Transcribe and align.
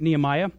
Nehemiah. 0.00 0.50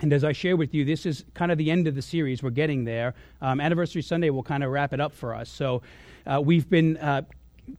And 0.00 0.12
as 0.12 0.24
I 0.24 0.32
share 0.32 0.56
with 0.56 0.74
you, 0.74 0.84
this 0.84 1.06
is 1.06 1.24
kind 1.34 1.50
of 1.52 1.58
the 1.58 1.70
end 1.70 1.86
of 1.86 1.94
the 1.94 2.02
series. 2.02 2.42
We're 2.42 2.50
getting 2.50 2.84
there. 2.84 3.14
Um, 3.40 3.60
Anniversary 3.60 4.02
Sunday 4.02 4.30
will 4.30 4.42
kind 4.42 4.64
of 4.64 4.70
wrap 4.70 4.92
it 4.92 5.00
up 5.00 5.12
for 5.12 5.34
us. 5.34 5.48
So 5.48 5.82
uh, 6.26 6.40
we've 6.44 6.68
been 6.68 6.96
uh, 6.96 7.22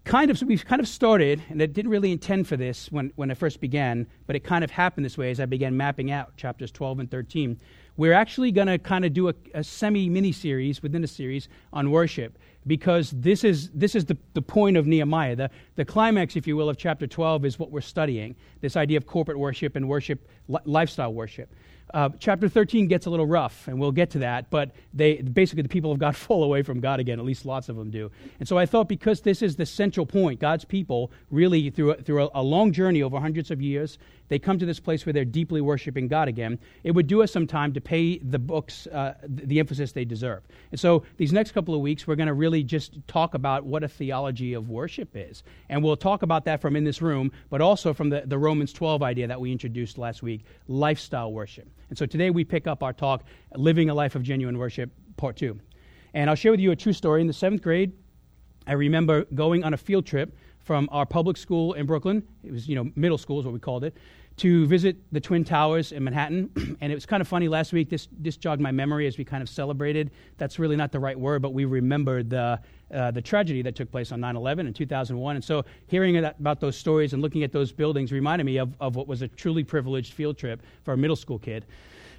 kind 0.04 0.31
of 0.31 0.42
we've 0.44 0.66
kind 0.66 0.81
of 0.81 0.88
started, 0.88 1.42
and 1.50 1.62
I 1.62 1.66
didn't 1.66 1.92
really 1.92 2.12
intend 2.12 2.47
for 2.47 2.58
this 2.58 2.92
when 2.92 3.12
when 3.16 3.29
I 3.31 3.34
first 3.34 3.60
began, 3.60 4.08
but 4.28 4.36
it 4.36 4.44
kind 4.44 4.63
of 4.63 4.71
happened 4.71 5.05
this 5.05 5.18
way 5.18 5.29
as 5.29 5.39
I 5.39 5.46
began 5.46 5.76
mapping 5.76 6.12
out 6.12 6.36
chapters 6.38 6.71
12 6.71 7.00
and 7.00 7.12
13. 7.12 7.60
We're 7.98 8.14
actually 8.14 8.52
going 8.52 8.68
to 8.68 8.78
kind 8.78 9.06
of 9.06 9.14
do 9.14 9.30
a, 9.30 9.34
a 9.54 9.64
semi 9.64 10.10
mini 10.10 10.32
series 10.32 10.82
within 10.82 11.04
a 11.04 11.08
series 11.08 11.48
on 11.72 11.92
worship 11.92 12.38
because 12.68 13.12
this 13.12 13.44
is, 13.44 13.70
this 13.70 13.96
is 13.96 14.06
the, 14.06 14.18
the 14.34 14.42
point 14.42 14.78
of 14.78 14.88
Nehemiah. 14.88 15.36
The, 15.36 15.50
the 15.76 15.86
climax, 15.86 16.36
if 16.36 16.48
you 16.48 16.55
will, 16.55 16.70
of 16.70 16.77
chapter 16.77 17.08
12 17.08 17.45
is 17.45 17.59
what 17.59 17.72
we're 17.72 17.81
studying 17.81 18.36
this 18.62 18.76
idea 18.76 18.98
of 18.98 19.05
corporate 19.05 19.38
worship 19.38 19.76
and 19.76 19.88
worship, 19.88 20.27
li- 20.48 20.59
lifestyle 20.66 21.13
worship. 21.13 21.54
Uh, 21.94 22.09
chapter 22.20 22.49
13 22.49 22.88
gets 22.88 23.05
a 23.05 23.09
little 23.09 23.27
rough, 23.27 23.67
and 23.67 23.80
we'll 23.80 23.91
get 23.91 24.09
to 24.09 24.20
that, 24.20 24.49
but 24.49 24.72
they, 24.94 25.17
basically 25.17 25.62
the 25.62 25.70
people 25.70 25.91
of 25.91 25.99
God 25.99 26.16
fall 26.16 26.44
away 26.44 26.63
from 26.63 26.80
God 26.80 26.99
again, 26.99 27.20
at 27.20 27.25
least 27.25 27.45
lots 27.45 27.70
of 27.70 27.75
them 27.75 27.91
do. 27.91 28.12
And 28.39 28.48
so 28.48 28.58
I 28.58 28.66
thought 28.66 28.89
because 28.89 29.22
this 29.22 29.41
is 29.41 29.55
the 29.55 29.66
central 29.66 30.05
point, 30.05 30.39
God's 30.39 30.66
people 30.66 31.11
really, 31.30 31.70
through, 31.70 31.95
through 31.97 32.25
a, 32.25 32.30
a 32.36 32.44
long 32.44 32.72
journey 32.72 33.03
over 33.03 33.20
hundreds 33.20 33.52
of 33.52 33.61
years, 33.61 34.00
they 34.27 34.39
come 34.39 34.57
to 34.59 34.65
this 34.65 34.79
place 34.79 35.05
where 35.05 35.13
they're 35.13 35.25
deeply 35.25 35.61
worshiping 35.61 36.07
God 36.07 36.27
again. 36.27 36.59
It 36.83 36.91
would 36.91 37.07
do 37.07 37.21
us 37.21 37.31
some 37.31 37.47
time 37.47 37.73
to 37.73 37.81
pay 37.81 38.17
the 38.20 38.39
books 38.39 38.88
uh, 38.88 39.16
the 39.27 39.59
emphasis 39.59 39.91
they 39.91 40.05
deserve. 40.05 40.43
And 40.71 40.79
so 40.79 41.03
these 41.17 41.31
next 41.33 41.52
couple 41.52 41.75
of 41.75 41.81
weeks, 41.81 42.07
we're 42.07 42.16
going 42.16 42.27
to 42.27 42.33
really 42.33 42.63
just 42.63 42.97
talk 43.07 43.33
about 43.33 43.66
what 43.66 43.83
a 43.83 43.88
theology 43.88 44.53
of 44.53 44.69
worship 44.69 45.09
is. 45.13 45.43
And 45.69 45.83
we'll 45.83 45.97
talk 45.97 46.23
about 46.23 46.45
that 46.45 46.61
from 46.61 46.75
in 46.75 46.83
this 46.83 47.02
room, 47.02 47.31
but 47.49 47.61
also 47.61 47.93
from 47.93 48.09
the, 48.09 48.23
the 48.25 48.38
Romans 48.38 48.73
12 48.73 49.03
idea 49.03 49.27
that 49.27 49.39
we 49.39 49.52
introduced 49.52 49.97
last 49.97 50.23
week 50.23 50.45
lifestyle 50.67 51.31
worship. 51.31 51.67
And 51.89 51.97
so 51.97 52.05
today 52.05 52.30
we 52.30 52.44
pick 52.44 52.67
up 52.67 52.83
our 52.83 52.94
talk, 52.94 53.23
Living 53.55 53.89
a 53.89 53.94
Life 53.94 54.16
of 54.16 54.23
Genuine 54.23 54.57
Worship, 54.57 54.91
Part 55.17 55.38
2. 55.38 55.59
And 56.13 56.30
I'll 56.30 56.35
share 56.35 56.52
with 56.52 56.59
you 56.59 56.72
a 56.72 56.75
true 56.75 56.94
story. 56.94 57.22
In 57.22 57.28
the 57.28 57.33
seventh 57.33 57.61
grade, 57.61 57.91
I 58.67 58.73
remember 58.73 59.25
going 59.35 59.63
on 59.63 59.73
a 59.73 59.78
field 59.78 60.05
trip 60.05 60.35
from 60.66 60.89
our 60.91 61.05
public 61.05 61.38
school 61.38 61.73
in 61.73 61.85
Brooklyn. 61.85 62.23
It 62.44 62.52
was, 62.52 62.67
you 62.67 62.75
know, 62.75 62.91
middle 62.95 63.19
school 63.19 63.39
is 63.39 63.45
what 63.45 63.53
we 63.53 63.59
called 63.59 63.83
it, 63.83 63.95
to 64.38 64.66
visit 64.66 64.97
the 65.11 65.22
Twin 65.22 65.45
Towers 65.45 65.91
in 65.91 66.03
Manhattan. 66.03 66.49
and 66.81 66.91
it 66.91 66.95
was 66.95 67.05
kind 67.05 67.22
of 67.22 67.27
funny 67.27 67.47
last 67.47 67.72
week. 67.72 67.88
This, 67.88 68.07
this 68.19 68.35
jogged 68.35 68.61
my 68.61 68.72
memory 68.72 69.05
as 69.05 69.17
we 69.17 69.23
kind 69.23 69.44
of 69.44 69.47
celebrated. 69.47 70.09
That's 70.38 70.57
really 70.57 70.75
not 70.75 70.91
the 70.91 70.99
right 70.99 71.17
word, 71.17 71.44
but 71.44 71.53
we 71.53 71.66
remembered 71.66 72.31
the, 72.31 72.59
uh, 72.91 73.11
the 73.11 73.22
tragedy 73.22 73.61
that 73.61 73.75
took 73.75 73.91
place 73.91 74.11
on 74.11 74.19
9 74.19 74.35
11 74.35 74.66
in 74.66 74.73
2001. 74.73 75.35
And 75.35 75.45
so 75.45 75.63
hearing 75.85 76.17
about 76.17 76.59
those 76.59 76.75
stories 76.75 77.13
and 77.13 77.22
looking 77.22 77.44
at 77.44 77.52
those 77.52 77.72
buildings 77.72 78.11
reminded 78.11 78.45
me 78.45 78.57
of, 78.57 78.73
of 78.79 78.95
what 78.95 79.07
was 79.07 79.22
a 79.22 79.27
truly 79.27 79.63
privileged 79.63 80.13
field 80.13 80.35
trip 80.35 80.63
for 80.83 80.95
a 80.95 80.97
middle 80.97 81.16
school 81.16 81.38
kid. 81.38 81.63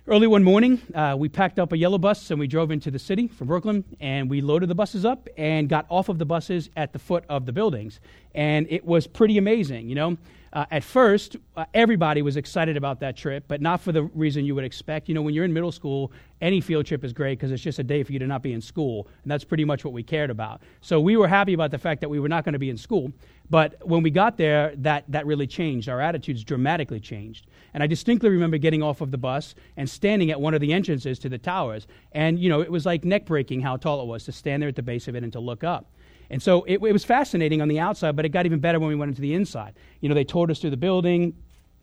Early 0.08 0.28
one 0.28 0.44
morning, 0.44 0.80
uh, 0.94 1.16
we 1.18 1.28
packed 1.28 1.58
up 1.58 1.72
a 1.72 1.76
yellow 1.76 1.98
bus 1.98 2.30
and 2.30 2.38
we 2.38 2.46
drove 2.46 2.70
into 2.70 2.92
the 2.92 2.98
city 2.98 3.26
from 3.26 3.48
Brooklyn 3.48 3.82
and 3.98 4.30
we 4.30 4.40
loaded 4.40 4.68
the 4.68 4.74
buses 4.76 5.04
up 5.04 5.28
and 5.36 5.68
got 5.68 5.84
off 5.88 6.08
of 6.08 6.18
the 6.20 6.24
buses 6.24 6.70
at 6.76 6.92
the 6.92 6.98
foot 7.00 7.24
of 7.28 7.44
the 7.44 7.52
buildings. 7.52 7.98
And 8.32 8.68
it 8.70 8.84
was 8.84 9.08
pretty 9.08 9.36
amazing, 9.36 9.88
you 9.88 9.96
know. 9.96 10.16
Uh, 10.56 10.64
at 10.70 10.82
first, 10.82 11.36
uh, 11.58 11.66
everybody 11.74 12.22
was 12.22 12.38
excited 12.38 12.78
about 12.78 12.98
that 12.98 13.14
trip, 13.14 13.44
but 13.46 13.60
not 13.60 13.78
for 13.78 13.92
the 13.92 14.04
reason 14.04 14.42
you 14.42 14.54
would 14.54 14.64
expect. 14.64 15.06
You 15.06 15.14
know, 15.14 15.20
when 15.20 15.34
you're 15.34 15.44
in 15.44 15.52
middle 15.52 15.70
school, 15.70 16.12
any 16.40 16.62
field 16.62 16.86
trip 16.86 17.04
is 17.04 17.12
great 17.12 17.38
because 17.38 17.52
it's 17.52 17.62
just 17.62 17.78
a 17.78 17.84
day 17.84 18.02
for 18.02 18.12
you 18.14 18.18
to 18.20 18.26
not 18.26 18.42
be 18.42 18.54
in 18.54 18.62
school, 18.62 19.06
and 19.22 19.30
that's 19.30 19.44
pretty 19.44 19.66
much 19.66 19.84
what 19.84 19.92
we 19.92 20.02
cared 20.02 20.30
about. 20.30 20.62
So 20.80 20.98
we 20.98 21.18
were 21.18 21.28
happy 21.28 21.52
about 21.52 21.72
the 21.72 21.78
fact 21.78 22.00
that 22.00 22.08
we 22.08 22.20
were 22.20 22.28
not 22.30 22.42
going 22.42 22.54
to 22.54 22.58
be 22.58 22.70
in 22.70 22.78
school. 22.78 23.12
But 23.50 23.86
when 23.86 24.02
we 24.02 24.10
got 24.10 24.38
there, 24.38 24.72
that, 24.76 25.04
that 25.08 25.26
really 25.26 25.46
changed. 25.46 25.90
Our 25.90 26.00
attitudes 26.00 26.42
dramatically 26.42 27.00
changed. 27.00 27.48
And 27.74 27.82
I 27.82 27.86
distinctly 27.86 28.30
remember 28.30 28.56
getting 28.56 28.82
off 28.82 29.02
of 29.02 29.10
the 29.10 29.18
bus 29.18 29.54
and 29.76 29.88
standing 29.88 30.30
at 30.30 30.40
one 30.40 30.54
of 30.54 30.62
the 30.62 30.72
entrances 30.72 31.18
to 31.18 31.28
the 31.28 31.36
towers. 31.36 31.86
And, 32.12 32.38
you 32.38 32.48
know, 32.48 32.62
it 32.62 32.72
was 32.72 32.86
like 32.86 33.04
neck 33.04 33.26
breaking 33.26 33.60
how 33.60 33.76
tall 33.76 34.00
it 34.00 34.06
was 34.06 34.24
to 34.24 34.32
stand 34.32 34.62
there 34.62 34.70
at 34.70 34.74
the 34.74 34.82
base 34.82 35.06
of 35.06 35.16
it 35.16 35.22
and 35.22 35.34
to 35.34 35.38
look 35.38 35.64
up. 35.64 35.92
And 36.30 36.42
so 36.42 36.64
it, 36.64 36.74
it 36.74 36.92
was 36.92 37.04
fascinating 37.04 37.60
on 37.60 37.68
the 37.68 37.78
outside, 37.78 38.16
but 38.16 38.24
it 38.24 38.30
got 38.30 38.46
even 38.46 38.58
better 38.58 38.78
when 38.78 38.88
we 38.88 38.94
went 38.94 39.10
into 39.10 39.22
the 39.22 39.34
inside. 39.34 39.74
You 40.00 40.08
know, 40.08 40.14
they 40.14 40.24
toured 40.24 40.50
us 40.50 40.60
through 40.60 40.70
the 40.70 40.76
building. 40.76 41.34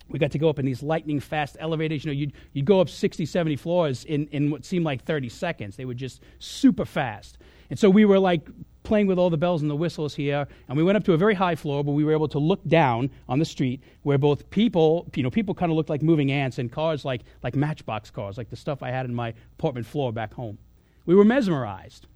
We 0.10 0.20
got 0.20 0.32
to 0.32 0.38
go 0.38 0.50
up 0.50 0.60
in 0.60 0.66
these 0.66 0.84
lightning 0.84 1.20
fast 1.20 1.56
elevators. 1.60 2.04
You 2.04 2.12
know, 2.12 2.16
you'd, 2.16 2.34
you'd 2.52 2.66
go 2.66 2.82
up 2.82 2.90
60, 2.90 3.26
70 3.26 3.56
floors 3.56 4.04
in, 4.06 4.28
in 4.28 4.52
what 4.52 4.66
seemed 4.66 4.86
like 4.86 5.04
30 5.04 5.30
seconds. 5.30 5.76
They 5.76 5.86
were 5.86 5.94
just 5.94 6.22
super 6.40 6.86
fast. 6.86 7.38
And 7.70 7.80
so 7.80 7.90
we 7.90 8.06
were 8.06 8.20
like 8.20 8.48
playing 8.84 9.08
with 9.08 9.18
all 9.18 9.30
the 9.30 9.38
bells 9.38 9.62
and 9.62 9.72
the 9.72 9.76
whistles 9.76 10.14
here, 10.14 10.48
and 10.68 10.78
we 10.78 10.84
went 10.84 10.98
up 10.98 11.04
to 11.06 11.14
a 11.14 11.18
very 11.18 11.34
high 11.34 11.56
floor, 11.56 11.84
but 11.84 11.94
we 11.94 12.04
were 12.04 12.12
able 12.12 12.28
to 12.28 12.40
look 12.40 12.66
down 12.68 13.10
on 13.30 13.40
the 13.40 13.46
street 13.46 13.82
where 14.04 14.18
both 14.18 14.50
people, 14.50 15.10
you 15.16 15.24
know, 15.24 15.30
people 15.30 15.56
kind 15.56 15.72
of 15.72 15.76
looked 15.78 15.90
like 15.90 16.02
moving 16.02 16.32
ants 16.32 16.60
and 16.60 16.72
cars 16.72 17.06
like, 17.06 17.22
like 17.42 17.56
matchbox 17.56 18.12
cars, 18.12 18.38
like 18.38 18.50
the 18.50 18.56
stuff 18.56 18.84
I 18.84 18.90
had 18.90 19.06
in 19.06 19.16
my 19.16 19.34
apartment 19.58 19.88
floor 19.88 20.12
back 20.12 20.34
home. 20.34 20.58
We 21.06 21.16
were 21.16 21.26
mesmerized. 21.26 22.08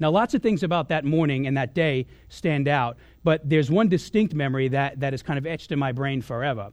Now, 0.00 0.10
lots 0.10 0.34
of 0.34 0.42
things 0.42 0.62
about 0.62 0.88
that 0.88 1.04
morning 1.04 1.46
and 1.46 1.56
that 1.56 1.74
day 1.74 2.06
stand 2.28 2.68
out, 2.68 2.98
but 3.24 3.48
there's 3.48 3.70
one 3.70 3.88
distinct 3.88 4.34
memory 4.34 4.68
that, 4.68 5.00
that 5.00 5.14
is 5.14 5.22
kind 5.22 5.38
of 5.38 5.46
etched 5.46 5.72
in 5.72 5.78
my 5.78 5.92
brain 5.92 6.22
forever. 6.22 6.72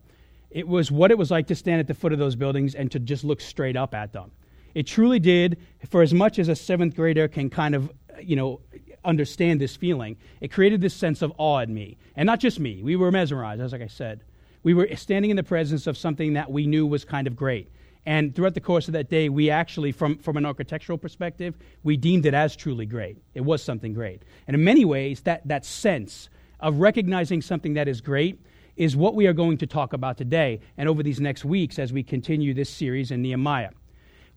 It 0.52 0.68
was 0.68 0.91
what 0.91 1.12
it 1.12 1.18
was 1.18 1.31
like 1.31 1.47
to 1.47 1.56
stand 1.56 1.80
at 1.80 1.88
the 1.88 1.94
foot 1.94 2.14
of 2.14 2.19
those 2.19 2.35
buildings 2.35 2.75
and 2.75 2.91
to 2.91 3.00
just 3.00 3.24
look 3.24 3.41
straight 3.41 3.75
up 3.75 3.94
at 3.94 4.14
them. 4.14 4.31
It 4.74 4.85
truly 4.85 5.19
did, 5.19 5.58
for 5.90 6.02
as 6.02 6.14
much 6.14 6.38
as 6.38 6.50
a 6.50 6.56
seventh 6.56 6.96
grader 6.96 7.28
can 7.28 7.50
kind 7.50 7.75
of, 7.75 7.91
you 8.22 8.35
know, 8.35 8.62
understand 9.03 9.59
this 9.62 9.75
feeling, 9.75 10.18
it 10.41 10.52
created 10.52 10.81
this 10.81 10.94
sense 10.94 11.22
of 11.22 11.31
awe 11.38 11.59
in 11.59 11.74
me. 11.74 11.97
And 12.16 12.28
not 12.28 12.40
just 12.40 12.59
me, 12.59 12.84
we 12.84 12.96
were 12.96 13.12
mesmerized, 13.12 13.62
as 13.62 13.72
like 13.72 13.81
I 13.81 13.88
said. 13.88 14.22
We 14.64 14.74
were 14.74 14.88
standing 14.96 15.31
in 15.31 15.38
the 15.38 15.44
presence 15.44 15.88
of 15.88 15.97
something 15.97 16.34
that 16.34 16.52
we 16.52 16.68
knew 16.68 16.85
was 16.85 17.06
kind 17.06 17.28
of 17.28 17.35
great. 17.35 17.69
And 18.05 18.35
throughout 18.35 18.53
the 18.53 18.61
course 18.61 18.88
of 18.88 18.93
that 18.93 19.09
day, 19.09 19.29
we 19.29 19.49
actually, 19.49 19.91
from, 19.91 20.17
from 20.19 20.38
an 20.38 20.45
architectural 20.45 20.97
perspective, 20.97 21.57
we 21.83 21.97
deemed 21.97 22.25
it 22.25 22.33
as 22.33 22.55
truly 22.55 22.85
great. 22.85 23.17
It 23.33 23.41
was 23.41 23.63
something 23.63 23.93
great. 23.93 24.23
And 24.47 24.55
in 24.55 24.63
many 24.63 24.85
ways, 24.85 25.21
that, 25.21 25.47
that 25.47 25.66
sense 25.66 26.29
of 26.59 26.79
recognizing 26.79 27.41
something 27.41 27.73
that 27.73 27.88
is 27.88 28.01
great 28.01 28.39
is 28.75 28.95
what 28.95 29.16
we 29.16 29.25
are 29.25 29.33
going 29.33 29.57
to 29.57 29.67
talk 29.67 29.93
about 29.93 30.17
today 30.17 30.59
and 30.77 30.88
over 30.88 31.01
these 31.01 31.19
next 31.19 31.45
weeks 31.45 31.79
as 31.79 31.93
we 31.93 32.03
continue 32.03 32.53
this 32.53 32.69
series 32.69 33.11
in 33.11 33.21
Nehemiah. 33.21 33.71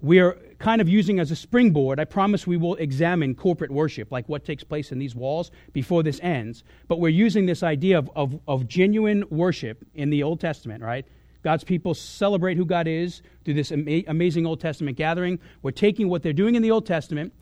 We 0.00 0.20
are 0.20 0.38
kind 0.60 0.80
of 0.80 0.88
using 0.88 1.18
as 1.18 1.32
a 1.32 1.36
springboard. 1.36 1.98
I 1.98 2.04
promise 2.04 2.46
we 2.46 2.56
will 2.56 2.76
examine 2.76 3.34
corporate 3.34 3.72
worship, 3.72 4.12
like 4.12 4.28
what 4.28 4.44
takes 4.44 4.62
place 4.62 4.92
in 4.92 4.98
these 4.98 5.16
walls 5.16 5.50
before 5.72 6.04
this 6.04 6.20
ends. 6.22 6.62
But 6.86 7.00
we're 7.00 7.08
using 7.08 7.46
this 7.46 7.64
idea 7.64 7.98
of, 7.98 8.08
of, 8.14 8.38
of 8.46 8.68
genuine 8.68 9.24
worship 9.28 9.84
in 9.94 10.08
the 10.08 10.22
Old 10.22 10.38
Testament, 10.40 10.84
right? 10.84 11.04
God's 11.42 11.64
people 11.64 11.94
celebrate 11.94 12.56
who 12.56 12.64
God 12.64 12.88
is 12.88 13.22
through 13.44 13.54
this 13.54 13.72
ama- 13.72 14.02
amazing 14.08 14.46
Old 14.46 14.60
Testament 14.60 14.96
gathering. 14.96 15.38
We're 15.62 15.70
taking 15.70 16.08
what 16.08 16.22
they're 16.22 16.32
doing 16.32 16.54
in 16.54 16.62
the 16.62 16.70
Old 16.70 16.86
Testament 16.86 17.32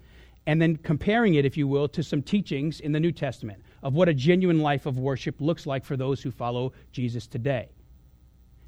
and 0.47 0.63
then 0.63 0.77
comparing 0.77 1.35
it, 1.35 1.45
if 1.45 1.57
you 1.57 1.67
will, 1.67 1.89
to 1.89 2.03
some 2.03 2.23
teachings 2.23 2.81
in 2.81 2.93
the 2.93 3.01
New 3.01 3.13
Testament 3.13 3.63
of 3.83 3.95
what 3.95 4.09
a 4.09 4.15
genuine 4.15 4.61
life 4.61 4.87
of 4.87 4.99
worship 4.99 5.41
looks 5.41 5.67
like 5.67 5.85
for 5.85 5.97
those 5.97 6.23
who 6.23 6.31
follow 6.31 6.73
Jesus 6.93 7.27
today. 7.27 7.69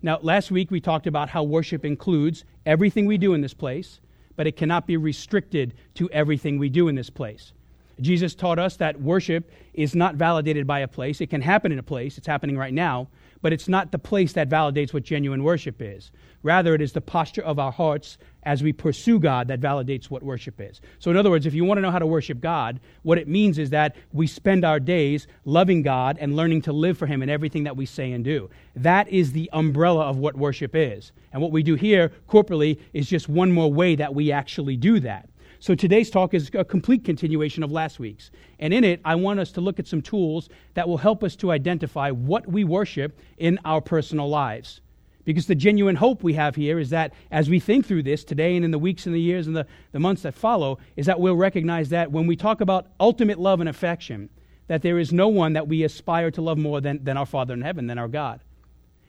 Now, 0.02 0.18
last 0.22 0.50
week 0.50 0.70
we 0.70 0.80
talked 0.80 1.06
about 1.06 1.28
how 1.28 1.42
worship 1.42 1.84
includes 1.84 2.44
everything 2.66 3.06
we 3.06 3.18
do 3.18 3.34
in 3.34 3.40
this 3.40 3.54
place, 3.54 4.00
but 4.36 4.46
it 4.46 4.56
cannot 4.56 4.86
be 4.86 4.96
restricted 4.96 5.74
to 5.94 6.08
everything 6.10 6.58
we 6.58 6.68
do 6.68 6.88
in 6.88 6.94
this 6.94 7.10
place. 7.10 7.52
Jesus 8.00 8.34
taught 8.34 8.60
us 8.60 8.76
that 8.76 9.00
worship 9.00 9.50
is 9.74 9.96
not 9.96 10.14
validated 10.14 10.66
by 10.66 10.80
a 10.80 10.88
place. 10.88 11.20
It 11.20 11.30
can 11.30 11.42
happen 11.42 11.72
in 11.72 11.80
a 11.80 11.82
place, 11.82 12.16
it's 12.16 12.26
happening 12.26 12.56
right 12.56 12.72
now, 12.72 13.08
but 13.42 13.52
it's 13.52 13.68
not 13.68 13.92
the 13.92 13.98
place 13.98 14.32
that 14.32 14.48
validates 14.48 14.92
what 14.92 15.02
genuine 15.02 15.44
worship 15.44 15.80
is. 15.80 16.10
Rather, 16.42 16.74
it 16.74 16.80
is 16.80 16.92
the 16.92 17.00
posture 17.00 17.42
of 17.42 17.58
our 17.58 17.72
hearts 17.72 18.18
as 18.44 18.62
we 18.62 18.72
pursue 18.72 19.18
God 19.18 19.48
that 19.48 19.60
validates 19.60 20.06
what 20.06 20.22
worship 20.22 20.60
is. 20.60 20.80
So, 21.00 21.10
in 21.10 21.16
other 21.16 21.30
words, 21.30 21.46
if 21.46 21.54
you 21.54 21.64
want 21.64 21.78
to 21.78 21.82
know 21.82 21.90
how 21.90 21.98
to 21.98 22.06
worship 22.06 22.40
God, 22.40 22.80
what 23.02 23.18
it 23.18 23.26
means 23.28 23.58
is 23.58 23.70
that 23.70 23.96
we 24.12 24.26
spend 24.26 24.64
our 24.64 24.78
days 24.78 25.26
loving 25.44 25.82
God 25.82 26.16
and 26.20 26.36
learning 26.36 26.62
to 26.62 26.72
live 26.72 26.96
for 26.96 27.06
Him 27.06 27.22
in 27.22 27.28
everything 27.28 27.64
that 27.64 27.76
we 27.76 27.86
say 27.86 28.12
and 28.12 28.24
do. 28.24 28.48
That 28.76 29.08
is 29.08 29.32
the 29.32 29.50
umbrella 29.52 30.04
of 30.04 30.18
what 30.18 30.36
worship 30.36 30.74
is. 30.74 31.12
And 31.32 31.42
what 31.42 31.52
we 31.52 31.62
do 31.62 31.74
here 31.74 32.12
corporately 32.28 32.78
is 32.92 33.08
just 33.08 33.28
one 33.28 33.50
more 33.50 33.72
way 33.72 33.96
that 33.96 34.14
we 34.14 34.30
actually 34.30 34.76
do 34.76 35.00
that. 35.00 35.27
So 35.60 35.74
today's 35.74 36.10
talk 36.10 36.34
is 36.34 36.50
a 36.54 36.64
complete 36.64 37.04
continuation 37.04 37.62
of 37.62 37.72
last 37.72 37.98
week's. 37.98 38.30
And 38.60 38.72
in 38.72 38.84
it, 38.84 39.00
I 39.04 39.16
want 39.16 39.40
us 39.40 39.50
to 39.52 39.60
look 39.60 39.80
at 39.80 39.88
some 39.88 40.02
tools 40.02 40.48
that 40.74 40.88
will 40.88 40.98
help 40.98 41.24
us 41.24 41.34
to 41.36 41.50
identify 41.50 42.10
what 42.10 42.46
we 42.46 42.62
worship 42.62 43.18
in 43.38 43.58
our 43.64 43.80
personal 43.80 44.28
lives. 44.28 44.80
Because 45.24 45.46
the 45.46 45.54
genuine 45.54 45.96
hope 45.96 46.22
we 46.22 46.34
have 46.34 46.54
here 46.54 46.78
is 46.78 46.90
that 46.90 47.12
as 47.30 47.50
we 47.50 47.60
think 47.60 47.86
through 47.86 48.04
this 48.04 48.24
today 48.24 48.56
and 48.56 48.64
in 48.64 48.70
the 48.70 48.78
weeks 48.78 49.04
and 49.06 49.14
the 49.14 49.20
years 49.20 49.46
and 49.46 49.54
the, 49.54 49.66
the 49.92 49.98
months 49.98 50.22
that 50.22 50.34
follow, 50.34 50.78
is 50.96 51.06
that 51.06 51.20
we'll 51.20 51.36
recognize 51.36 51.88
that 51.90 52.10
when 52.10 52.26
we 52.26 52.36
talk 52.36 52.60
about 52.60 52.86
ultimate 53.00 53.38
love 53.38 53.60
and 53.60 53.68
affection, 53.68 54.30
that 54.68 54.82
there 54.82 54.98
is 54.98 55.12
no 55.12 55.28
one 55.28 55.54
that 55.54 55.66
we 55.66 55.82
aspire 55.82 56.30
to 56.30 56.40
love 56.40 56.56
more 56.56 56.80
than, 56.80 57.02
than 57.02 57.16
our 57.16 57.26
Father 57.26 57.52
in 57.52 57.62
heaven, 57.62 57.88
than 57.88 57.98
our 57.98 58.08
God. 58.08 58.40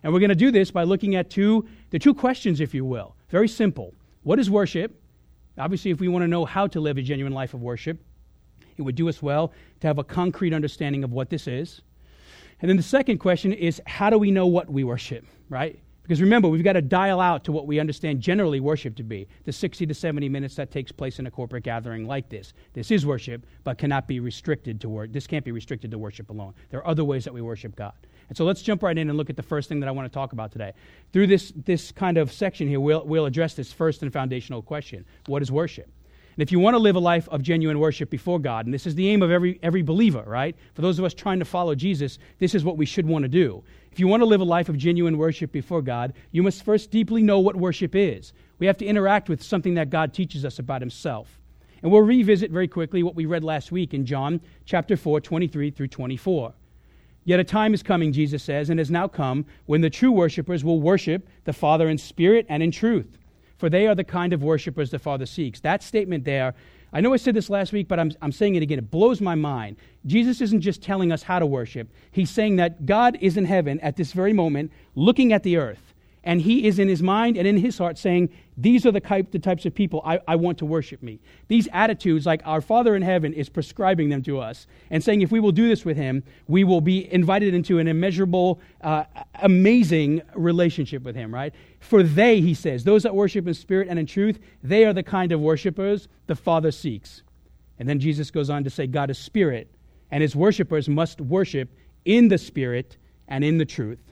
And 0.03 0.11
we're 0.11 0.19
going 0.19 0.29
to 0.29 0.35
do 0.35 0.51
this 0.51 0.71
by 0.71 0.83
looking 0.83 1.15
at 1.15 1.29
two, 1.29 1.67
the 1.91 1.99
two 1.99 2.13
questions, 2.13 2.59
if 2.59 2.73
you 2.73 2.83
will. 2.83 3.15
Very 3.29 3.47
simple. 3.47 3.93
What 4.23 4.39
is 4.39 4.49
worship? 4.49 4.98
Obviously, 5.59 5.91
if 5.91 5.99
we 5.99 6.07
want 6.07 6.23
to 6.23 6.27
know 6.27 6.45
how 6.45 6.67
to 6.67 6.79
live 6.79 6.97
a 6.97 7.01
genuine 7.01 7.33
life 7.33 7.53
of 7.53 7.61
worship, 7.61 7.99
it 8.77 8.81
would 8.81 8.95
do 8.95 9.09
us 9.09 9.21
well 9.21 9.51
to 9.81 9.87
have 9.87 9.97
a 9.97 10.03
concrete 10.03 10.53
understanding 10.53 11.03
of 11.03 11.11
what 11.11 11.29
this 11.29 11.47
is. 11.47 11.81
And 12.61 12.69
then 12.69 12.77
the 12.77 12.83
second 12.83 13.19
question 13.19 13.53
is 13.53 13.81
how 13.85 14.09
do 14.09 14.17
we 14.17 14.31
know 14.31 14.47
what 14.47 14.69
we 14.69 14.83
worship, 14.83 15.25
right? 15.49 15.79
Because 16.09 16.21
remember, 16.21 16.47
we've 16.47 16.63
got 16.63 16.73
to 16.73 16.81
dial 16.81 17.21
out 17.21 17.43
to 17.43 17.51
what 17.51 17.67
we 17.67 17.79
understand 17.79 18.19
generally 18.19 18.59
worship 18.59 18.95
to 18.95 19.03
be 19.03 19.27
the 19.43 19.51
60 19.51 19.85
to 19.85 19.93
70 19.93 20.27
minutes 20.27 20.55
that 20.55 20.71
takes 20.71 20.91
place 20.91 21.19
in 21.19 21.27
a 21.27 21.31
corporate 21.31 21.63
gathering 21.63 22.07
like 22.07 22.29
this. 22.29 22.53
This 22.73 22.89
is 22.89 23.05
worship, 23.05 23.45
but 23.63 23.77
cannot 23.77 24.07
be 24.07 24.19
restricted 24.19 24.81
to 24.81 24.89
worship. 24.89 25.13
This 25.13 25.27
can't 25.27 25.45
be 25.45 25.51
restricted 25.51 25.91
to 25.91 25.99
worship 25.99 26.31
alone. 26.31 26.55
There 26.71 26.79
are 26.79 26.87
other 26.87 27.03
ways 27.03 27.25
that 27.25 27.33
we 27.33 27.41
worship 27.41 27.75
God. 27.75 27.93
And 28.29 28.37
so 28.37 28.45
let's 28.45 28.61
jump 28.61 28.83
right 28.83 28.97
in 28.97 29.09
and 29.09 29.17
look 29.17 29.29
at 29.29 29.35
the 29.35 29.43
first 29.43 29.67
thing 29.67 29.79
that 29.81 29.89
I 29.89 29.91
want 29.91 30.11
to 30.11 30.13
talk 30.13 30.33
about 30.33 30.51
today. 30.51 30.73
Through 31.11 31.27
this, 31.27 31.51
this 31.55 31.91
kind 31.91 32.17
of 32.17 32.31
section 32.31 32.67
here, 32.67 32.79
we'll, 32.79 33.03
we'll 33.03 33.25
address 33.25 33.55
this 33.55 33.73
first 33.73 34.03
and 34.03 34.13
foundational 34.13 34.61
question 34.61 35.05
What 35.25 35.41
is 35.41 35.51
worship? 35.51 35.89
And 36.39 36.43
if 36.43 36.53
you 36.53 36.59
want 36.59 36.75
to 36.75 36.79
live 36.79 36.95
a 36.95 36.99
life 36.99 37.27
of 37.29 37.41
genuine 37.41 37.79
worship 37.79 38.09
before 38.09 38.39
God, 38.39 38.65
and 38.65 38.73
this 38.73 38.87
is 38.87 38.95
the 38.95 39.09
aim 39.09 39.21
of 39.23 39.29
every, 39.29 39.59
every 39.61 39.81
believer, 39.81 40.23
right? 40.25 40.55
For 40.73 40.81
those 40.81 40.97
of 40.97 41.03
us 41.03 41.13
trying 41.13 41.39
to 41.39 41.45
follow 41.45 41.75
Jesus, 41.75 42.17
this 42.37 42.55
is 42.55 42.63
what 42.63 42.77
we 42.77 42.85
should 42.85 43.05
want 43.05 43.23
to 43.23 43.27
do. 43.29 43.61
If 43.91 43.99
you 43.99 44.07
want 44.07 44.21
to 44.21 44.25
live 44.25 44.39
a 44.39 44.45
life 44.45 44.69
of 44.69 44.77
genuine 44.77 45.17
worship 45.17 45.51
before 45.51 45.81
God, 45.81 46.13
you 46.31 46.41
must 46.41 46.63
first 46.63 46.91
deeply 46.91 47.23
know 47.23 47.39
what 47.39 47.57
worship 47.57 47.93
is. 47.93 48.31
We 48.57 48.67
have 48.67 48.77
to 48.77 48.85
interact 48.85 49.27
with 49.27 49.43
something 49.43 49.73
that 49.73 49.89
God 49.89 50.13
teaches 50.13 50.45
us 50.45 50.59
about 50.59 50.81
Himself. 50.81 51.41
And 51.81 51.91
we'll 51.91 52.03
revisit 52.03 52.51
very 52.51 52.67
quickly 52.67 53.03
what 53.03 53.15
we 53.15 53.25
read 53.25 53.43
last 53.43 53.71
week 53.71 53.93
in 53.93 54.05
John 54.05 54.39
chapter 54.63 54.95
4, 54.95 55.19
23 55.19 55.71
through 55.71 55.87
24. 55.87 56.53
Yet 57.25 57.39
a 57.39 57.43
time 57.43 57.73
is 57.73 57.83
coming, 57.83 58.11
Jesus 58.11 58.43
says, 58.43 58.69
and 58.69 58.79
has 58.79 58.89
now 58.89 59.07
come, 59.07 59.45
when 59.65 59.81
the 59.81 59.89
true 59.89 60.11
worshippers 60.11 60.63
will 60.63 60.81
worship 60.81 61.27
the 61.43 61.53
Father 61.53 61.89
in 61.89 61.97
spirit 61.97 62.45
and 62.49 62.63
in 62.63 62.71
truth 62.71 63.19
for 63.59 63.69
they 63.69 63.85
are 63.87 63.93
the 63.93 64.05
kind 64.05 64.31
of 64.31 64.41
worshipers 64.41 64.89
the 64.89 64.97
Father 64.97 65.25
seeks. 65.25 65.59
That 65.59 65.83
statement 65.83 66.23
there, 66.23 66.55
I 66.93 67.01
know 67.01 67.13
I 67.13 67.17
said 67.17 67.35
this 67.35 67.49
last 67.49 67.73
week, 67.73 67.89
but 67.89 67.99
I'm, 67.99 68.11
I'm 68.21 68.31
saying 68.31 68.55
it 68.55 68.63
again. 68.63 68.79
It 68.79 68.89
blows 68.89 69.19
my 69.19 69.35
mind. 69.35 69.75
Jesus 70.05 70.39
isn't 70.39 70.61
just 70.61 70.81
telling 70.81 71.11
us 71.11 71.21
how 71.21 71.39
to 71.39 71.45
worship, 71.45 71.89
He's 72.11 72.31
saying 72.31 72.55
that 72.55 72.85
God 72.85 73.17
is 73.21 73.37
in 73.37 73.45
heaven 73.45 73.79
at 73.81 73.97
this 73.97 74.13
very 74.13 74.33
moment, 74.33 74.71
looking 74.95 75.33
at 75.33 75.43
the 75.43 75.57
earth 75.57 75.88
and 76.23 76.41
he 76.41 76.67
is 76.67 76.79
in 76.79 76.87
his 76.87 77.01
mind 77.01 77.37
and 77.37 77.47
in 77.47 77.57
his 77.57 77.77
heart 77.77 77.97
saying, 77.97 78.29
These 78.57 78.85
are 78.85 78.91
the, 78.91 78.99
type, 78.99 79.31
the 79.31 79.39
types 79.39 79.65
of 79.65 79.73
people 79.73 80.01
I, 80.05 80.19
I 80.27 80.35
want 80.35 80.57
to 80.59 80.65
worship 80.65 81.01
me. 81.01 81.19
These 81.47 81.67
attitudes, 81.71 82.25
like 82.25 82.41
our 82.45 82.61
Father 82.61 82.95
in 82.95 83.01
heaven 83.01 83.33
is 83.33 83.47
prescribing 83.47 84.09
them 84.09 84.21
to 84.23 84.39
us 84.39 84.67
and 84.89 85.03
saying, 85.03 85.21
if 85.21 85.31
we 85.31 85.39
will 85.39 85.51
do 85.51 85.67
this 85.69 85.85
with 85.85 85.95
him, 85.95 86.23
we 86.47 86.63
will 86.63 86.81
be 86.81 87.11
invited 87.11 87.53
into 87.53 87.79
an 87.79 87.87
immeasurable, 87.87 88.59
uh, 88.81 89.05
amazing 89.41 90.21
relationship 90.35 91.03
with 91.03 91.15
him, 91.15 91.33
right? 91.33 91.53
For 91.79 92.03
they, 92.03 92.41
he 92.41 92.53
says, 92.53 92.83
those 92.83 93.03
that 93.03 93.15
worship 93.15 93.47
in 93.47 93.53
spirit 93.53 93.87
and 93.87 93.97
in 93.97 94.05
truth, 94.05 94.39
they 94.61 94.85
are 94.85 94.93
the 94.93 95.03
kind 95.03 95.31
of 95.31 95.39
worshipers 95.39 96.09
the 96.27 96.35
Father 96.35 96.71
seeks. 96.71 97.23
And 97.79 97.87
then 97.87 97.99
Jesus 97.99 98.29
goes 98.29 98.49
on 98.49 98.65
to 98.65 98.69
say, 98.69 98.87
God 98.87 99.09
is 99.09 99.17
spirit, 99.17 99.69
and 100.11 100.21
his 100.21 100.35
worshipers 100.35 100.89
must 100.89 101.21
worship 101.21 101.69
in 102.03 102.27
the 102.27 102.37
spirit 102.37 102.97
and 103.29 103.43
in 103.43 103.57
the 103.57 103.65
truth. 103.65 104.08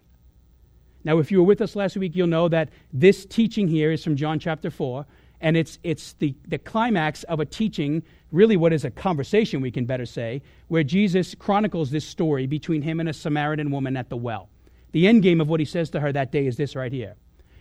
Now, 1.07 1.19
if 1.19 1.31
you 1.31 1.37
were 1.37 1.45
with 1.45 1.61
us 1.61 1.77
last 1.77 1.95
week, 1.95 2.17
you'll 2.17 2.27
know 2.27 2.49
that 2.49 2.67
this 2.91 3.25
teaching 3.25 3.69
here 3.69 3.93
is 3.93 4.03
from 4.03 4.17
John 4.17 4.39
chapter 4.39 4.69
4, 4.69 5.05
and 5.39 5.55
it's, 5.55 5.79
it's 5.81 6.11
the, 6.19 6.35
the 6.49 6.57
climax 6.57 7.23
of 7.23 7.39
a 7.39 7.45
teaching, 7.45 8.03
really 8.33 8.57
what 8.57 8.73
is 8.73 8.83
a 8.83 8.91
conversation, 8.91 9.61
we 9.61 9.71
can 9.71 9.85
better 9.85 10.05
say, 10.05 10.41
where 10.67 10.83
Jesus 10.83 11.33
chronicles 11.33 11.91
this 11.91 12.03
story 12.03 12.45
between 12.45 12.81
him 12.81 12.99
and 12.99 13.07
a 13.07 13.13
Samaritan 13.13 13.71
woman 13.71 13.95
at 13.95 14.09
the 14.09 14.17
well. 14.17 14.49
The 14.91 15.07
end 15.07 15.23
game 15.23 15.39
of 15.39 15.47
what 15.47 15.61
he 15.61 15.65
says 15.65 15.89
to 15.91 16.01
her 16.01 16.11
that 16.11 16.33
day 16.33 16.45
is 16.45 16.57
this 16.57 16.75
right 16.75 16.91
here. 16.91 17.15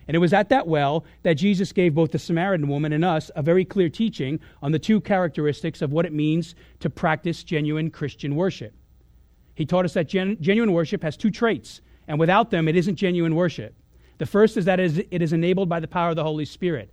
And 0.08 0.16
it 0.16 0.18
was 0.18 0.32
at 0.32 0.48
that 0.48 0.66
well 0.66 1.04
that 1.22 1.34
Jesus 1.34 1.72
gave 1.72 1.94
both 1.94 2.10
the 2.10 2.18
Samaritan 2.18 2.66
woman 2.66 2.92
and 2.92 3.04
us 3.04 3.30
a 3.36 3.42
very 3.42 3.64
clear 3.64 3.88
teaching 3.88 4.40
on 4.60 4.72
the 4.72 4.80
two 4.80 5.00
characteristics 5.00 5.82
of 5.82 5.92
what 5.92 6.04
it 6.04 6.12
means 6.12 6.56
to 6.80 6.90
practice 6.90 7.44
genuine 7.44 7.90
Christian 7.90 8.34
worship. 8.34 8.74
He 9.54 9.64
taught 9.64 9.84
us 9.84 9.94
that 9.94 10.08
gen- 10.08 10.36
genuine 10.40 10.72
worship 10.72 11.04
has 11.04 11.16
two 11.16 11.30
traits 11.30 11.80
and 12.08 12.18
without 12.18 12.50
them, 12.50 12.68
it 12.68 12.76
isn't 12.76 12.96
genuine 12.96 13.34
worship. 13.34 13.74
The 14.18 14.26
first 14.26 14.56
is 14.56 14.64
that 14.64 14.80
it 14.80 15.22
is 15.22 15.32
enabled 15.32 15.68
by 15.68 15.80
the 15.80 15.88
power 15.88 16.10
of 16.10 16.16
the 16.16 16.24
Holy 16.24 16.44
Spirit. 16.44 16.92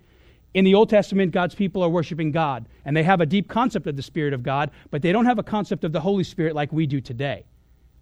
In 0.54 0.66
the 0.66 0.76
Old 0.76 0.90
Testament, 0.90 1.32
God's 1.32 1.56
people 1.56 1.82
are 1.82 1.90
worshiping 1.90 2.32
God, 2.32 2.68
and 2.86 2.96
they 2.96 3.04
have 3.04 3.22
a 3.22 3.26
deep 3.26 3.48
concept 3.48 3.88
of 3.88 3.96
the 3.96 4.04
Spirit 4.04 4.34
of 4.34 4.44
God, 4.44 4.70
but 4.92 5.02
they 5.02 5.12
don't 5.12 5.26
have 5.26 5.40
a 5.40 5.44
concept 5.44 5.84
of 5.84 5.94
the 5.94 6.02
Holy 6.02 6.24
Spirit 6.24 6.54
like 6.54 6.72
we 6.72 6.86
do 6.86 7.02
today. 7.02 7.46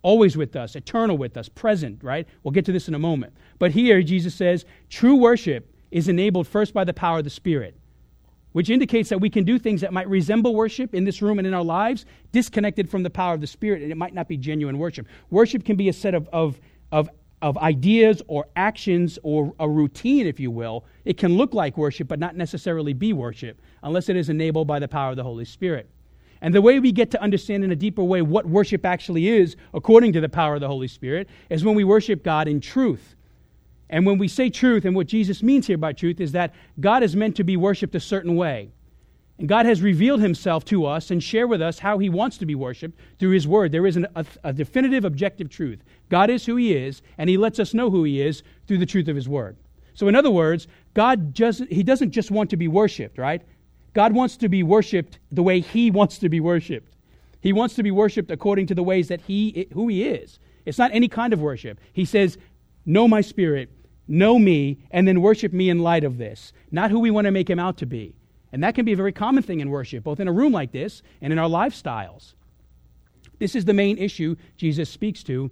Always 0.02 0.36
with 0.36 0.56
us, 0.56 0.76
eternal 0.76 1.18
with 1.18 1.38
us, 1.38 1.48
present, 1.48 2.04
right? 2.04 2.28
We'll 2.44 2.52
get 2.52 2.66
to 2.66 2.72
this 2.72 2.88
in 2.88 2.96
a 2.96 3.00
moment. 3.00 3.34
But 3.60 3.72
here, 3.72 4.02
Jesus 4.02 4.34
says, 4.34 4.66
true 4.90 5.16
worship 5.16 5.74
is 5.92 6.08
enabled 6.08 6.48
first 6.48 6.74
by 6.74 6.84
the 6.84 6.94
power 6.94 7.20
of 7.20 7.24
the 7.24 7.30
Spirit, 7.30 7.76
which 8.54 8.70
indicates 8.70 9.10
that 9.10 9.20
we 9.22 9.30
can 9.30 9.44
do 9.44 9.60
things 9.60 9.80
that 9.82 9.94
might 9.94 10.10
resemble 10.10 10.56
worship 10.56 10.94
in 10.96 11.06
this 11.06 11.22
room 11.22 11.38
and 11.38 11.48
in 11.48 11.54
our 11.54 11.64
lives, 11.64 12.06
disconnected 12.32 12.90
from 12.90 13.04
the 13.04 13.10
power 13.10 13.34
of 13.34 13.42
the 13.42 13.48
Spirit, 13.48 13.84
and 13.84 13.92
it 13.92 13.98
might 13.98 14.14
not 14.14 14.28
be 14.28 14.36
genuine 14.36 14.78
worship. 14.80 15.06
Worship 15.30 15.64
can 15.64 15.78
be 15.78 15.88
a 15.88 15.94
set 15.94 16.16
of, 16.16 16.28
of 16.34 16.60
of, 16.92 17.10
of 17.42 17.58
ideas 17.58 18.22
or 18.28 18.48
actions 18.56 19.18
or 19.24 19.54
a 19.60 19.70
routine, 19.70 20.28
if 20.28 20.40
you 20.40 20.52
will, 20.52 20.86
it 21.06 21.18
can 21.18 21.38
look 21.38 21.54
like 21.54 21.78
worship 21.78 22.08
but 22.08 22.20
not 22.20 22.36
necessarily 22.36 22.94
be 22.94 23.14
worship 23.14 23.62
unless 23.84 24.10
it 24.10 24.16
is 24.16 24.30
enabled 24.30 24.68
by 24.68 24.80
the 24.80 24.88
power 24.88 25.12
of 25.12 25.16
the 25.16 25.24
Holy 25.24 25.46
Spirit. 25.46 25.90
And 26.42 26.56
the 26.56 26.62
way 26.62 26.80
we 26.80 26.92
get 26.92 27.12
to 27.12 27.22
understand 27.22 27.64
in 27.64 27.72
a 27.72 27.76
deeper 27.76 28.04
way 28.04 28.22
what 28.22 28.48
worship 28.48 28.86
actually 28.86 29.28
is, 29.28 29.56
according 29.74 30.14
to 30.14 30.22
the 30.22 30.30
power 30.30 30.56
of 30.56 30.62
the 30.62 30.68
Holy 30.68 30.88
Spirit, 30.88 31.30
is 31.50 31.64
when 31.64 31.76
we 31.76 31.84
worship 31.84 32.24
God 32.24 32.48
in 32.48 32.60
truth. 32.60 33.16
And 33.92 34.06
when 34.06 34.18
we 34.18 34.28
say 34.28 34.50
truth, 34.50 34.86
and 34.86 34.96
what 34.96 35.08
Jesus 35.08 35.44
means 35.44 35.68
here 35.68 35.78
by 35.78 35.94
truth 35.94 36.20
is 36.20 36.32
that 36.32 36.56
God 36.80 37.04
is 37.04 37.16
meant 37.16 37.36
to 37.36 37.44
be 37.44 37.58
worshiped 37.58 37.94
a 37.94 38.00
certain 38.00 38.36
way. 38.36 38.72
And 39.42 39.50
God 39.50 39.66
has 39.66 39.82
revealed 39.82 40.22
himself 40.22 40.66
to 40.66 40.86
us 40.86 41.10
and 41.10 41.22
shared 41.22 41.50
with 41.50 41.64
us 41.64 41.80
how 41.80 41.98
he 41.98 42.10
wants 42.10 42.38
to 42.38 42.46
be 42.46 42.54
worshiped 42.54 43.00
through 43.18 43.32
his 43.32 43.48
word. 43.48 43.72
There 43.72 43.88
is 43.88 43.98
an, 43.98 44.06
a, 44.16 44.24
a 44.44 44.54
definitive 44.54 45.04
objective 45.04 45.50
truth. 45.50 45.84
God 46.10 46.30
is 46.30 46.46
who 46.46 46.58
he 46.58 46.76
is, 46.76 47.02
and 47.18 47.28
he 47.28 47.38
lets 47.38 47.58
us 47.58 47.74
know 47.74 47.90
who 47.90 48.04
he 48.04 48.22
is 48.22 48.44
through 48.68 48.78
the 48.78 48.86
truth 48.86 49.08
of 49.08 49.16
his 49.16 49.28
word. 49.28 49.58
So, 49.96 50.08
in 50.08 50.16
other 50.16 50.30
words, 50.30 50.68
God 50.94 51.34
just, 51.34 51.64
he 51.72 51.82
doesn't 51.82 52.12
just 52.12 52.30
want 52.30 52.52
to 52.52 52.56
be 52.56 52.68
worshiped, 52.68 53.18
right? 53.18 53.42
God 53.96 54.14
wants 54.14 54.38
to 54.38 54.48
be 54.48 54.62
worshiped 54.62 55.18
the 55.32 55.42
way 55.42 55.60
he 55.60 55.90
wants 55.90 56.20
to 56.20 56.30
be 56.30 56.40
worshiped. 56.40 56.94
He 57.42 57.52
wants 57.52 57.74
to 57.74 57.82
be 57.82 57.90
worshiped 57.90 58.30
according 58.30 58.68
to 58.68 58.76
the 58.76 58.84
ways 58.84 59.08
that 59.08 59.22
he 59.22 59.68
who 59.74 59.88
he 59.88 60.04
is. 60.04 60.38
It's 60.68 60.78
not 60.78 60.92
any 60.94 61.08
kind 61.08 61.34
of 61.34 61.42
worship. 61.42 61.80
He 61.94 62.06
says, 62.06 62.38
"Know 62.86 63.08
my 63.08 63.22
spirit, 63.22 63.72
know 64.08 64.38
me, 64.38 64.78
and 64.92 65.08
then 65.08 65.20
worship 65.20 65.52
me 65.52 65.72
in 65.72 65.80
light 65.80 66.04
of 66.04 66.20
this." 66.20 66.54
Not 66.70 66.92
who 66.92 67.00
we 67.00 67.10
want 67.10 67.26
to 67.26 67.32
make 67.32 67.50
him 67.50 67.58
out 67.58 67.78
to 67.78 67.88
be. 67.88 68.14
And 68.52 68.64
that 68.64 68.76
can 68.76 68.86
be 68.86 68.94
a 68.94 68.98
very 68.98 69.12
common 69.12 69.44
thing 69.44 69.60
in 69.60 69.70
worship, 69.70 70.04
both 70.04 70.20
in 70.20 70.28
a 70.28 70.32
room 70.32 70.52
like 70.52 70.72
this 70.72 71.02
and 71.22 71.32
in 71.32 71.40
our 71.40 71.50
lifestyles. 71.50 72.34
This 73.40 73.56
is 73.56 73.66
the 73.66 73.74
main 73.74 73.98
issue 73.98 74.36
Jesus 74.58 74.90
speaks 74.90 75.24
to 75.24 75.50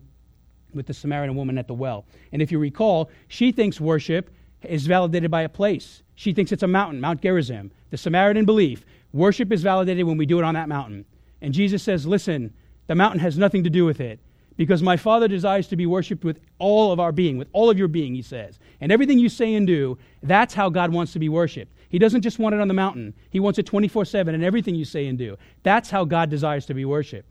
with 0.73 0.85
the 0.85 0.93
Samaritan 0.93 1.35
woman 1.35 1.57
at 1.57 1.67
the 1.67 1.73
well. 1.73 2.05
And 2.31 2.41
if 2.41 2.51
you 2.51 2.59
recall, 2.59 3.09
she 3.27 3.51
thinks 3.51 3.79
worship 3.81 4.29
is 4.63 4.85
validated 4.85 5.31
by 5.31 5.41
a 5.43 5.49
place. 5.49 6.03
She 6.15 6.33
thinks 6.33 6.51
it's 6.51 6.63
a 6.63 6.67
mountain, 6.67 7.01
Mount 7.01 7.21
Gerizim. 7.21 7.71
The 7.89 7.97
Samaritan 7.97 8.45
belief, 8.45 8.85
worship 9.13 9.51
is 9.51 9.63
validated 9.63 10.05
when 10.05 10.17
we 10.17 10.25
do 10.25 10.37
it 10.37 10.45
on 10.45 10.53
that 10.53 10.69
mountain. 10.69 11.05
And 11.41 11.53
Jesus 11.53 11.81
says, 11.81 12.05
listen, 12.05 12.53
the 12.87 12.95
mountain 12.95 13.21
has 13.21 13.37
nothing 13.37 13.63
to 13.63 13.69
do 13.69 13.85
with 13.85 14.01
it. 14.01 14.19
Because 14.57 14.83
my 14.83 14.97
Father 14.97 15.29
desires 15.29 15.69
to 15.69 15.77
be 15.77 15.85
worshiped 15.85 16.25
with 16.25 16.41
all 16.57 16.91
of 16.91 16.99
our 16.99 17.13
being, 17.13 17.37
with 17.37 17.47
all 17.53 17.69
of 17.69 17.77
your 17.77 17.87
being, 17.87 18.13
he 18.13 18.21
says. 18.21 18.59
And 18.81 18.91
everything 18.91 19.17
you 19.17 19.29
say 19.29 19.53
and 19.53 19.65
do, 19.65 19.97
that's 20.21 20.53
how 20.53 20.69
God 20.69 20.91
wants 20.91 21.13
to 21.13 21.19
be 21.19 21.29
worshiped. 21.29 21.73
He 21.89 21.99
doesn't 21.99 22.21
just 22.21 22.39
want 22.39 22.55
it 22.55 22.61
on 22.61 22.67
the 22.67 22.73
mountain, 22.73 23.13
He 23.29 23.39
wants 23.39 23.59
it 23.59 23.65
24 23.65 24.05
7 24.05 24.33
in 24.33 24.43
everything 24.43 24.75
you 24.75 24.85
say 24.85 25.07
and 25.07 25.17
do. 25.17 25.37
That's 25.63 25.89
how 25.89 26.05
God 26.05 26.29
desires 26.29 26.65
to 26.67 26.73
be 26.73 26.85
worshiped. 26.85 27.29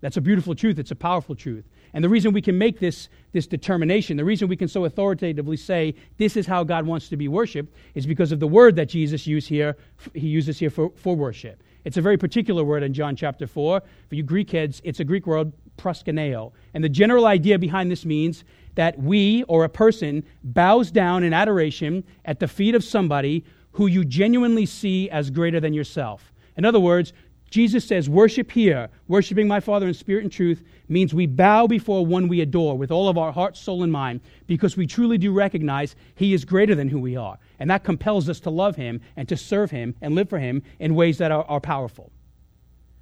That's 0.00 0.16
a 0.16 0.20
beautiful 0.20 0.54
truth, 0.54 0.78
it's 0.78 0.90
a 0.90 0.96
powerful 0.96 1.34
truth. 1.34 1.64
And 1.94 2.02
the 2.02 2.08
reason 2.08 2.32
we 2.32 2.42
can 2.42 2.56
make 2.56 2.80
this, 2.80 3.08
this 3.32 3.46
determination, 3.46 4.16
the 4.16 4.24
reason 4.24 4.48
we 4.48 4.56
can 4.56 4.68
so 4.68 4.86
authoritatively 4.86 5.58
say 5.58 5.94
this 6.16 6.36
is 6.36 6.46
how 6.46 6.64
God 6.64 6.86
wants 6.86 7.08
to 7.10 7.16
be 7.16 7.28
worshiped, 7.28 7.74
is 7.94 8.06
because 8.06 8.32
of 8.32 8.40
the 8.40 8.46
word 8.46 8.76
that 8.76 8.86
Jesus 8.86 9.26
used 9.26 9.48
here, 9.48 9.76
he 10.14 10.26
uses 10.26 10.58
here 10.58 10.70
for, 10.70 10.90
for 10.96 11.14
worship. 11.14 11.62
It's 11.84 11.96
a 11.96 12.02
very 12.02 12.16
particular 12.16 12.64
word 12.64 12.82
in 12.82 12.94
John 12.94 13.14
chapter 13.14 13.46
4. 13.46 13.82
For 14.08 14.14
you 14.14 14.22
Greek 14.22 14.50
heads, 14.50 14.80
it's 14.84 15.00
a 15.00 15.04
Greek 15.04 15.26
word, 15.26 15.52
proskuneo. 15.76 16.52
And 16.74 16.82
the 16.82 16.88
general 16.88 17.26
idea 17.26 17.58
behind 17.58 17.90
this 17.90 18.04
means 18.04 18.44
that 18.74 18.98
we 18.98 19.42
or 19.44 19.64
a 19.64 19.68
person 19.68 20.24
bows 20.42 20.90
down 20.90 21.24
in 21.24 21.32
adoration 21.32 22.04
at 22.24 22.40
the 22.40 22.48
feet 22.48 22.74
of 22.74 22.82
somebody 22.82 23.44
who 23.72 23.86
you 23.86 24.04
genuinely 24.04 24.66
see 24.66 25.10
as 25.10 25.30
greater 25.30 25.60
than 25.60 25.72
yourself. 25.72 26.32
In 26.56 26.64
other 26.64 26.80
words, 26.80 27.12
Jesus 27.52 27.84
says, 27.84 28.08
Worship 28.08 28.50
here, 28.50 28.88
worshiping 29.08 29.46
my 29.46 29.60
Father 29.60 29.86
in 29.86 29.92
spirit 29.92 30.22
and 30.22 30.32
truth, 30.32 30.64
means 30.88 31.12
we 31.12 31.26
bow 31.26 31.66
before 31.66 32.04
one 32.04 32.26
we 32.26 32.40
adore 32.40 32.78
with 32.78 32.90
all 32.90 33.10
of 33.10 33.18
our 33.18 33.30
heart, 33.30 33.58
soul, 33.58 33.82
and 33.82 33.92
mind 33.92 34.22
because 34.46 34.76
we 34.76 34.86
truly 34.86 35.18
do 35.18 35.32
recognize 35.32 35.94
He 36.14 36.32
is 36.32 36.46
greater 36.46 36.74
than 36.74 36.88
who 36.88 36.98
we 36.98 37.14
are. 37.14 37.38
And 37.58 37.70
that 37.70 37.84
compels 37.84 38.30
us 38.30 38.40
to 38.40 38.50
love 38.50 38.76
Him 38.76 39.02
and 39.16 39.28
to 39.28 39.36
serve 39.36 39.70
Him 39.70 39.94
and 40.00 40.14
live 40.14 40.30
for 40.30 40.38
Him 40.38 40.62
in 40.78 40.94
ways 40.94 41.18
that 41.18 41.30
are, 41.30 41.44
are 41.44 41.60
powerful. 41.60 42.10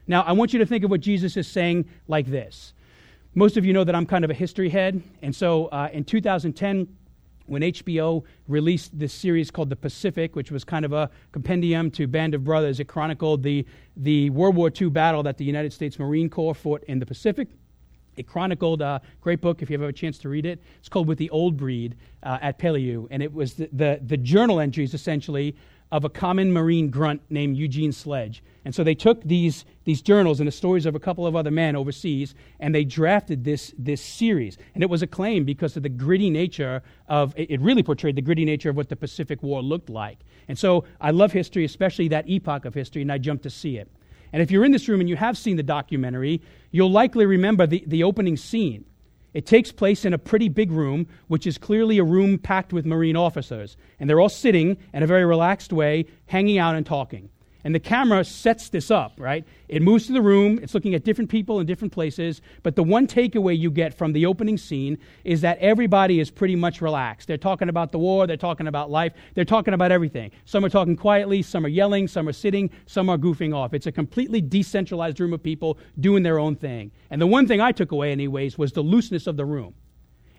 Now, 0.08 0.22
I 0.22 0.32
want 0.32 0.52
you 0.52 0.58
to 0.58 0.66
think 0.66 0.82
of 0.82 0.90
what 0.90 1.00
Jesus 1.00 1.36
is 1.36 1.46
saying 1.46 1.88
like 2.08 2.26
this. 2.26 2.72
Most 3.36 3.56
of 3.56 3.64
you 3.64 3.72
know 3.72 3.84
that 3.84 3.94
I'm 3.94 4.06
kind 4.06 4.24
of 4.24 4.30
a 4.32 4.34
history 4.34 4.68
head. 4.68 5.00
And 5.22 5.34
so 5.34 5.66
uh, 5.66 5.90
in 5.92 6.02
2010, 6.02 6.88
when 7.50 7.62
HBO 7.62 8.22
released 8.46 8.96
this 8.96 9.12
series 9.12 9.50
called 9.50 9.70
The 9.70 9.76
Pacific, 9.76 10.36
which 10.36 10.52
was 10.52 10.62
kind 10.62 10.84
of 10.84 10.92
a 10.92 11.10
compendium 11.32 11.90
to 11.92 12.06
Band 12.06 12.32
of 12.34 12.44
Brothers, 12.44 12.78
it 12.78 12.84
chronicled 12.84 13.42
the, 13.42 13.66
the 13.96 14.30
World 14.30 14.54
War 14.54 14.70
II 14.80 14.90
battle 14.90 15.24
that 15.24 15.36
the 15.36 15.44
United 15.44 15.72
States 15.72 15.98
Marine 15.98 16.30
Corps 16.30 16.54
fought 16.54 16.84
in 16.84 17.00
the 17.00 17.06
Pacific. 17.06 17.48
It 18.16 18.28
chronicled 18.28 18.82
a 18.82 19.02
great 19.20 19.40
book, 19.40 19.62
if 19.62 19.70
you 19.70 19.78
have 19.78 19.88
a 19.88 19.92
chance 19.92 20.16
to 20.18 20.28
read 20.28 20.46
it. 20.46 20.62
It's 20.78 20.88
called 20.88 21.08
With 21.08 21.18
the 21.18 21.30
Old 21.30 21.56
Breed 21.56 21.96
uh, 22.22 22.38
at 22.40 22.58
Peleliu. 22.58 23.08
And 23.10 23.20
it 23.20 23.32
was 23.32 23.54
the, 23.54 23.68
the, 23.72 24.00
the 24.06 24.16
journal 24.16 24.60
entries, 24.60 24.94
essentially, 24.94 25.56
of 25.92 26.04
a 26.04 26.08
common 26.08 26.52
marine 26.52 26.88
grunt 26.88 27.20
named 27.30 27.56
Eugene 27.56 27.92
Sledge. 27.92 28.42
And 28.64 28.74
so 28.74 28.84
they 28.84 28.94
took 28.94 29.22
these, 29.24 29.64
these 29.84 30.02
journals 30.02 30.40
and 30.40 30.46
the 30.46 30.52
stories 30.52 30.86
of 30.86 30.94
a 30.94 31.00
couple 31.00 31.26
of 31.26 31.34
other 31.34 31.50
men 31.50 31.74
overseas, 31.74 32.34
and 32.60 32.74
they 32.74 32.84
drafted 32.84 33.42
this, 33.42 33.74
this 33.78 34.00
series. 34.00 34.58
And 34.74 34.82
it 34.82 34.90
was 34.90 35.02
acclaimed 35.02 35.46
because 35.46 35.76
of 35.76 35.82
the 35.82 35.88
gritty 35.88 36.30
nature 36.30 36.82
of 37.08 37.34
it, 37.36 37.60
really 37.60 37.82
portrayed 37.82 38.16
the 38.16 38.22
gritty 38.22 38.44
nature 38.44 38.70
of 38.70 38.76
what 38.76 38.88
the 38.88 38.96
Pacific 38.96 39.42
War 39.42 39.62
looked 39.62 39.90
like. 39.90 40.18
And 40.46 40.58
so 40.58 40.84
I 41.00 41.10
love 41.10 41.32
history, 41.32 41.64
especially 41.64 42.08
that 42.08 42.28
epoch 42.28 42.64
of 42.64 42.74
history, 42.74 43.02
and 43.02 43.10
I 43.10 43.18
jumped 43.18 43.42
to 43.44 43.50
see 43.50 43.78
it. 43.78 43.88
And 44.32 44.42
if 44.42 44.50
you're 44.50 44.64
in 44.64 44.72
this 44.72 44.88
room 44.88 45.00
and 45.00 45.08
you 45.08 45.16
have 45.16 45.36
seen 45.36 45.56
the 45.56 45.62
documentary, 45.62 46.40
you'll 46.70 46.92
likely 46.92 47.26
remember 47.26 47.66
the, 47.66 47.82
the 47.86 48.04
opening 48.04 48.36
scene. 48.36 48.84
It 49.32 49.46
takes 49.46 49.70
place 49.70 50.04
in 50.04 50.12
a 50.12 50.18
pretty 50.18 50.48
big 50.48 50.72
room, 50.72 51.06
which 51.28 51.46
is 51.46 51.58
clearly 51.58 51.98
a 51.98 52.04
room 52.04 52.38
packed 52.38 52.72
with 52.72 52.84
Marine 52.84 53.16
officers. 53.16 53.76
And 53.98 54.08
they're 54.08 54.20
all 54.20 54.28
sitting 54.28 54.76
in 54.92 55.02
a 55.02 55.06
very 55.06 55.24
relaxed 55.24 55.72
way, 55.72 56.06
hanging 56.26 56.58
out 56.58 56.74
and 56.74 56.84
talking. 56.84 57.30
And 57.64 57.74
the 57.74 57.80
camera 57.80 58.24
sets 58.24 58.68
this 58.68 58.90
up, 58.90 59.12
right? 59.18 59.44
It 59.68 59.82
moves 59.82 60.06
to 60.06 60.12
the 60.12 60.22
room, 60.22 60.58
it's 60.62 60.74
looking 60.74 60.94
at 60.94 61.04
different 61.04 61.30
people 61.30 61.60
in 61.60 61.66
different 61.66 61.92
places, 61.92 62.40
but 62.62 62.74
the 62.74 62.82
one 62.82 63.06
takeaway 63.06 63.58
you 63.58 63.70
get 63.70 63.94
from 63.94 64.12
the 64.12 64.26
opening 64.26 64.56
scene 64.56 64.98
is 65.24 65.40
that 65.42 65.58
everybody 65.58 66.20
is 66.20 66.30
pretty 66.30 66.56
much 66.56 66.80
relaxed. 66.80 67.28
They're 67.28 67.36
talking 67.36 67.68
about 67.68 67.92
the 67.92 67.98
war, 67.98 68.26
they're 68.26 68.36
talking 68.36 68.66
about 68.66 68.90
life, 68.90 69.12
they're 69.34 69.44
talking 69.44 69.74
about 69.74 69.92
everything. 69.92 70.30
Some 70.44 70.64
are 70.64 70.70
talking 70.70 70.96
quietly, 70.96 71.42
some 71.42 71.64
are 71.64 71.68
yelling, 71.68 72.08
some 72.08 72.28
are 72.28 72.32
sitting, 72.32 72.70
some 72.86 73.08
are 73.08 73.18
goofing 73.18 73.54
off. 73.54 73.74
It's 73.74 73.86
a 73.86 73.92
completely 73.92 74.40
decentralized 74.40 75.20
room 75.20 75.32
of 75.32 75.42
people 75.42 75.78
doing 75.98 76.22
their 76.22 76.38
own 76.38 76.56
thing. 76.56 76.90
And 77.10 77.20
the 77.20 77.26
one 77.26 77.46
thing 77.46 77.60
I 77.60 77.72
took 77.72 77.92
away, 77.92 78.12
anyways, 78.12 78.56
was 78.56 78.72
the 78.72 78.82
looseness 78.82 79.26
of 79.26 79.36
the 79.36 79.44
room. 79.44 79.74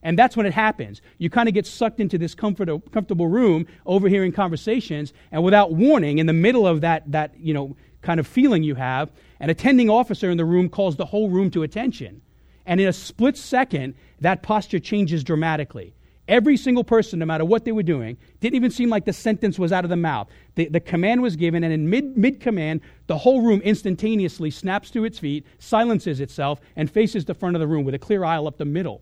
And 0.03 0.17
that's 0.17 0.35
when 0.35 0.45
it 0.45 0.53
happens. 0.53 1.01
You 1.17 1.29
kind 1.29 1.47
of 1.47 1.53
get 1.53 1.67
sucked 1.67 1.99
into 1.99 2.17
this 2.17 2.33
comfortable 2.33 3.27
room, 3.27 3.67
overhearing 3.85 4.31
conversations, 4.31 5.13
and 5.31 5.43
without 5.43 5.73
warning, 5.73 6.17
in 6.17 6.25
the 6.25 6.33
middle 6.33 6.65
of 6.65 6.81
that, 6.81 7.11
that 7.11 7.33
you 7.39 7.53
know, 7.53 7.75
kind 8.01 8.19
of 8.19 8.27
feeling 8.27 8.63
you 8.63 8.75
have, 8.75 9.11
an 9.39 9.49
attending 9.49 9.89
officer 9.89 10.29
in 10.29 10.37
the 10.37 10.45
room 10.45 10.69
calls 10.69 10.95
the 10.95 11.05
whole 11.05 11.29
room 11.29 11.51
to 11.51 11.63
attention. 11.63 12.21
And 12.65 12.79
in 12.79 12.87
a 12.87 12.93
split 12.93 13.37
second, 13.37 13.95
that 14.21 14.43
posture 14.43 14.79
changes 14.79 15.23
dramatically. 15.23 15.93
Every 16.27 16.55
single 16.55 16.83
person, 16.83 17.19
no 17.19 17.25
matter 17.25 17.43
what 17.43 17.65
they 17.65 17.71
were 17.71 17.83
doing, 17.83 18.17
didn't 18.39 18.55
even 18.55 18.71
seem 18.71 18.89
like 18.89 19.05
the 19.05 19.13
sentence 19.13 19.59
was 19.59 19.71
out 19.71 19.83
of 19.83 19.89
the 19.89 19.97
mouth. 19.97 20.29
The, 20.55 20.67
the 20.67 20.79
command 20.79 21.21
was 21.21 21.35
given, 21.35 21.63
and 21.63 21.73
in 21.73 21.89
mid, 21.89 22.15
mid 22.15 22.39
command, 22.39 22.81
the 23.07 23.17
whole 23.17 23.41
room 23.41 23.59
instantaneously 23.61 24.51
snaps 24.51 24.91
to 24.91 25.03
its 25.03 25.19
feet, 25.19 25.45
silences 25.59 26.21
itself, 26.21 26.61
and 26.75 26.89
faces 26.89 27.25
the 27.25 27.33
front 27.33 27.55
of 27.55 27.59
the 27.59 27.67
room 27.67 27.83
with 27.83 27.95
a 27.95 27.99
clear 27.99 28.23
aisle 28.23 28.47
up 28.47 28.57
the 28.57 28.65
middle. 28.65 29.01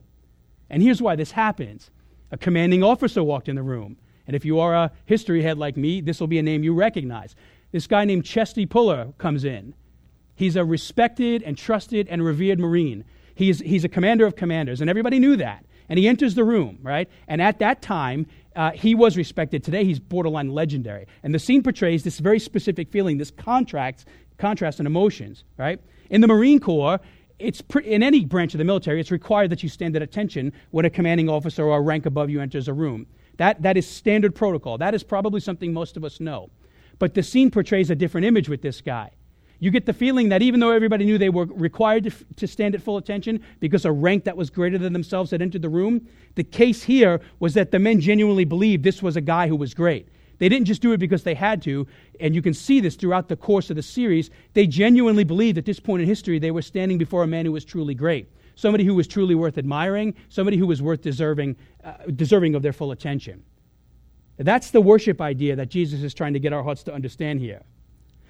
And 0.69 0.83
here's 0.83 1.01
why 1.01 1.15
this 1.15 1.31
happens 1.31 1.89
a 2.31 2.37
commanding 2.37 2.83
officer 2.83 3.23
walked 3.23 3.49
in 3.49 3.55
the 3.55 3.63
room. 3.63 3.97
And 4.27 4.35
if 4.35 4.45
you 4.45 4.59
are 4.59 4.75
a 4.75 4.91
history 5.05 5.41
head 5.41 5.57
like 5.57 5.75
me, 5.75 6.01
this 6.01 6.19
will 6.19 6.27
be 6.27 6.37
a 6.37 6.43
name 6.43 6.63
you 6.63 6.73
recognize. 6.73 7.35
This 7.71 7.87
guy 7.87 8.05
named 8.05 8.25
Chesty 8.25 8.65
Puller 8.65 9.13
comes 9.17 9.43
in. 9.43 9.73
He's 10.35 10.55
a 10.55 10.63
respected 10.63 11.43
and 11.43 11.57
trusted 11.57 12.07
and 12.07 12.23
revered 12.23 12.59
Marine. 12.59 13.03
He's, 13.35 13.59
he's 13.59 13.83
a 13.83 13.89
commander 13.89 14.25
of 14.25 14.35
commanders, 14.35 14.81
and 14.81 14.89
everybody 14.89 15.19
knew 15.19 15.35
that. 15.37 15.65
And 15.89 15.97
he 15.97 16.07
enters 16.07 16.35
the 16.35 16.43
room, 16.43 16.77
right? 16.83 17.09
And 17.27 17.41
at 17.41 17.59
that 17.59 17.81
time, 17.81 18.27
uh, 18.55 18.71
he 18.71 18.93
was 18.93 19.17
respected. 19.17 19.63
Today, 19.63 19.83
he's 19.83 19.99
borderline 19.99 20.49
legendary. 20.49 21.07
And 21.23 21.33
the 21.33 21.39
scene 21.39 21.63
portrays 21.63 22.03
this 22.03 22.19
very 22.19 22.39
specific 22.39 22.89
feeling, 22.91 23.17
this 23.17 23.31
contrast, 23.31 24.07
contrast 24.37 24.79
in 24.79 24.85
emotions, 24.85 25.43
right? 25.57 25.79
In 26.09 26.21
the 26.21 26.27
Marine 26.27 26.59
Corps, 26.59 26.99
it's 27.39 27.61
pre- 27.61 27.85
in 27.85 28.03
any 28.03 28.25
branch 28.25 28.53
of 28.53 28.57
the 28.57 28.63
military, 28.63 28.99
it's 28.99 29.11
required 29.11 29.49
that 29.49 29.63
you 29.63 29.69
stand 29.69 29.95
at 29.95 30.01
attention 30.01 30.53
when 30.71 30.85
a 30.85 30.89
commanding 30.89 31.29
officer 31.29 31.63
or 31.63 31.77
a 31.77 31.81
rank 31.81 32.05
above 32.05 32.29
you 32.29 32.41
enters 32.41 32.67
a 32.67 32.73
room. 32.73 33.07
That, 33.37 33.61
that 33.61 33.77
is 33.77 33.87
standard 33.87 34.35
protocol. 34.35 34.77
That 34.77 34.93
is 34.93 35.03
probably 35.03 35.39
something 35.39 35.71
most 35.71 35.95
of 35.95 36.03
us 36.03 36.19
know. 36.19 36.49
But 36.99 37.13
the 37.13 37.23
scene 37.23 37.49
portrays 37.49 37.89
a 37.89 37.95
different 37.95 38.25
image 38.25 38.49
with 38.49 38.61
this 38.61 38.81
guy. 38.81 39.11
You 39.61 39.71
get 39.71 39.85
the 39.85 39.93
feeling 39.93 40.29
that 40.29 40.41
even 40.41 40.59
though 40.59 40.71
everybody 40.71 41.05
knew 41.05 41.17
they 41.17 41.29
were 41.29 41.45
required 41.45 42.05
to, 42.05 42.11
to 42.37 42.47
stand 42.47 42.75
at 42.75 42.81
full 42.81 42.97
attention 42.97 43.41
because 43.59 43.85
a 43.85 43.91
rank 43.91 44.23
that 44.23 44.37
was 44.37 44.49
greater 44.49 44.77
than 44.77 44.93
themselves 44.93 45.31
had 45.31 45.41
entered 45.41 45.61
the 45.61 45.69
room, 45.69 46.07
the 46.35 46.43
case 46.43 46.83
here 46.83 47.19
was 47.39 47.53
that 47.55 47.71
the 47.71 47.79
men 47.79 47.99
genuinely 47.99 48.45
believed 48.45 48.83
this 48.83 49.03
was 49.03 49.17
a 49.17 49.21
guy 49.21 49.47
who 49.47 49.55
was 49.55 49.73
great. 49.73 50.07
They 50.39 50.49
didn't 50.49 50.65
just 50.65 50.81
do 50.81 50.93
it 50.93 50.97
because 50.97 51.23
they 51.23 51.35
had 51.35 51.61
to, 51.63 51.85
and 52.19 52.33
you 52.33 52.41
can 52.41 52.53
see 52.53 52.79
this 52.79 52.95
throughout 52.95 53.27
the 53.27 53.35
course 53.35 53.69
of 53.69 53.75
the 53.75 53.83
series. 53.83 54.29
They 54.53 54.65
genuinely 54.65 55.25
believed 55.25 55.57
at 55.57 55.65
this 55.65 55.79
point 55.79 56.01
in 56.01 56.07
history 56.07 56.39
they 56.39 56.51
were 56.51 56.61
standing 56.61 56.97
before 56.97 57.23
a 57.23 57.27
man 57.27 57.45
who 57.45 57.51
was 57.51 57.65
truly 57.65 57.93
great, 57.93 58.31
somebody 58.55 58.85
who 58.85 58.95
was 58.95 59.05
truly 59.05 59.35
worth 59.35 59.57
admiring, 59.57 60.15
somebody 60.29 60.57
who 60.57 60.65
was 60.65 60.81
worth 60.81 61.01
deserving, 61.01 61.57
uh, 61.83 61.93
deserving 62.15 62.55
of 62.55 62.61
their 62.61 62.73
full 62.73 62.91
attention. 62.91 63.43
That's 64.37 64.71
the 64.71 64.79
worship 64.79 65.19
idea 65.19 65.57
that 65.57 65.69
Jesus 65.69 66.01
is 66.01 66.13
trying 66.13 66.33
to 66.33 66.39
get 66.39 66.53
our 66.53 66.63
hearts 66.63 66.83
to 66.83 66.93
understand 66.93 67.41
here. 67.41 67.61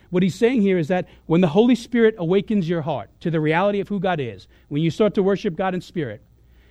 What 0.09 0.23
he's 0.23 0.33
saying 0.33 0.63
here 0.63 0.79
is 0.79 0.87
that 0.87 1.07
when 1.27 1.41
the 1.41 1.47
Holy 1.47 1.75
Spirit 1.75 2.15
awakens 2.17 2.67
your 2.67 2.81
heart 2.81 3.11
to 3.19 3.29
the 3.29 3.39
reality 3.39 3.79
of 3.79 3.87
who 3.87 3.99
God 3.99 4.19
is, 4.19 4.47
when 4.69 4.81
you 4.81 4.89
start 4.89 5.13
to 5.13 5.23
worship 5.23 5.55
God 5.55 5.75
in 5.75 5.81
spirit, 5.81 6.23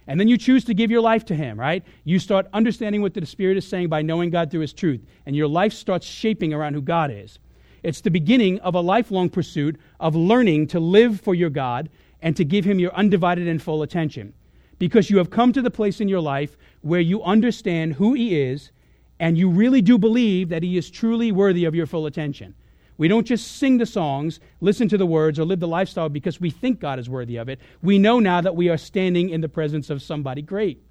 and 0.08 0.18
then 0.18 0.26
you 0.26 0.38
choose 0.38 0.64
to 0.64 0.74
give 0.74 0.90
your 0.90 1.02
life 1.02 1.26
to 1.26 1.34
Him, 1.34 1.60
right? 1.60 1.84
You 2.04 2.18
start 2.18 2.48
understanding 2.54 3.02
what 3.02 3.12
the 3.12 3.24
Spirit 3.26 3.58
is 3.58 3.68
saying 3.68 3.90
by 3.90 4.00
knowing 4.00 4.30
God 4.30 4.50
through 4.50 4.62
His 4.62 4.72
truth, 4.72 5.02
and 5.26 5.36
your 5.36 5.46
life 5.46 5.74
starts 5.74 6.06
shaping 6.06 6.54
around 6.54 6.72
who 6.72 6.80
God 6.80 7.10
is. 7.12 7.38
It's 7.82 8.00
the 8.00 8.10
beginning 8.10 8.58
of 8.60 8.74
a 8.74 8.80
lifelong 8.80 9.28
pursuit 9.28 9.78
of 10.00 10.16
learning 10.16 10.68
to 10.68 10.80
live 10.80 11.20
for 11.20 11.34
your 11.34 11.50
God 11.50 11.90
and 12.22 12.34
to 12.36 12.44
give 12.44 12.64
Him 12.64 12.78
your 12.78 12.94
undivided 12.94 13.46
and 13.46 13.62
full 13.62 13.82
attention. 13.82 14.32
Because 14.78 15.10
you 15.10 15.18
have 15.18 15.30
come 15.30 15.52
to 15.52 15.62
the 15.62 15.70
place 15.70 16.00
in 16.00 16.08
your 16.08 16.20
life 16.20 16.56
where 16.80 17.00
you 17.00 17.22
understand 17.22 17.94
who 17.94 18.14
He 18.14 18.40
is 18.40 18.70
and 19.20 19.36
you 19.36 19.50
really 19.50 19.82
do 19.82 19.98
believe 19.98 20.48
that 20.48 20.62
He 20.62 20.78
is 20.78 20.90
truly 20.90 21.32
worthy 21.32 21.66
of 21.66 21.74
your 21.74 21.86
full 21.86 22.06
attention. 22.06 22.54
We 22.98 23.06
don't 23.06 23.26
just 23.26 23.58
sing 23.58 23.78
the 23.78 23.86
songs, 23.86 24.40
listen 24.60 24.88
to 24.88 24.98
the 24.98 25.06
words, 25.06 25.38
or 25.38 25.44
live 25.44 25.60
the 25.60 25.68
lifestyle 25.68 26.08
because 26.08 26.40
we 26.40 26.50
think 26.50 26.80
God 26.80 26.98
is 26.98 27.08
worthy 27.08 27.36
of 27.36 27.48
it. 27.48 27.60
We 27.80 27.98
know 27.98 28.18
now 28.18 28.40
that 28.40 28.56
we 28.56 28.68
are 28.68 28.76
standing 28.76 29.30
in 29.30 29.40
the 29.40 29.48
presence 29.48 29.88
of 29.88 30.02
somebody 30.02 30.42
great. 30.42 30.82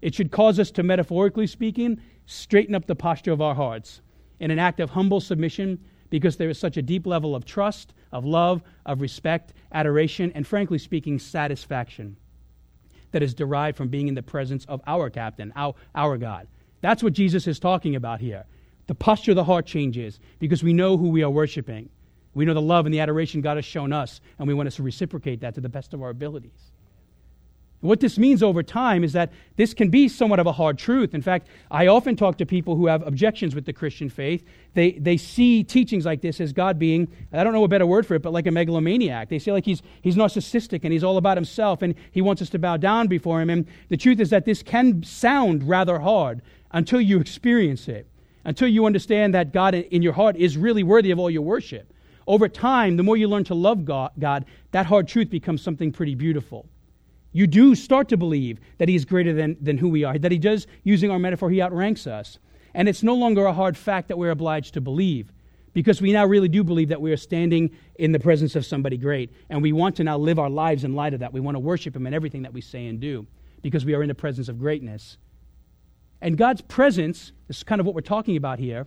It 0.00 0.14
should 0.14 0.30
cause 0.30 0.58
us 0.60 0.70
to, 0.72 0.84
metaphorically 0.84 1.48
speaking, 1.48 2.00
straighten 2.26 2.76
up 2.76 2.86
the 2.86 2.94
posture 2.94 3.32
of 3.32 3.42
our 3.42 3.56
hearts 3.56 4.00
in 4.38 4.52
an 4.52 4.60
act 4.60 4.78
of 4.78 4.90
humble 4.90 5.20
submission 5.20 5.80
because 6.10 6.36
there 6.36 6.48
is 6.48 6.58
such 6.58 6.76
a 6.76 6.82
deep 6.82 7.06
level 7.06 7.34
of 7.34 7.44
trust, 7.44 7.92
of 8.12 8.24
love, 8.24 8.62
of 8.86 9.00
respect, 9.00 9.52
adoration, 9.72 10.30
and 10.34 10.46
frankly 10.46 10.78
speaking, 10.78 11.18
satisfaction 11.18 12.16
that 13.10 13.22
is 13.22 13.34
derived 13.34 13.76
from 13.76 13.88
being 13.88 14.06
in 14.06 14.14
the 14.14 14.22
presence 14.22 14.64
of 14.66 14.80
our 14.86 15.10
captain, 15.10 15.52
our, 15.56 15.74
our 15.94 16.16
God. 16.16 16.46
That's 16.80 17.02
what 17.02 17.12
Jesus 17.12 17.48
is 17.48 17.58
talking 17.58 17.96
about 17.96 18.20
here 18.20 18.46
the 18.90 18.94
posture 18.96 19.30
of 19.30 19.36
the 19.36 19.44
heart 19.44 19.66
changes 19.66 20.18
because 20.40 20.64
we 20.64 20.72
know 20.72 20.96
who 20.96 21.10
we 21.10 21.22
are 21.22 21.30
worshiping. 21.30 21.88
We 22.34 22.44
know 22.44 22.54
the 22.54 22.60
love 22.60 22.86
and 22.86 22.92
the 22.92 22.98
adoration 22.98 23.40
God 23.40 23.56
has 23.56 23.64
shown 23.64 23.92
us, 23.92 24.20
and 24.36 24.48
we 24.48 24.52
want 24.52 24.66
us 24.66 24.74
to 24.76 24.82
reciprocate 24.82 25.42
that 25.42 25.54
to 25.54 25.60
the 25.60 25.68
best 25.68 25.94
of 25.94 26.02
our 26.02 26.10
abilities. 26.10 26.72
What 27.82 28.00
this 28.00 28.18
means 28.18 28.42
over 28.42 28.64
time 28.64 29.04
is 29.04 29.12
that 29.12 29.32
this 29.54 29.74
can 29.74 29.90
be 29.90 30.08
somewhat 30.08 30.40
of 30.40 30.48
a 30.48 30.52
hard 30.52 30.76
truth. 30.76 31.14
In 31.14 31.22
fact, 31.22 31.46
I 31.70 31.86
often 31.86 32.16
talk 32.16 32.36
to 32.38 32.46
people 32.46 32.74
who 32.74 32.88
have 32.88 33.06
objections 33.06 33.54
with 33.54 33.64
the 33.64 33.72
Christian 33.72 34.08
faith. 34.08 34.44
They, 34.74 34.90
they 34.90 35.16
see 35.16 35.62
teachings 35.62 36.04
like 36.04 36.20
this 36.20 36.40
as 36.40 36.52
God 36.52 36.76
being, 36.76 37.06
I 37.32 37.44
don't 37.44 37.52
know 37.52 37.62
a 37.62 37.68
better 37.68 37.86
word 37.86 38.08
for 38.08 38.16
it, 38.16 38.22
but 38.22 38.32
like 38.32 38.48
a 38.48 38.50
megalomaniac. 38.50 39.28
They 39.28 39.38
say 39.38 39.52
like 39.52 39.66
he's, 39.66 39.82
he's 40.02 40.16
narcissistic 40.16 40.80
and 40.82 40.92
he's 40.92 41.04
all 41.04 41.16
about 41.16 41.36
himself 41.36 41.82
and 41.82 41.94
he 42.10 42.22
wants 42.22 42.42
us 42.42 42.50
to 42.50 42.58
bow 42.58 42.76
down 42.76 43.06
before 43.06 43.40
him. 43.40 43.50
And 43.50 43.68
the 43.88 43.96
truth 43.96 44.18
is 44.18 44.30
that 44.30 44.46
this 44.46 44.64
can 44.64 45.04
sound 45.04 45.68
rather 45.68 46.00
hard 46.00 46.42
until 46.72 47.00
you 47.00 47.20
experience 47.20 47.86
it 47.86 48.09
until 48.44 48.68
you 48.68 48.86
understand 48.86 49.34
that 49.34 49.52
God 49.52 49.74
in 49.74 50.02
your 50.02 50.12
heart 50.12 50.36
is 50.36 50.56
really 50.56 50.82
worthy 50.82 51.10
of 51.10 51.18
all 51.18 51.30
your 51.30 51.42
worship. 51.42 51.92
Over 52.26 52.48
time, 52.48 52.96
the 52.96 53.02
more 53.02 53.16
you 53.16 53.28
learn 53.28 53.44
to 53.44 53.54
love 53.54 53.84
God, 53.84 54.12
God, 54.18 54.44
that 54.70 54.86
hard 54.86 55.08
truth 55.08 55.30
becomes 55.30 55.62
something 55.62 55.92
pretty 55.92 56.14
beautiful. 56.14 56.68
You 57.32 57.46
do 57.46 57.74
start 57.74 58.08
to 58.08 58.16
believe 58.16 58.60
that 58.78 58.88
He 58.88 58.94
is 58.94 59.04
greater 59.04 59.32
than, 59.32 59.56
than 59.60 59.78
who 59.78 59.88
we 59.88 60.04
are, 60.04 60.18
that 60.18 60.32
He 60.32 60.38
does, 60.38 60.66
using 60.82 61.10
our 61.10 61.18
metaphor, 61.18 61.50
He 61.50 61.62
outranks 61.62 62.06
us. 62.06 62.38
And 62.74 62.88
it's 62.88 63.02
no 63.02 63.14
longer 63.14 63.46
a 63.46 63.52
hard 63.52 63.76
fact 63.76 64.08
that 64.08 64.18
we're 64.18 64.30
obliged 64.30 64.74
to 64.74 64.80
believe 64.80 65.32
because 65.72 66.00
we 66.00 66.12
now 66.12 66.26
really 66.26 66.48
do 66.48 66.64
believe 66.64 66.88
that 66.88 67.00
we 67.00 67.12
are 67.12 67.16
standing 67.16 67.70
in 67.96 68.12
the 68.12 68.18
presence 68.18 68.56
of 68.56 68.66
somebody 68.66 68.96
great. 68.96 69.32
And 69.48 69.62
we 69.62 69.72
want 69.72 69.96
to 69.96 70.04
now 70.04 70.18
live 70.18 70.38
our 70.38 70.50
lives 70.50 70.84
in 70.84 70.94
light 70.94 71.14
of 71.14 71.20
that. 71.20 71.32
We 71.32 71.40
want 71.40 71.54
to 71.54 71.60
worship 71.60 71.94
Him 71.94 72.06
in 72.06 72.14
everything 72.14 72.42
that 72.42 72.52
we 72.52 72.60
say 72.60 72.86
and 72.86 73.00
do 73.00 73.26
because 73.62 73.84
we 73.84 73.94
are 73.94 74.02
in 74.02 74.08
the 74.08 74.14
presence 74.14 74.48
of 74.48 74.58
greatness. 74.58 75.16
And 76.20 76.36
God's 76.36 76.60
presence, 76.60 77.32
this 77.48 77.58
is 77.58 77.62
kind 77.62 77.80
of 77.80 77.86
what 77.86 77.94
we're 77.94 78.00
talking 78.02 78.36
about 78.36 78.58
here, 78.58 78.86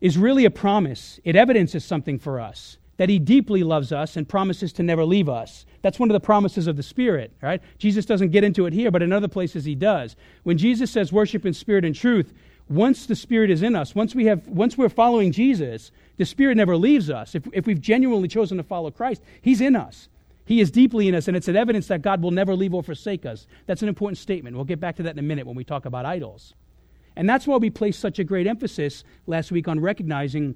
is 0.00 0.16
really 0.16 0.44
a 0.44 0.50
promise. 0.50 1.20
It 1.24 1.36
evidences 1.36 1.84
something 1.84 2.18
for 2.18 2.40
us 2.40 2.78
that 2.98 3.08
He 3.08 3.18
deeply 3.18 3.62
loves 3.62 3.92
us 3.92 4.16
and 4.16 4.28
promises 4.28 4.72
to 4.74 4.82
never 4.82 5.04
leave 5.04 5.28
us. 5.28 5.64
That's 5.82 5.98
one 5.98 6.10
of 6.10 6.14
the 6.14 6.20
promises 6.20 6.66
of 6.66 6.76
the 6.76 6.82
Spirit, 6.82 7.32
right? 7.40 7.62
Jesus 7.78 8.04
doesn't 8.04 8.30
get 8.30 8.44
into 8.44 8.66
it 8.66 8.72
here, 8.72 8.90
but 8.90 9.02
in 9.02 9.12
other 9.12 9.28
places 9.28 9.64
He 9.64 9.74
does. 9.74 10.16
When 10.42 10.58
Jesus 10.58 10.90
says 10.90 11.12
worship 11.12 11.46
in 11.46 11.54
spirit 11.54 11.84
and 11.84 11.94
truth, 11.94 12.34
once 12.68 13.06
the 13.06 13.16
Spirit 13.16 13.50
is 13.50 13.62
in 13.62 13.74
us, 13.74 13.94
once, 13.94 14.14
we 14.14 14.26
have, 14.26 14.46
once 14.46 14.76
we're 14.76 14.88
following 14.88 15.32
Jesus, 15.32 15.90
the 16.16 16.26
Spirit 16.26 16.56
never 16.56 16.76
leaves 16.76 17.08
us. 17.08 17.34
If, 17.34 17.44
if 17.52 17.66
we've 17.66 17.80
genuinely 17.80 18.28
chosen 18.28 18.58
to 18.58 18.64
follow 18.64 18.90
Christ, 18.90 19.22
He's 19.40 19.60
in 19.60 19.74
us. 19.76 20.08
He 20.48 20.62
is 20.62 20.70
deeply 20.70 21.08
in 21.08 21.14
us, 21.14 21.28
and 21.28 21.36
it's 21.36 21.48
an 21.48 21.56
evidence 21.56 21.88
that 21.88 22.00
God 22.00 22.22
will 22.22 22.30
never 22.30 22.54
leave 22.54 22.72
or 22.72 22.82
forsake 22.82 23.26
us. 23.26 23.46
That's 23.66 23.82
an 23.82 23.88
important 23.88 24.16
statement. 24.16 24.56
We'll 24.56 24.64
get 24.64 24.80
back 24.80 24.96
to 24.96 25.02
that 25.02 25.12
in 25.12 25.18
a 25.18 25.22
minute 25.22 25.46
when 25.46 25.56
we 25.56 25.62
talk 25.62 25.84
about 25.84 26.06
idols. 26.06 26.54
And 27.16 27.28
that's 27.28 27.46
why 27.46 27.58
we 27.58 27.68
place 27.68 27.98
such 27.98 28.18
a 28.18 28.24
great 28.24 28.46
emphasis 28.46 29.04
last 29.26 29.52
week 29.52 29.68
on 29.68 29.78
recognizing 29.78 30.54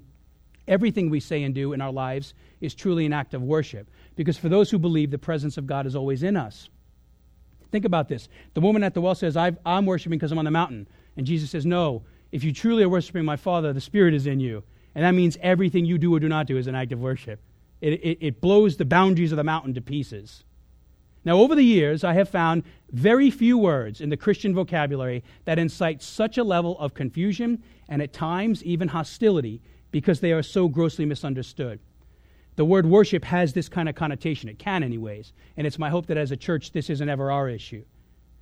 everything 0.67 1.11
we 1.11 1.19
say 1.19 1.43
and 1.43 1.53
do 1.53 1.73
in 1.73 1.79
our 1.81 1.91
lives 1.91 2.33
is 2.59 2.73
truly 2.73 3.05
an 3.05 3.13
act 3.13 3.35
of 3.35 3.43
worship. 3.43 3.87
Because 4.15 4.35
for 4.35 4.49
those 4.49 4.71
who 4.71 4.79
believe, 4.79 5.11
the 5.11 5.19
presence 5.19 5.59
of 5.59 5.67
God 5.67 5.85
is 5.85 5.95
always 5.95 6.23
in 6.23 6.37
us. 6.37 6.69
Think 7.71 7.85
about 7.85 8.07
this. 8.07 8.29
The 8.55 8.61
woman 8.61 8.81
at 8.81 8.95
the 8.95 9.01
well 9.01 9.13
says, 9.13 9.37
i 9.37 9.51
am 9.63 9.85
worshiping 9.85 10.17
because 10.17 10.31
I'm 10.31 10.39
on 10.39 10.45
the 10.45 10.49
mountain. 10.49 10.87
And 11.17 11.27
Jesus 11.27 11.51
says, 11.51 11.67
No, 11.67 12.01
if 12.31 12.43
you 12.43 12.51
truly 12.51 12.81
are 12.81 12.89
worshiping 12.89 13.25
my 13.25 13.35
Father, 13.35 13.71
the 13.73 13.79
Spirit 13.79 14.15
is 14.15 14.25
in 14.25 14.39
you. 14.39 14.63
And 14.95 15.05
that 15.05 15.11
means 15.11 15.37
everything 15.39 15.85
you 15.85 15.99
do 15.99 16.15
or 16.15 16.19
do 16.19 16.27
not 16.27 16.47
do 16.47 16.57
is 16.57 16.65
an 16.65 16.73
act 16.73 16.93
of 16.93 16.99
worship. 16.99 17.39
It, 17.83 17.99
it, 18.01 18.17
it 18.21 18.41
blows 18.41 18.77
the 18.77 18.85
boundaries 18.85 19.33
of 19.33 19.35
the 19.35 19.43
mountain 19.43 19.73
to 19.73 19.81
pieces. 19.81 20.45
Now, 21.25 21.39
over 21.39 21.53
the 21.53 21.65
years, 21.65 22.05
I 22.05 22.13
have 22.13 22.29
found 22.29 22.63
very 22.91 23.29
few 23.29 23.57
words 23.57 23.99
in 23.99 24.09
the 24.09 24.15
Christian 24.15 24.55
vocabulary 24.55 25.21
that 25.43 25.59
incite 25.59 26.01
such 26.01 26.37
a 26.37 26.45
level 26.45 26.79
of 26.79 26.93
confusion 26.93 27.61
and 27.89 28.01
at 28.01 28.13
times 28.13 28.63
even 28.63 28.87
hostility 28.87 29.61
because 29.91 30.21
they 30.21 30.31
are 30.31 30.41
so 30.41 30.69
grossly 30.69 31.05
misunderstood. 31.05 31.81
The 32.55 32.63
word 32.63 32.85
worship 32.85 33.25
has 33.25 33.51
this 33.51 33.67
kind 33.67 33.89
of 33.89 33.95
connotation. 33.95 34.47
It 34.47 34.59
can, 34.59 34.81
anyways. 34.81 35.33
And 35.57 35.67
it's 35.67 35.79
my 35.79 35.89
hope 35.89 36.05
that 36.05 36.17
as 36.17 36.31
a 36.31 36.37
church, 36.37 36.71
this 36.71 36.89
isn't 36.89 37.09
ever 37.09 37.31
our 37.31 37.49
issue. 37.49 37.83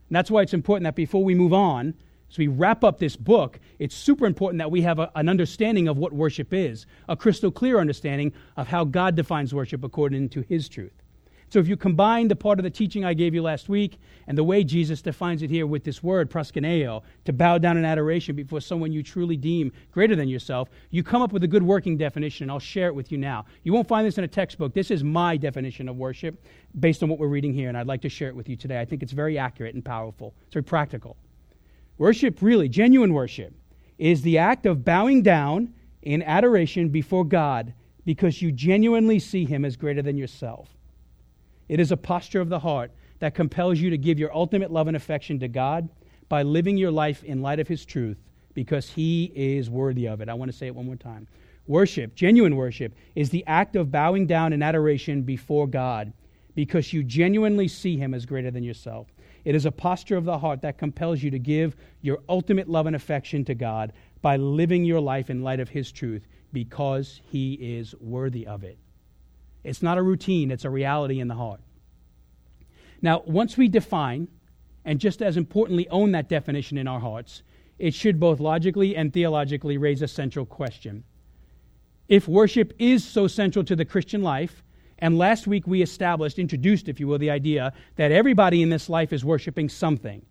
And 0.09 0.15
that's 0.15 0.29
why 0.29 0.43
it's 0.43 0.53
important 0.53 0.83
that 0.83 0.95
before 0.95 1.23
we 1.23 1.33
move 1.33 1.53
on, 1.53 1.95
as 2.31 2.37
we 2.37 2.47
wrap 2.47 2.83
up 2.85 2.97
this 2.97 3.17
book, 3.17 3.59
it's 3.77 3.93
super 3.93 4.25
important 4.25 4.59
that 4.59 4.71
we 4.71 4.81
have 4.83 4.99
a, 4.99 5.11
an 5.15 5.27
understanding 5.27 5.89
of 5.89 5.97
what 5.97 6.13
worship 6.13 6.53
is, 6.53 6.85
a 7.09 7.15
crystal 7.15 7.51
clear 7.51 7.77
understanding 7.77 8.31
of 8.55 8.67
how 8.67 8.85
God 8.85 9.15
defines 9.15 9.53
worship 9.53 9.83
according 9.83 10.29
to 10.29 10.41
his 10.41 10.69
truth. 10.69 10.93
So 11.49 11.59
if 11.59 11.67
you 11.67 11.75
combine 11.75 12.29
the 12.29 12.35
part 12.37 12.59
of 12.59 12.63
the 12.63 12.69
teaching 12.69 13.03
I 13.03 13.13
gave 13.13 13.33
you 13.33 13.41
last 13.41 13.67
week 13.67 13.99
and 14.27 14.37
the 14.37 14.43
way 14.45 14.63
Jesus 14.63 15.01
defines 15.01 15.41
it 15.41 15.49
here 15.49 15.67
with 15.67 15.83
this 15.83 16.01
word, 16.01 16.31
proskuneo, 16.31 17.03
to 17.25 17.33
bow 17.33 17.57
down 17.57 17.75
in 17.75 17.83
adoration 17.83 18.37
before 18.37 18.61
someone 18.61 18.93
you 18.93 19.03
truly 19.03 19.35
deem 19.35 19.73
greater 19.91 20.15
than 20.15 20.29
yourself, 20.29 20.69
you 20.91 21.03
come 21.03 21.21
up 21.21 21.33
with 21.33 21.43
a 21.43 21.49
good 21.49 21.63
working 21.63 21.97
definition, 21.97 22.45
and 22.45 22.51
I'll 22.51 22.59
share 22.59 22.87
it 22.87 22.95
with 22.95 23.11
you 23.11 23.17
now. 23.17 23.43
You 23.63 23.73
won't 23.73 23.89
find 23.89 24.07
this 24.07 24.17
in 24.17 24.23
a 24.23 24.29
textbook. 24.29 24.73
This 24.73 24.89
is 24.89 25.03
my 25.03 25.35
definition 25.35 25.89
of 25.89 25.97
worship 25.97 26.41
based 26.79 27.03
on 27.03 27.09
what 27.09 27.19
we're 27.19 27.27
reading 27.27 27.53
here, 27.53 27.67
and 27.67 27.77
I'd 27.77 27.87
like 27.87 28.03
to 28.03 28.09
share 28.09 28.29
it 28.29 28.35
with 28.37 28.47
you 28.47 28.55
today. 28.55 28.79
I 28.79 28.85
think 28.85 29.03
it's 29.03 29.11
very 29.11 29.37
accurate 29.37 29.75
and 29.75 29.83
powerful. 29.83 30.33
It's 30.45 30.53
very 30.53 30.63
practical. 30.63 31.17
Worship, 32.01 32.41
really, 32.41 32.67
genuine 32.67 33.13
worship, 33.13 33.53
is 33.99 34.23
the 34.23 34.39
act 34.39 34.65
of 34.65 34.83
bowing 34.83 35.21
down 35.21 35.71
in 36.01 36.23
adoration 36.23 36.89
before 36.89 37.23
God 37.23 37.75
because 38.05 38.41
you 38.41 38.51
genuinely 38.51 39.19
see 39.19 39.45
Him 39.45 39.63
as 39.63 39.77
greater 39.77 40.01
than 40.01 40.17
yourself. 40.17 40.67
It 41.69 41.79
is 41.79 41.91
a 41.91 41.97
posture 41.97 42.41
of 42.41 42.49
the 42.49 42.57
heart 42.57 42.89
that 43.19 43.35
compels 43.35 43.77
you 43.77 43.91
to 43.91 43.99
give 43.99 44.17
your 44.17 44.35
ultimate 44.35 44.71
love 44.71 44.87
and 44.87 44.97
affection 44.97 45.37
to 45.41 45.47
God 45.47 45.89
by 46.27 46.41
living 46.41 46.75
your 46.75 46.89
life 46.89 47.23
in 47.23 47.43
light 47.43 47.59
of 47.59 47.67
His 47.67 47.85
truth 47.85 48.17
because 48.55 48.89
He 48.89 49.25
is 49.35 49.69
worthy 49.69 50.07
of 50.07 50.21
it. 50.21 50.27
I 50.27 50.33
want 50.33 50.51
to 50.51 50.57
say 50.57 50.65
it 50.65 50.75
one 50.75 50.87
more 50.87 50.95
time. 50.95 51.27
Worship, 51.67 52.15
genuine 52.15 52.55
worship, 52.55 52.95
is 53.13 53.29
the 53.29 53.45
act 53.45 53.75
of 53.75 53.91
bowing 53.91 54.25
down 54.25 54.53
in 54.53 54.63
adoration 54.63 55.21
before 55.21 55.67
God 55.67 56.13
because 56.55 56.93
you 56.93 57.03
genuinely 57.03 57.67
see 57.67 57.95
Him 57.95 58.15
as 58.15 58.25
greater 58.25 58.49
than 58.49 58.63
yourself. 58.63 59.05
It 59.43 59.55
is 59.55 59.65
a 59.65 59.71
posture 59.71 60.17
of 60.17 60.25
the 60.25 60.37
heart 60.37 60.61
that 60.61 60.77
compels 60.77 61.23
you 61.23 61.31
to 61.31 61.39
give 61.39 61.75
your 62.01 62.19
ultimate 62.29 62.69
love 62.69 62.85
and 62.85 62.95
affection 62.95 63.43
to 63.45 63.55
God 63.55 63.93
by 64.21 64.37
living 64.37 64.85
your 64.85 64.99
life 64.99 65.29
in 65.29 65.41
light 65.41 65.59
of 65.59 65.69
His 65.69 65.91
truth 65.91 66.27
because 66.53 67.21
He 67.25 67.53
is 67.53 67.95
worthy 67.99 68.45
of 68.45 68.63
it. 68.63 68.77
It's 69.63 69.81
not 69.81 69.97
a 69.97 70.03
routine, 70.03 70.51
it's 70.51 70.65
a 70.65 70.69
reality 70.69 71.19
in 71.19 71.27
the 71.27 71.35
heart. 71.35 71.61
Now, 73.01 73.23
once 73.25 73.57
we 73.57 73.67
define, 73.67 74.27
and 74.85 74.99
just 74.99 75.21
as 75.21 75.37
importantly, 75.37 75.87
own 75.89 76.11
that 76.11 76.29
definition 76.29 76.77
in 76.77 76.87
our 76.87 76.99
hearts, 76.99 77.43
it 77.79 77.93
should 77.93 78.19
both 78.19 78.39
logically 78.39 78.95
and 78.95 79.11
theologically 79.11 79.77
raise 79.77 80.01
a 80.01 80.07
central 80.07 80.45
question. 80.45 81.03
If 82.07 82.27
worship 82.27 82.73
is 82.77 83.03
so 83.03 83.27
central 83.27 83.65
to 83.65 83.75
the 83.75 83.85
Christian 83.85 84.21
life, 84.21 84.63
and 85.01 85.17
last 85.17 85.47
week 85.47 85.65
we 85.67 85.81
established, 85.81 86.39
introduced, 86.39 86.87
if 86.87 86.99
you 86.99 87.07
will, 87.07 87.17
the 87.17 87.31
idea 87.31 87.73
that 87.95 88.11
everybody 88.11 88.61
in 88.61 88.69
this 88.69 88.87
life 88.87 89.11
is 89.11 89.25
worshiping 89.25 89.67
something, 89.67 90.23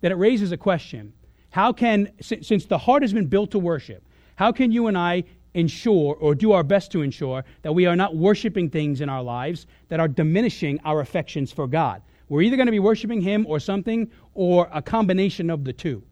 that 0.00 0.12
it 0.12 0.16
raises 0.16 0.52
a 0.52 0.56
question. 0.56 1.12
How 1.50 1.72
can, 1.72 2.12
since 2.20 2.66
the 2.66 2.78
heart 2.78 3.02
has 3.02 3.12
been 3.12 3.26
built 3.26 3.50
to 3.50 3.58
worship, 3.58 4.04
how 4.36 4.52
can 4.52 4.70
you 4.70 4.86
and 4.86 4.96
I 4.96 5.24
ensure 5.56 6.14
or 6.20 6.34
do 6.34 6.52
our 6.52 6.62
best 6.62 6.92
to 6.92 7.00
ensure 7.00 7.42
that 7.62 7.72
we 7.72 7.86
are 7.86 7.96
not 7.96 8.14
worshiping 8.14 8.68
things 8.68 9.00
in 9.00 9.08
our 9.08 9.22
lives 9.22 9.66
that 9.88 9.98
are 9.98 10.06
diminishing 10.06 10.78
our 10.84 11.00
affections 11.00 11.50
for 11.50 11.66
God. 11.66 12.02
We're 12.28 12.42
either 12.42 12.56
going 12.56 12.66
to 12.66 12.72
be 12.72 12.78
worshiping 12.78 13.22
Him 13.22 13.46
or 13.48 13.58
something 13.58 14.10
or 14.34 14.68
a 14.72 14.82
combination 14.82 15.48
of 15.48 15.64
the 15.64 15.72
two. 15.72 16.02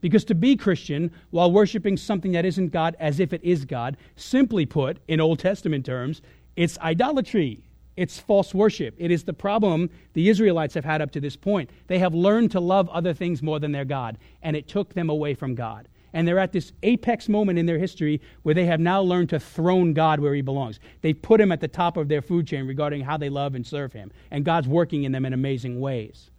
Because 0.00 0.24
to 0.26 0.34
be 0.34 0.56
Christian 0.56 1.10
while 1.30 1.50
worshiping 1.50 1.96
something 1.96 2.32
that 2.32 2.46
isn't 2.46 2.68
God 2.68 2.96
as 3.00 3.18
if 3.20 3.32
it 3.32 3.42
is 3.42 3.64
God, 3.64 3.96
simply 4.16 4.64
put, 4.64 4.98
in 5.08 5.20
Old 5.20 5.40
Testament 5.40 5.84
terms, 5.84 6.22
it's 6.62 6.78
idolatry. 6.78 7.64
It's 7.96 8.18
false 8.18 8.54
worship. 8.54 8.94
It 8.98 9.10
is 9.10 9.24
the 9.24 9.32
problem 9.32 9.90
the 10.14 10.28
Israelites 10.28 10.74
have 10.74 10.84
had 10.84 11.02
up 11.02 11.10
to 11.12 11.20
this 11.20 11.36
point. 11.36 11.70
They 11.86 11.98
have 11.98 12.14
learned 12.14 12.50
to 12.52 12.60
love 12.60 12.88
other 12.90 13.12
things 13.12 13.42
more 13.42 13.58
than 13.58 13.72
their 13.72 13.84
God, 13.84 14.16
and 14.42 14.56
it 14.56 14.68
took 14.68 14.94
them 14.94 15.10
away 15.10 15.34
from 15.34 15.54
God 15.54 15.88
and 16.12 16.26
they're 16.26 16.38
at 16.38 16.52
this 16.52 16.72
apex 16.82 17.28
moment 17.28 17.58
in 17.58 17.66
their 17.66 17.78
history 17.78 18.20
where 18.42 18.54
they 18.54 18.66
have 18.66 18.80
now 18.80 19.00
learned 19.00 19.28
to 19.30 19.40
throne 19.40 19.92
God 19.92 20.20
where 20.20 20.34
he 20.34 20.42
belongs. 20.42 20.80
They've 21.02 21.20
put 21.20 21.40
him 21.40 21.52
at 21.52 21.60
the 21.60 21.68
top 21.68 21.96
of 21.96 22.08
their 22.08 22.22
food 22.22 22.46
chain 22.46 22.66
regarding 22.66 23.02
how 23.02 23.16
they 23.16 23.28
love 23.28 23.54
and 23.54 23.66
serve 23.66 23.92
him, 23.92 24.10
and 24.30 24.44
God's 24.44 24.68
working 24.68 25.04
in 25.04 25.12
them 25.12 25.24
in 25.24 25.32
amazing 25.32 25.80
ways. 25.80 26.30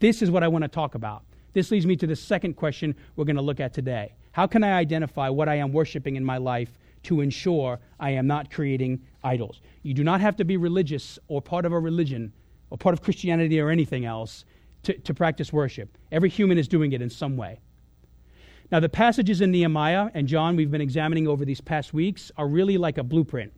This 0.00 0.22
is 0.22 0.30
what 0.30 0.42
I 0.42 0.48
want 0.48 0.62
to 0.62 0.68
talk 0.68 0.94
about. 0.94 1.22
This 1.52 1.70
leads 1.70 1.86
me 1.86 1.96
to 1.96 2.06
the 2.06 2.16
second 2.16 2.54
question 2.54 2.94
we're 3.16 3.24
going 3.24 3.36
to 3.36 3.42
look 3.42 3.60
at 3.60 3.72
today. 3.72 4.12
How 4.32 4.46
can 4.46 4.62
I 4.62 4.78
identify 4.78 5.28
what 5.28 5.48
I 5.48 5.56
am 5.56 5.72
worshiping 5.72 6.16
in 6.16 6.24
my 6.24 6.38
life 6.38 6.70
to 7.04 7.20
ensure 7.20 7.78
I 8.00 8.10
am 8.10 8.26
not 8.26 8.50
creating 8.50 9.00
idols? 9.22 9.60
You 9.82 9.94
do 9.94 10.04
not 10.04 10.20
have 10.20 10.36
to 10.36 10.44
be 10.44 10.56
religious 10.56 11.18
or 11.28 11.40
part 11.40 11.64
of 11.64 11.72
a 11.72 11.78
religion 11.78 12.32
or 12.70 12.78
part 12.78 12.92
of 12.92 13.02
Christianity 13.02 13.60
or 13.60 13.70
anything 13.70 14.04
else 14.04 14.44
to, 14.82 14.94
to 14.98 15.14
practice 15.14 15.52
worship. 15.52 15.96
Every 16.12 16.28
human 16.28 16.58
is 16.58 16.68
doing 16.68 16.92
it 16.92 17.02
in 17.02 17.10
some 17.10 17.36
way. 17.36 17.60
Now, 18.70 18.80
the 18.80 18.88
passages 18.88 19.40
in 19.40 19.50
Nehemiah 19.50 20.10
and 20.12 20.28
John 20.28 20.54
we've 20.54 20.70
been 20.70 20.80
examining 20.80 21.26
over 21.26 21.44
these 21.44 21.60
past 21.60 21.94
weeks 21.94 22.30
are 22.36 22.46
really 22.46 22.76
like 22.76 22.98
a 22.98 23.02
blueprint. 23.02 23.52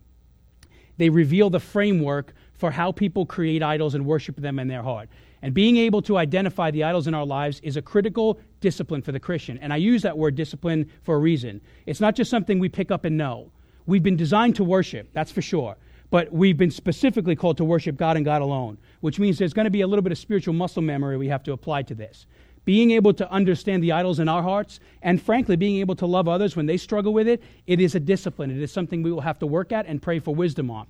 They 0.98 1.08
reveal 1.08 1.50
the 1.50 1.60
framework 1.60 2.32
for 2.52 2.70
how 2.70 2.92
people 2.92 3.26
create 3.26 3.62
idols 3.62 3.94
and 3.94 4.06
worship 4.06 4.36
them 4.36 4.58
in 4.58 4.68
their 4.68 4.82
heart. 4.82 5.08
And 5.42 5.54
being 5.54 5.76
able 5.78 6.02
to 6.02 6.18
identify 6.18 6.70
the 6.70 6.84
idols 6.84 7.06
in 7.06 7.14
our 7.14 7.24
lives 7.24 7.60
is 7.60 7.76
a 7.76 7.82
critical 7.82 8.38
discipline 8.60 9.02
for 9.02 9.12
the 9.12 9.20
Christian. 9.20 9.58
And 9.58 9.72
I 9.72 9.76
use 9.76 10.02
that 10.02 10.18
word 10.18 10.34
discipline 10.34 10.90
for 11.02 11.14
a 11.14 11.18
reason. 11.18 11.60
It's 11.86 12.00
not 12.00 12.14
just 12.14 12.30
something 12.30 12.58
we 12.58 12.68
pick 12.68 12.90
up 12.90 13.04
and 13.04 13.16
know. 13.16 13.50
We've 13.86 14.02
been 14.02 14.16
designed 14.16 14.56
to 14.56 14.64
worship, 14.64 15.08
that's 15.12 15.32
for 15.32 15.42
sure. 15.42 15.76
But 16.10 16.32
we've 16.32 16.58
been 16.58 16.70
specifically 16.70 17.36
called 17.36 17.56
to 17.58 17.64
worship 17.64 17.96
God 17.96 18.16
and 18.16 18.24
God 18.24 18.42
alone, 18.42 18.78
which 19.00 19.18
means 19.18 19.38
there's 19.38 19.54
going 19.54 19.64
to 19.64 19.70
be 19.70 19.80
a 19.80 19.86
little 19.86 20.02
bit 20.02 20.12
of 20.12 20.18
spiritual 20.18 20.54
muscle 20.54 20.82
memory 20.82 21.16
we 21.16 21.28
have 21.28 21.44
to 21.44 21.52
apply 21.52 21.82
to 21.82 21.94
this 21.94 22.26
being 22.64 22.90
able 22.90 23.12
to 23.14 23.30
understand 23.30 23.82
the 23.82 23.92
idols 23.92 24.18
in 24.18 24.28
our 24.28 24.42
hearts, 24.42 24.80
and 25.02 25.20
frankly, 25.20 25.56
being 25.56 25.78
able 25.78 25.94
to 25.96 26.06
love 26.06 26.28
others 26.28 26.56
when 26.56 26.66
they 26.66 26.76
struggle 26.76 27.12
with 27.12 27.26
it, 27.26 27.42
it 27.66 27.80
is 27.80 27.94
a 27.94 28.00
discipline. 28.00 28.50
It 28.50 28.62
is 28.62 28.70
something 28.70 29.02
we 29.02 29.12
will 29.12 29.22
have 29.22 29.38
to 29.40 29.46
work 29.46 29.72
at 29.72 29.86
and 29.86 30.00
pray 30.00 30.18
for 30.18 30.34
wisdom 30.34 30.70
on. 30.70 30.86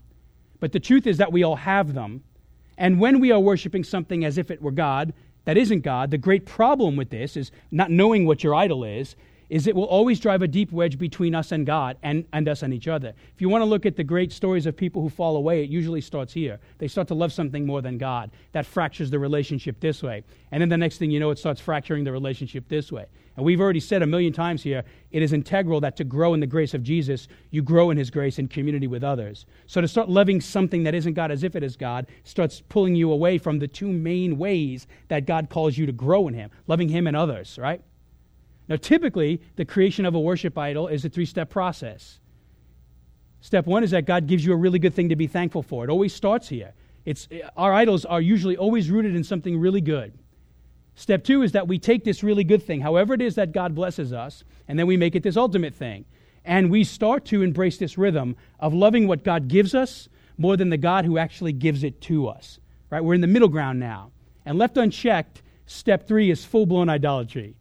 But 0.59 0.73
the 0.73 0.81
truth 0.81 1.07
is 1.07 1.19
that 1.19 1.33
we 1.33 1.43
all 1.43 1.57
have 1.57 1.95
them. 1.95 2.23
And 2.81 2.99
when 2.99 3.21
we 3.21 3.31
are 3.31 3.39
worshiping 3.39 3.85
something 3.85 4.25
as 4.25 4.39
if 4.39 4.51
it 4.51 4.63
were 4.63 4.71
God, 4.71 5.13
that 5.45 5.59
isn't 5.59 5.83
God, 5.83 6.11
the 6.11 6.19
great 6.19 6.47
problem 6.47 6.97
with 6.97 7.11
this 7.11 7.37
is 7.37 7.53
not 7.71 7.91
knowing 7.91 8.25
what 8.25 8.43
your 8.43 8.55
idol 8.55 8.85
is, 8.85 9.17
is 9.51 9.67
it 9.67 9.75
will 9.75 9.85
always 9.85 10.21
drive 10.21 10.43
a 10.43 10.49
deep 10.49 10.73
wedge 10.73 10.97
between 10.97 11.35
us 11.35 11.53
and 11.53 11.67
God 11.67 11.97
and, 12.03 12.25
and 12.33 12.49
us 12.49 12.63
and 12.63 12.73
each 12.73 12.89
other. 12.89 13.13
If 13.35 13.41
you 13.41 13.49
want 13.49 13.63
to 13.63 13.67
look 13.67 13.85
at 13.85 13.97
the 13.97 14.05
great 14.05 14.33
stories 14.33 14.65
of 14.65 14.77
people 14.77 15.03
who 15.03 15.11
fall 15.11 15.37
away, 15.37 15.63
it 15.63 15.69
usually 15.69 16.01
starts 16.01 16.33
here. 16.33 16.59
They 16.79 16.89
start 16.89 17.09
to 17.09 17.15
love 17.15 17.33
something 17.33 17.67
more 17.67 17.83
than 17.83 17.99
God. 17.99 18.31
That 18.53 18.65
fractures 18.65 19.11
the 19.11 19.19
relationship 19.19 19.81
this 19.81 20.03
way. 20.03 20.23
And 20.53 20.61
then 20.61 20.69
the 20.69 20.79
next 20.79 20.99
thing 20.99 21.11
you 21.11 21.21
know, 21.21 21.31
it 21.31 21.39
starts 21.39 21.61
fracturing 21.61 22.05
the 22.05 22.13
relationship 22.13 22.69
this 22.69 22.93
way. 22.93 23.07
And 23.37 23.45
we've 23.45 23.61
already 23.61 23.81
said 23.81 24.03
a 24.03 24.07
million 24.07 24.33
times 24.33 24.63
here 24.63 24.85
it 25.11 25.23
is 25.23 25.33
integral 25.33 25.81
that 25.81 25.97
to 25.97 26.05
grow 26.05 26.35
in 26.35 26.41
the 26.41 26.47
grace 26.47 26.75
of 26.75 26.85
Jesus, 26.85 27.27
you 27.51 27.63
grow 27.63 27.91
in 27.91 27.97
his 27.97 28.11
grace 28.11 28.39
in 28.39 28.47
community 28.47 28.87
with 28.87 29.03
others. 29.03 29.47
So 29.67 29.81
to 29.81 29.89
start 29.89 30.09
loving 30.09 30.41
something 30.41 30.85
that 30.85 30.95
isn't 30.95 31.15
God 31.15 31.33
as 31.33 31.43
if 31.43 31.57
it 31.57 31.65
is 31.65 31.77
God 31.77 32.07
starts 32.23 32.63
pulling 32.69 32.95
you 32.95 33.11
away 33.11 33.39
from 33.39 33.59
the 33.59 33.69
two 33.69 33.89
main 33.89 34.39
ways 34.39 34.87
that 35.09 35.27
God 35.27 35.51
calls 35.51 35.77
you 35.77 35.87
to 35.87 35.93
grow 35.93 36.29
in 36.29 36.35
him 36.35 36.51
loving 36.67 36.89
him 36.89 37.09
and 37.09 37.17
others, 37.17 37.59
right? 37.59 37.83
Now, 38.71 38.77
typically, 38.77 39.43
the 39.57 39.65
creation 39.65 40.07
of 40.07 40.15
a 40.15 40.21
worship 40.21 40.57
idol 40.57 40.87
is 40.87 41.05
a 41.05 41.09
three 41.09 41.27
step 41.27 41.51
process. 41.51 42.21
Step 43.41 43.67
one 43.67 43.83
is 43.83 43.91
that 43.91 44.05
God 44.05 44.29
gives 44.29 44.45
you 44.45 44.53
a 44.53 44.57
really 44.57 44.79
good 44.79 44.95
thing 44.95 45.09
to 45.09 45.17
be 45.17 45.27
thankful 45.27 45.63
for. 45.63 45.83
It 45.83 45.91
always 45.91 46.15
starts 46.15 46.49
here. 46.49 46.73
It's, 47.05 47.27
our 47.57 47.73
idols 47.73 48.05
are 48.05 48.21
usually 48.21 48.57
always 48.57 48.89
rooted 48.89 49.17
in 49.17 49.25
something 49.25 49.59
really 49.59 49.81
good. 49.81 50.13
Step 50.95 51.25
two 51.25 51.43
is 51.43 51.53
that 51.53 51.67
we 51.67 51.79
take 51.79 52.05
this 52.05 52.23
really 52.23 52.45
good 52.45 52.63
thing, 52.63 52.81
however 52.81 53.15
it 53.15 53.23
is 53.23 53.35
that 53.35 53.53
God 53.53 53.75
blesses 53.75 54.13
us, 54.13 54.45
and 54.69 54.79
then 54.79 54.87
we 54.87 54.97
make 54.97 55.17
it 55.17 55.23
this 55.23 55.37
ultimate 55.37 55.75
thing. 55.75 56.05
And 56.45 56.71
we 56.71 56.85
start 56.85 57.25
to 57.27 57.43
embrace 57.43 57.79
this 57.79 57.99
rhythm 57.99 58.37
of 58.61 58.73
loving 58.73 59.09
what 59.09 59.25
God 59.25 59.49
gives 59.49 59.75
us 59.75 60.09
more 60.39 60.57
than 60.57 60.69
the 60.69 60.77
God 60.77 61.05
who 61.07 61.19
actually 61.19 61.53
gives 61.53 61.83
it 61.83 62.01
to 62.03 62.29
us. 62.29 62.61
Right? 62.91 63.03
We're 63.03 63.15
in 63.15 63.21
the 63.21 63.27
middle 63.27 63.49
ground 63.49 63.81
now. 63.81 64.13
And 64.45 64.59
left 64.59 64.77
unchecked, 64.77 65.43
step 65.67 66.07
three 66.07 66.31
is 66.31 66.45
full 66.45 66.67
blown 66.67 66.89
idolatry. 66.89 67.57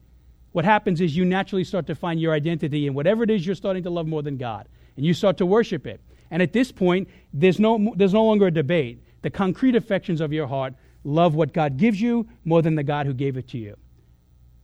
What 0.51 0.65
happens 0.65 1.01
is 1.01 1.15
you 1.15 1.25
naturally 1.25 1.63
start 1.63 1.88
to 1.88 1.95
find 1.95 2.19
your 2.19 2.33
identity 2.33 2.88
in 2.88 2.93
whatever 2.93 3.23
it 3.23 3.29
is 3.29 3.45
you're 3.45 3.55
starting 3.55 3.83
to 3.83 3.89
love 3.89 4.07
more 4.07 4.23
than 4.23 4.38
God, 4.38 4.67
and 4.95 5.05
you 5.05 5.13
start 5.13 5.38
to 5.38 5.45
worship 5.45 5.85
it. 5.85 6.01
And 6.31 6.41
at 6.41 6.53
this 6.53 6.71
point, 6.71 7.07
there's 7.33 7.59
no, 7.59 7.93
there's 7.95 8.13
no 8.13 8.25
longer 8.25 8.47
a 8.47 8.51
debate. 8.51 9.03
The 9.21 9.29
concrete 9.29 9.75
affections 9.75 10.21
of 10.21 10.31
your 10.33 10.47
heart 10.47 10.73
love 11.03 11.35
what 11.35 11.53
God 11.53 11.77
gives 11.77 11.99
you 12.01 12.27
more 12.45 12.62
than 12.62 12.75
the 12.75 12.83
God 12.83 13.05
who 13.05 13.13
gave 13.13 13.38
it 13.38 13.47
to 13.49 13.57
you. 13.57 13.75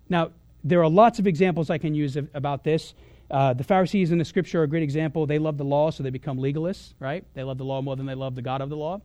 Now, 0.10 0.32
there 0.64 0.82
are 0.82 0.90
lots 0.90 1.20
of 1.20 1.28
examples 1.28 1.70
I 1.70 1.78
can 1.78 1.94
use 1.94 2.18
about 2.34 2.64
this. 2.64 2.94
Uh, 3.30 3.54
the 3.54 3.64
Pharisees 3.64 4.12
in 4.12 4.18
the 4.18 4.26
scripture 4.26 4.62
are 4.62 4.64
a 4.64 4.68
great 4.68 4.84
example. 4.84 5.26
They 5.26 5.40
love 5.40 5.58
the 5.58 5.64
law, 5.64 5.90
so 5.92 6.04
they 6.04 6.10
become 6.10 6.38
legalists, 6.38 6.94
right? 7.00 7.24
They 7.34 7.44
love 7.44 7.58
the 7.58 7.66
law 7.66 7.82
more 7.82 7.96
than 7.96 8.06
they 8.06 8.16
love 8.16 8.36
the 8.36 8.42
God 8.42 8.62
of 8.62 8.70
the 8.70 8.78
law. 8.78 9.02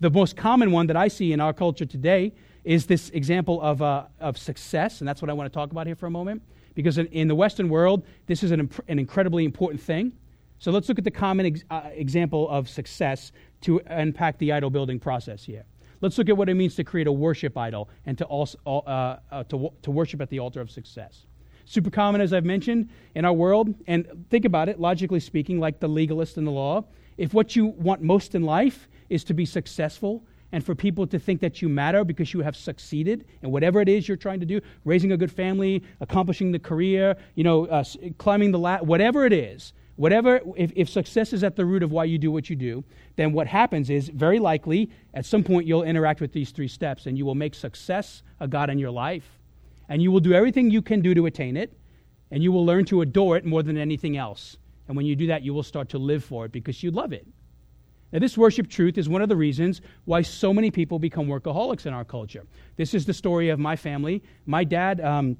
The 0.00 0.10
most 0.10 0.36
common 0.36 0.70
one 0.70 0.86
that 0.86 0.96
I 0.96 1.08
see 1.08 1.32
in 1.32 1.40
our 1.40 1.52
culture 1.52 1.84
today 1.84 2.32
is 2.68 2.84
this 2.84 3.08
example 3.10 3.62
of, 3.62 3.80
uh, 3.80 4.04
of 4.20 4.36
success, 4.36 5.00
and 5.00 5.08
that's 5.08 5.22
what 5.22 5.30
I 5.30 5.32
want 5.32 5.50
to 5.50 5.54
talk 5.56 5.70
about 5.70 5.86
here 5.86 5.96
for 5.96 6.04
a 6.04 6.10
moment. 6.10 6.42
Because 6.74 6.98
in, 6.98 7.06
in 7.06 7.26
the 7.26 7.34
Western 7.34 7.70
world, 7.70 8.04
this 8.26 8.42
is 8.42 8.50
an, 8.50 8.60
imp- 8.60 8.84
an 8.88 8.98
incredibly 8.98 9.46
important 9.46 9.80
thing. 9.80 10.12
So 10.58 10.70
let's 10.70 10.86
look 10.86 10.98
at 10.98 11.04
the 11.04 11.10
common 11.10 11.46
ex- 11.46 11.64
uh, 11.70 11.88
example 11.94 12.46
of 12.50 12.68
success 12.68 13.32
to 13.62 13.80
unpack 13.86 14.36
the 14.36 14.52
idol 14.52 14.68
building 14.68 15.00
process 15.00 15.42
here. 15.42 15.64
Let's 16.02 16.18
look 16.18 16.28
at 16.28 16.36
what 16.36 16.50
it 16.50 16.54
means 16.54 16.74
to 16.74 16.84
create 16.84 17.06
a 17.06 17.12
worship 17.12 17.56
idol 17.56 17.88
and 18.04 18.18
to, 18.18 18.26
also, 18.26 18.58
uh, 18.66 19.16
uh, 19.32 19.44
to, 19.44 19.72
to 19.80 19.90
worship 19.90 20.20
at 20.20 20.28
the 20.28 20.38
altar 20.38 20.60
of 20.60 20.70
success. 20.70 21.24
Super 21.64 21.88
common, 21.88 22.20
as 22.20 22.34
I've 22.34 22.44
mentioned, 22.44 22.90
in 23.14 23.24
our 23.24 23.32
world. 23.32 23.74
And 23.86 24.26
think 24.28 24.44
about 24.44 24.68
it, 24.68 24.78
logically 24.78 25.20
speaking, 25.20 25.58
like 25.58 25.80
the 25.80 25.88
legalist 25.88 26.36
in 26.36 26.44
the 26.44 26.52
law. 26.52 26.84
If 27.16 27.32
what 27.32 27.56
you 27.56 27.64
want 27.64 28.02
most 28.02 28.34
in 28.34 28.42
life 28.42 28.88
is 29.08 29.24
to 29.24 29.32
be 29.32 29.46
successful 29.46 30.22
and 30.52 30.64
for 30.64 30.74
people 30.74 31.06
to 31.06 31.18
think 31.18 31.40
that 31.40 31.60
you 31.60 31.68
matter 31.68 32.04
because 32.04 32.32
you 32.32 32.40
have 32.40 32.56
succeeded 32.56 33.26
in 33.42 33.50
whatever 33.50 33.80
it 33.80 33.88
is 33.88 34.08
you're 34.08 34.16
trying 34.16 34.40
to 34.40 34.46
do, 34.46 34.60
raising 34.84 35.12
a 35.12 35.16
good 35.16 35.30
family, 35.30 35.82
accomplishing 36.00 36.52
the 36.52 36.58
career, 36.58 37.16
you 37.34 37.44
know, 37.44 37.66
uh, 37.66 37.84
climbing 38.16 38.50
the 38.50 38.58
ladder, 38.58 38.84
whatever 38.84 39.26
it 39.26 39.32
is, 39.32 39.74
whatever, 39.96 40.40
if, 40.56 40.72
if 40.74 40.88
success 40.88 41.32
is 41.32 41.44
at 41.44 41.56
the 41.56 41.64
root 41.64 41.82
of 41.82 41.92
why 41.92 42.04
you 42.04 42.18
do 42.18 42.30
what 42.30 42.48
you 42.48 42.56
do, 42.56 42.82
then 43.16 43.32
what 43.32 43.46
happens 43.46 43.90
is 43.90 44.08
very 44.08 44.38
likely 44.38 44.90
at 45.14 45.26
some 45.26 45.44
point 45.44 45.66
you'll 45.66 45.82
interact 45.82 46.20
with 46.20 46.32
these 46.32 46.50
three 46.50 46.68
steps 46.68 47.06
and 47.06 47.18
you 47.18 47.26
will 47.26 47.34
make 47.34 47.54
success 47.54 48.22
a 48.40 48.48
God 48.48 48.70
in 48.70 48.78
your 48.78 48.90
life 48.90 49.38
and 49.88 50.02
you 50.02 50.12
will 50.12 50.20
do 50.20 50.32
everything 50.32 50.70
you 50.70 50.82
can 50.82 51.00
do 51.00 51.14
to 51.14 51.26
attain 51.26 51.56
it, 51.56 51.72
and 52.30 52.42
you 52.42 52.52
will 52.52 52.64
learn 52.64 52.84
to 52.86 53.00
adore 53.00 53.36
it 53.36 53.44
more 53.44 53.62
than 53.62 53.78
anything 53.78 54.16
else. 54.16 54.58
And 54.86 54.96
when 54.96 55.06
you 55.06 55.16
do 55.16 55.26
that, 55.28 55.42
you 55.42 55.54
will 55.54 55.62
start 55.62 55.88
to 55.90 55.98
live 55.98 56.24
for 56.24 56.44
it 56.44 56.52
because 56.52 56.82
you 56.82 56.90
love 56.90 57.12
it. 57.12 57.26
Now, 58.12 58.20
this 58.20 58.38
worship 58.38 58.68
truth 58.68 58.96
is 58.96 59.08
one 59.08 59.20
of 59.20 59.28
the 59.28 59.36
reasons 59.36 59.82
why 60.06 60.22
so 60.22 60.54
many 60.54 60.70
people 60.70 60.98
become 60.98 61.26
workaholics 61.26 61.84
in 61.84 61.92
our 61.92 62.04
culture. 62.04 62.46
This 62.76 62.94
is 62.94 63.04
the 63.04 63.12
story 63.12 63.50
of 63.50 63.58
my 63.58 63.76
family. 63.76 64.22
My 64.46 64.64
dad, 64.64 65.00
um, 65.02 65.36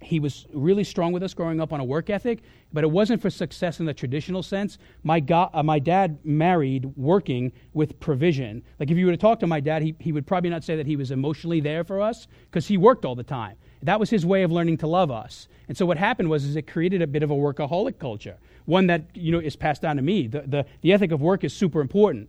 he 0.00 0.20
was 0.20 0.46
really 0.52 0.84
strong 0.84 1.12
with 1.12 1.22
us 1.22 1.34
growing 1.34 1.60
up 1.60 1.72
on 1.72 1.80
a 1.80 1.84
work 1.84 2.10
ethic, 2.10 2.42
but 2.72 2.84
it 2.84 2.90
wasn't 2.90 3.20
for 3.20 3.30
success 3.30 3.80
in 3.80 3.86
the 3.86 3.94
traditional 3.94 4.42
sense. 4.42 4.78
My, 5.02 5.18
go- 5.18 5.50
uh, 5.52 5.62
my 5.62 5.78
dad 5.80 6.18
married 6.22 6.84
working 6.96 7.50
with 7.72 7.98
provision. 7.98 8.62
Like, 8.78 8.90
if 8.90 8.96
you 8.96 9.06
were 9.06 9.12
to 9.12 9.18
talk 9.18 9.40
to 9.40 9.46
my 9.46 9.58
dad, 9.58 9.82
he, 9.82 9.96
he 9.98 10.12
would 10.12 10.26
probably 10.26 10.50
not 10.50 10.62
say 10.62 10.76
that 10.76 10.86
he 10.86 10.96
was 10.96 11.10
emotionally 11.10 11.60
there 11.60 11.82
for 11.82 12.00
us 12.00 12.28
because 12.50 12.68
he 12.68 12.76
worked 12.76 13.04
all 13.04 13.16
the 13.16 13.24
time. 13.24 13.56
That 13.82 14.00
was 14.00 14.10
his 14.10 14.24
way 14.24 14.42
of 14.42 14.50
learning 14.50 14.78
to 14.78 14.86
love 14.86 15.10
us. 15.10 15.48
And 15.68 15.76
so 15.76 15.86
what 15.86 15.98
happened 15.98 16.30
was 16.30 16.44
is 16.44 16.56
it 16.56 16.66
created 16.66 17.02
a 17.02 17.06
bit 17.06 17.22
of 17.22 17.30
a 17.30 17.34
workaholic 17.34 17.98
culture, 17.98 18.36
one 18.64 18.86
that 18.86 19.04
you 19.14 19.32
know 19.32 19.38
is 19.38 19.56
passed 19.56 19.82
down 19.82 19.96
to 19.96 20.02
me. 20.02 20.26
The, 20.26 20.42
the, 20.42 20.66
the 20.80 20.92
ethic 20.92 21.12
of 21.12 21.20
work 21.20 21.44
is 21.44 21.52
super 21.52 21.80
important. 21.80 22.28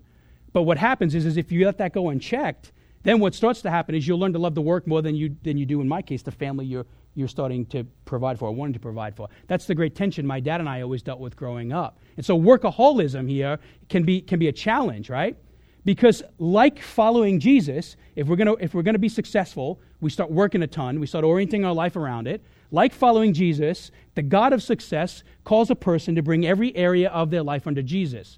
But 0.53 0.63
what 0.63 0.77
happens 0.77 1.13
is, 1.15 1.25
is 1.25 1.37
if 1.37 1.51
you 1.51 1.65
let 1.65 1.77
that 1.77 1.93
go 1.93 2.09
unchecked, 2.09 2.71
then 3.03 3.19
what 3.19 3.35
starts 3.35 3.61
to 3.61 3.69
happen 3.69 3.95
is 3.95 4.07
you'll 4.07 4.19
learn 4.19 4.33
to 4.33 4.39
love 4.39 4.55
the 4.55 4.61
work 4.61 4.87
more 4.87 5.01
than 5.01 5.15
you, 5.15 5.35
than 5.43 5.57
you 5.57 5.65
do, 5.65 5.81
in 5.81 5.87
my 5.87 6.01
case, 6.01 6.23
the 6.23 6.31
family 6.31 6.65
you're, 6.65 6.85
you're 7.15 7.27
starting 7.27 7.65
to 7.67 7.83
provide 8.05 8.39
for, 8.39 8.49
or 8.49 8.51
wanting 8.51 8.73
to 8.73 8.79
provide 8.79 9.15
for. 9.15 9.29
That's 9.47 9.65
the 9.65 9.75
great 9.75 9.95
tension 9.95 10.25
my 10.25 10.39
dad 10.39 10.59
and 10.59 10.67
I 10.67 10.81
always 10.81 11.03
dealt 11.03 11.19
with 11.19 11.35
growing 11.35 11.71
up. 11.71 11.99
And 12.17 12.25
so 12.25 12.39
workaholism 12.39 13.29
here 13.29 13.59
can 13.87 14.03
be, 14.03 14.19
can 14.19 14.39
be 14.39 14.47
a 14.47 14.51
challenge, 14.51 15.09
right? 15.09 15.37
Because, 15.85 16.21
like 16.37 16.81
following 16.81 17.39
Jesus, 17.39 17.95
if 18.17 18.27
we're 18.27 18.35
going 18.35 18.47
to 18.47 18.61
if 18.61 18.73
we're 18.73 18.81
going 18.81 18.95
to 18.95 18.99
be 18.99 19.07
successful, 19.07 19.79
we 19.99 20.09
start 20.09 20.31
working 20.31 20.61
a 20.61 20.67
ton, 20.67 20.99
we 20.99 21.07
start 21.07 21.25
orienting 21.25 21.65
our 21.65 21.73
life 21.73 21.95
around 21.95 22.27
it. 22.27 22.43
Like 22.71 22.93
following 22.93 23.33
Jesus, 23.33 23.91
the 24.15 24.21
God 24.21 24.53
of 24.53 24.61
success 24.61 25.23
calls 25.43 25.69
a 25.69 25.75
person 25.75 26.15
to 26.15 26.21
bring 26.21 26.45
every 26.45 26.75
area 26.75 27.09
of 27.09 27.29
their 27.29 27.43
life 27.43 27.65
under 27.65 27.81
Jesus. 27.81 28.37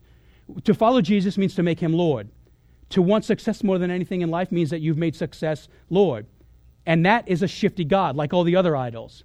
To 0.64 0.74
follow 0.74 1.02
Jesus 1.02 1.38
means 1.38 1.56
to 1.56 1.64
make 1.64 1.80
him 1.80 1.94
Lord. 1.94 2.30
To 2.90 3.02
want 3.02 3.26
success 3.26 3.64
more 3.64 3.78
than 3.78 3.92
anything 3.92 4.22
in 4.22 4.30
life 4.30 4.52
means 4.52 4.70
that 4.70 4.80
you've 4.80 4.98
made 4.98 5.16
success 5.16 5.68
Lord. 5.90 6.26
And 6.86 7.06
that 7.06 7.28
is 7.28 7.44
a 7.44 7.48
shifty 7.48 7.84
God, 7.84 8.16
like 8.16 8.34
all 8.34 8.44
the 8.44 8.56
other 8.56 8.76
idols. 8.76 9.24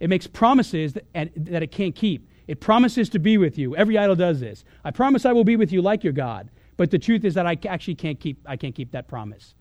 It 0.00 0.10
makes 0.10 0.26
promises 0.26 0.92
that, 0.92 1.04
that 1.14 1.62
it 1.62 1.72
can't 1.72 1.94
keep. 1.94 2.28
It 2.46 2.60
promises 2.60 3.08
to 3.10 3.18
be 3.18 3.36
with 3.36 3.58
you. 3.58 3.74
Every 3.76 3.98
idol 3.98 4.16
does 4.16 4.40
this. 4.40 4.64
I 4.84 4.90
promise 4.90 5.26
I 5.26 5.32
will 5.32 5.44
be 5.44 5.56
with 5.56 5.72
you 5.72 5.82
like 5.82 6.04
your 6.04 6.12
God. 6.12 6.50
But 6.76 6.90
the 6.90 6.98
truth 6.98 7.24
is 7.24 7.34
that 7.34 7.46
I 7.46 7.58
actually 7.66 7.96
can't 7.96 8.20
keep, 8.20 8.38
I 8.46 8.56
can't 8.56 8.74
keep 8.74 8.92
that 8.92 9.08
promise. 9.08 9.54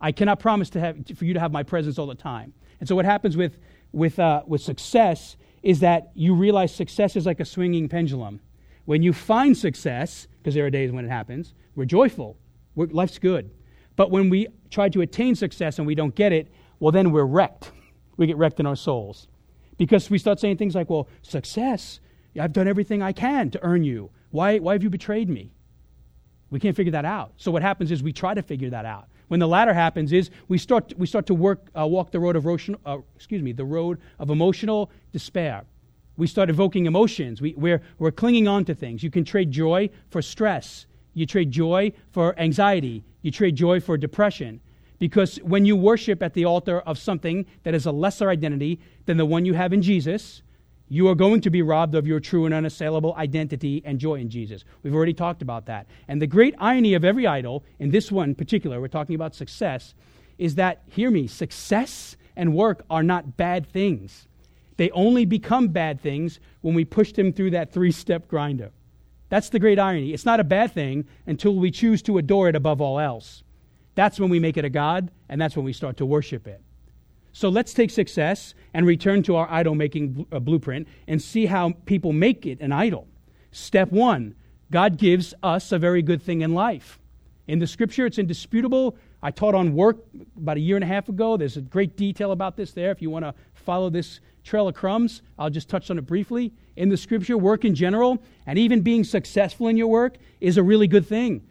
I 0.00 0.12
cannot 0.12 0.40
promise 0.40 0.70
to 0.70 0.80
have, 0.80 0.96
for 1.16 1.24
you 1.24 1.34
to 1.34 1.40
have 1.40 1.52
my 1.52 1.62
presence 1.62 1.98
all 1.98 2.06
the 2.06 2.14
time. 2.14 2.54
And 2.80 2.88
so 2.88 2.94
what 2.94 3.04
happens 3.04 3.36
with, 3.36 3.58
with, 3.92 4.18
uh, 4.18 4.42
with 4.46 4.60
success 4.60 5.36
is 5.62 5.80
that 5.80 6.10
you 6.14 6.34
realize 6.34 6.74
success 6.74 7.16
is 7.16 7.26
like 7.26 7.40
a 7.40 7.44
swinging 7.44 7.88
pendulum. 7.88 8.40
When 8.84 9.02
you 9.02 9.12
find 9.12 9.56
success, 9.56 10.28
because 10.38 10.54
there 10.54 10.64
are 10.64 10.70
days 10.70 10.92
when 10.92 11.04
it 11.04 11.08
happens, 11.08 11.54
we're 11.74 11.84
joyful. 11.84 12.36
We're, 12.74 12.86
life's 12.86 13.18
good. 13.18 13.50
But 13.96 14.10
when 14.10 14.30
we 14.30 14.46
try 14.70 14.88
to 14.90 15.00
attain 15.00 15.34
success 15.34 15.78
and 15.78 15.86
we 15.86 15.94
don't 15.94 16.14
get 16.14 16.32
it, 16.32 16.50
well, 16.78 16.92
then 16.92 17.10
we're 17.10 17.24
wrecked. 17.24 17.72
We 18.16 18.26
get 18.26 18.36
wrecked 18.36 18.60
in 18.60 18.66
our 18.66 18.76
souls. 18.76 19.26
Because 19.76 20.08
we 20.10 20.18
start 20.18 20.38
saying 20.40 20.56
things 20.56 20.74
like, 20.74 20.88
well, 20.88 21.08
success, 21.22 22.00
I've 22.40 22.52
done 22.52 22.68
everything 22.68 23.02
I 23.02 23.12
can 23.12 23.50
to 23.50 23.62
earn 23.62 23.84
you. 23.84 24.10
Why, 24.30 24.58
why 24.58 24.74
have 24.74 24.82
you 24.82 24.90
betrayed 24.90 25.28
me? 25.28 25.52
We 26.50 26.60
can't 26.60 26.76
figure 26.76 26.92
that 26.92 27.04
out. 27.04 27.32
So 27.36 27.50
what 27.50 27.62
happens 27.62 27.90
is 27.90 28.02
we 28.02 28.12
try 28.12 28.34
to 28.34 28.42
figure 28.42 28.70
that 28.70 28.84
out. 28.84 29.08
When 29.28 29.40
the 29.40 29.48
latter 29.48 29.74
happens 29.74 30.12
is 30.12 30.30
we 30.48 30.58
start, 30.58 30.92
we 30.98 31.06
start 31.06 31.26
to 31.26 31.34
work, 31.34 31.68
uh, 31.78 31.86
walk 31.86 32.10
the 32.10 32.20
road 32.20 32.36
of 32.36 32.46
uh, 32.46 32.98
excuse 33.14 33.42
me, 33.42 33.52
the 33.52 33.64
road 33.64 33.98
of 34.18 34.30
emotional 34.30 34.90
despair. 35.12 35.64
We 36.16 36.26
start 36.26 36.50
evoking 36.50 36.86
emotions. 36.86 37.40
We, 37.40 37.54
we're, 37.56 37.80
we're 37.98 38.10
clinging 38.10 38.48
on 38.48 38.64
to 38.64 38.74
things. 38.74 39.02
You 39.02 39.10
can 39.10 39.24
trade 39.24 39.52
joy 39.52 39.90
for 40.10 40.20
stress. 40.20 40.86
You 41.14 41.26
trade 41.26 41.50
joy 41.50 41.92
for 42.10 42.38
anxiety. 42.38 43.04
You 43.22 43.30
trade 43.30 43.54
joy 43.54 43.80
for 43.80 43.96
depression. 43.96 44.60
Because 44.98 45.36
when 45.44 45.64
you 45.64 45.76
worship 45.76 46.22
at 46.22 46.34
the 46.34 46.44
altar 46.44 46.80
of 46.80 46.98
something 46.98 47.46
that 47.62 47.74
is 47.74 47.86
a 47.86 47.92
lesser 47.92 48.30
identity 48.30 48.80
than 49.06 49.16
the 49.16 49.26
one 49.26 49.44
you 49.44 49.54
have 49.54 49.72
in 49.72 49.80
Jesus, 49.80 50.42
you 50.88 51.08
are 51.08 51.14
going 51.14 51.40
to 51.42 51.50
be 51.50 51.62
robbed 51.62 51.94
of 51.94 52.06
your 52.06 52.20
true 52.20 52.46
and 52.46 52.54
unassailable 52.54 53.14
identity 53.16 53.82
and 53.84 53.98
joy 53.98 54.14
in 54.14 54.30
Jesus. 54.30 54.64
We've 54.82 54.94
already 54.94 55.14
talked 55.14 55.42
about 55.42 55.66
that. 55.66 55.86
And 56.08 56.20
the 56.20 56.26
great 56.26 56.54
irony 56.58 56.94
of 56.94 57.04
every 57.04 57.26
idol, 57.26 57.64
in 57.78 57.90
this 57.90 58.10
one 58.10 58.30
in 58.30 58.34
particular, 58.34 58.80
we're 58.80 58.88
talking 58.88 59.14
about 59.14 59.34
success, 59.34 59.94
is 60.38 60.54
that, 60.54 60.82
hear 60.86 61.10
me, 61.10 61.26
success 61.26 62.16
and 62.36 62.54
work 62.54 62.84
are 62.88 63.02
not 63.02 63.36
bad 63.36 63.66
things. 63.66 64.28
They 64.76 64.90
only 64.92 65.24
become 65.24 65.68
bad 65.68 66.00
things 66.00 66.40
when 66.60 66.74
we 66.74 66.84
push 66.84 67.12
them 67.12 67.32
through 67.32 67.50
that 67.50 67.72
three 67.72 67.92
step 67.92 68.28
grinder. 68.28 68.70
That's 69.28 69.50
the 69.50 69.58
great 69.58 69.78
irony. 69.78 70.14
It's 70.14 70.24
not 70.24 70.40
a 70.40 70.44
bad 70.44 70.72
thing 70.72 71.06
until 71.26 71.54
we 71.54 71.70
choose 71.70 72.00
to 72.02 72.16
adore 72.18 72.48
it 72.48 72.56
above 72.56 72.80
all 72.80 72.98
else. 72.98 73.42
That's 73.94 74.18
when 74.18 74.30
we 74.30 74.38
make 74.38 74.56
it 74.56 74.64
a 74.64 74.70
God, 74.70 75.10
and 75.28 75.40
that's 75.40 75.56
when 75.56 75.64
we 75.64 75.72
start 75.72 75.96
to 75.98 76.06
worship 76.06 76.46
it. 76.46 76.62
So 77.32 77.48
let's 77.48 77.72
take 77.72 77.90
success 77.90 78.54
and 78.74 78.86
return 78.86 79.22
to 79.24 79.36
our 79.36 79.50
idol 79.50 79.74
making 79.74 80.26
uh, 80.32 80.38
blueprint 80.38 80.88
and 81.06 81.20
see 81.20 81.46
how 81.46 81.72
people 81.86 82.12
make 82.12 82.46
it 82.46 82.60
an 82.60 82.72
idol. 82.72 83.06
Step 83.52 83.90
one 83.92 84.34
God 84.70 84.98
gives 84.98 85.32
us 85.42 85.72
a 85.72 85.78
very 85.78 86.02
good 86.02 86.22
thing 86.22 86.42
in 86.42 86.52
life. 86.52 86.98
In 87.46 87.58
the 87.58 87.66
scripture, 87.66 88.04
it's 88.04 88.18
indisputable. 88.18 88.96
I 89.22 89.30
taught 89.30 89.54
on 89.54 89.74
work 89.74 89.96
about 90.36 90.58
a 90.58 90.60
year 90.60 90.76
and 90.76 90.84
a 90.84 90.86
half 90.86 91.08
ago. 91.08 91.36
There's 91.38 91.56
a 91.56 91.62
great 91.62 91.96
detail 91.96 92.32
about 92.32 92.56
this 92.56 92.72
there. 92.72 92.90
If 92.90 93.00
you 93.00 93.08
want 93.08 93.24
to 93.24 93.34
follow 93.54 93.88
this 93.88 94.20
trail 94.44 94.68
of 94.68 94.74
crumbs, 94.74 95.22
I'll 95.38 95.50
just 95.50 95.68
touch 95.68 95.90
on 95.90 95.98
it 95.98 96.06
briefly. 96.06 96.52
In 96.76 96.90
the 96.90 96.96
scripture, 96.96 97.38
work 97.38 97.64
in 97.64 97.74
general, 97.74 98.22
and 98.46 98.58
even 98.58 98.82
being 98.82 99.02
successful 99.02 99.68
in 99.68 99.76
your 99.76 99.88
work, 99.88 100.18
is 100.40 100.58
a 100.58 100.62
really 100.62 100.86
good 100.86 101.06
thing. 101.06 101.42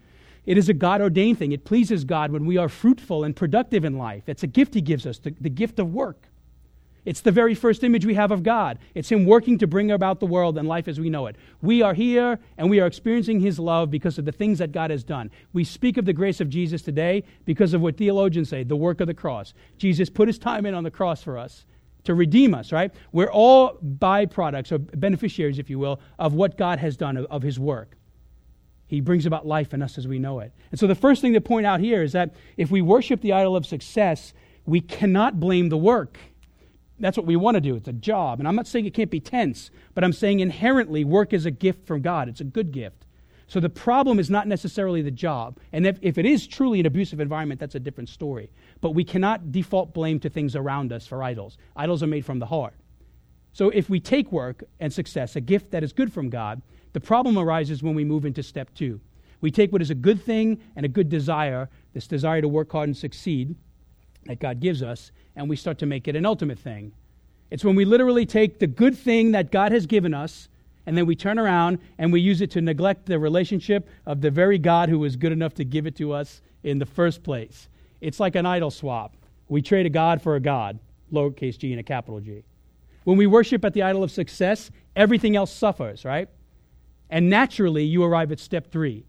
It 0.48 0.58
is 0.58 0.70
a 0.70 0.74
God 0.74 1.02
ordained 1.02 1.38
thing. 1.38 1.52
It 1.52 1.66
pleases 1.66 2.06
God 2.06 2.32
when 2.32 2.46
we 2.46 2.56
are 2.56 2.70
fruitful 2.70 3.26
and 3.26 3.36
productive 3.36 3.84
in 3.84 3.98
life. 3.98 4.24
It's 4.28 4.44
a 4.44 4.48
gift 4.48 4.74
He 4.74 4.82
gives 4.82 5.06
us, 5.06 5.20
the, 5.20 5.36
the 5.42 5.50
gift 5.50 5.78
of 5.78 5.94
work. 5.94 6.30
It's 7.04 7.22
the 7.22 7.32
very 7.32 7.54
first 7.54 7.84
image 7.84 8.06
we 8.06 8.16
have 8.16 8.32
of 8.32 8.44
God. 8.44 8.80
It's 8.96 9.12
Him 9.12 9.26
working 9.26 9.58
to 9.60 9.68
bring 9.68 9.92
about 9.92 10.22
the 10.22 10.26
world 10.26 10.58
and 10.58 10.66
life 10.68 10.88
as 10.88 11.00
we 11.02 11.10
know 11.10 11.28
it. 11.28 11.36
We 11.62 11.82
are 11.82 11.94
here 11.94 12.40
and 12.58 12.70
we 12.70 12.80
are 12.80 12.88
experiencing 12.88 13.42
His 13.42 13.60
love 13.60 13.92
because 13.92 14.18
of 14.18 14.24
the 14.24 14.32
things 14.32 14.60
that 14.60 14.72
God 14.72 14.90
has 14.90 15.04
done. 15.04 15.32
We 15.52 15.66
speak 15.66 15.98
of 15.98 16.06
the 16.06 16.14
grace 16.14 16.40
of 16.40 16.50
Jesus 16.50 16.82
today 16.82 17.26
because 17.44 17.74
of 17.74 17.82
what 17.82 17.98
theologians 17.98 18.50
say 18.50 18.64
the 18.64 18.76
work 18.78 19.02
of 19.02 19.08
the 19.08 19.14
cross. 19.14 19.54
Jesus 19.78 20.10
put 20.10 20.30
His 20.30 20.40
time 20.40 20.66
in 20.66 20.74
on 20.74 20.86
the 20.86 20.92
cross 20.92 21.22
for 21.22 21.38
us 21.38 21.66
to 22.06 22.14
redeem 22.14 22.54
us, 22.54 22.72
right? 22.72 22.94
We're 23.12 23.32
all 23.32 23.78
byproducts 23.80 24.72
or 24.72 24.78
beneficiaries, 24.78 25.60
if 25.60 25.70
you 25.70 25.78
will, 25.78 26.00
of 26.18 26.34
what 26.34 26.58
God 26.58 26.80
has 26.80 26.96
done, 26.96 27.18
of, 27.18 27.26
of 27.26 27.42
His 27.42 27.60
work. 27.60 27.98
He 28.88 29.02
brings 29.02 29.26
about 29.26 29.46
life 29.46 29.74
in 29.74 29.82
us 29.82 29.98
as 29.98 30.08
we 30.08 30.18
know 30.18 30.40
it. 30.40 30.54
And 30.72 30.80
so 30.80 30.88
the 30.88 30.96
first 30.96 31.22
thing 31.22 31.34
to 31.34 31.42
point 31.42 31.66
out 31.66 31.80
here 31.80 32.02
is 32.02 32.14
that 32.14 32.34
if 32.56 32.72
we 32.72 32.82
worship 32.82 33.22
the 33.22 33.34
idol 33.34 33.56
of 33.56 33.66
success, 33.66 34.34
we 34.66 34.82
cannot 34.82 35.40
blame 35.40 35.70
the 35.70 35.78
work. 35.78 36.18
That's 37.00 37.18
what 37.18 37.26
we 37.26 37.36
want 37.36 37.56
to 37.56 37.62
do. 37.62 37.76
It's 37.76 37.88
a 37.88 37.94
job. 37.94 38.40
And 38.40 38.48
I'm 38.48 38.56
not 38.56 38.66
saying 38.66 38.86
it 38.86 38.94
can't 38.94 39.12
be 39.12 39.20
tense, 39.20 39.70
but 39.94 40.04
I'm 40.04 40.14
saying 40.14 40.40
inherently 40.40 41.04
work 41.04 41.34
is 41.34 41.46
a 41.46 41.52
gift 41.52 41.86
from 41.86 42.02
God. 42.02 42.30
It's 42.30 42.42
a 42.42 42.46
good 42.46 42.72
gift. 42.72 43.06
So 43.48 43.60
the 43.60 43.70
problem 43.70 44.20
is 44.20 44.30
not 44.30 44.48
necessarily 44.48 45.02
the 45.02 45.12
job. 45.12 45.60
And 45.72 45.86
if, 45.86 46.00
if 46.02 46.18
it 46.18 46.26
is 46.26 46.48
truly 46.48 46.80
an 46.82 46.86
abusive 46.86 47.20
environment, 47.20 47.60
that's 47.60 47.76
a 47.76 47.80
different 47.80 48.10
story. 48.10 48.52
But 48.82 48.92
we 48.92 49.04
cannot 49.04 49.52
default 49.52 49.94
blame 49.94 50.20
to 50.22 50.30
things 50.30 50.56
around 50.56 50.92
us 50.92 51.08
for 51.08 51.24
idols. 51.24 51.58
Idols 51.76 52.04
are 52.04 52.08
made 52.08 52.26
from 52.26 52.40
the 52.40 52.46
heart. 52.46 52.74
So 53.54 53.70
if 53.70 53.90
we 53.90 54.00
take 54.00 54.32
work 54.32 54.64
and 54.80 54.92
success, 54.92 55.36
a 55.36 55.42
gift 55.42 55.72
that 55.72 55.84
is 55.84 55.94
good 55.94 56.12
from 56.12 56.30
God, 56.30 56.62
the 56.98 57.02
problem 57.02 57.38
arises 57.38 57.84
when 57.84 57.94
we 57.94 58.04
move 58.04 58.26
into 58.26 58.42
step 58.42 58.74
two. 58.74 59.00
We 59.40 59.52
take 59.52 59.72
what 59.72 59.84
is 59.84 59.92
a 59.92 59.94
good 59.94 60.20
thing 60.20 60.60
and 60.76 60.84
a 60.84 60.90
good 60.90 61.10
desire, 61.10 61.70
this 61.94 62.08
desire 62.08 62.42
to 62.42 62.48
work 62.48 62.72
hard 62.72 62.90
and 62.90 62.98
succeed 62.98 63.54
that 64.26 64.40
God 64.40 64.60
gives 64.60 64.82
us, 64.82 65.12
and 65.36 65.48
we 65.48 65.56
start 65.56 65.78
to 65.78 65.86
make 65.86 66.08
it 66.08 66.16
an 66.16 66.26
ultimate 66.26 66.58
thing. 66.58 66.94
It's 67.52 67.64
when 67.64 67.76
we 67.76 67.86
literally 67.86 68.26
take 68.26 68.58
the 68.58 68.66
good 68.66 68.98
thing 68.98 69.34
that 69.34 69.52
God 69.52 69.72
has 69.74 69.86
given 69.86 70.16
us, 70.16 70.50
and 70.88 70.98
then 70.98 71.06
we 71.06 71.16
turn 71.16 71.38
around 71.38 71.78
and 72.00 72.12
we 72.12 72.20
use 72.20 72.42
it 72.42 72.50
to 72.50 72.62
neglect 72.62 73.06
the 73.06 73.20
relationship 73.20 73.88
of 74.08 74.22
the 74.22 74.32
very 74.32 74.58
God 74.58 74.90
who 74.90 74.98
was 74.98 75.16
good 75.16 75.32
enough 75.32 75.54
to 75.54 75.64
give 75.64 75.86
it 75.86 75.96
to 75.98 76.14
us 76.14 76.42
in 76.64 76.80
the 76.80 76.88
first 76.88 77.22
place. 77.22 77.70
It's 78.02 78.20
like 78.20 78.36
an 78.36 78.48
idol 78.48 78.72
swap. 78.72 79.16
We 79.50 79.62
trade 79.62 79.86
a 79.86 79.92
God 79.92 80.20
for 80.20 80.36
a 80.36 80.40
God, 80.40 80.80
lowercase 81.14 81.60
g 81.60 81.72
and 81.72 81.80
a 81.80 81.84
capital 81.84 82.20
G. 82.22 82.42
When 83.04 83.18
we 83.18 83.28
worship 83.28 83.64
at 83.64 83.74
the 83.74 83.84
idol 83.84 84.04
of 84.04 84.10
success, 84.10 84.72
everything 84.96 85.36
else 85.36 85.54
suffers, 85.54 86.04
right? 86.04 86.28
And 87.10 87.30
naturally, 87.30 87.84
you 87.84 88.04
arrive 88.04 88.32
at 88.32 88.40
step 88.40 88.72
three. 88.72 89.06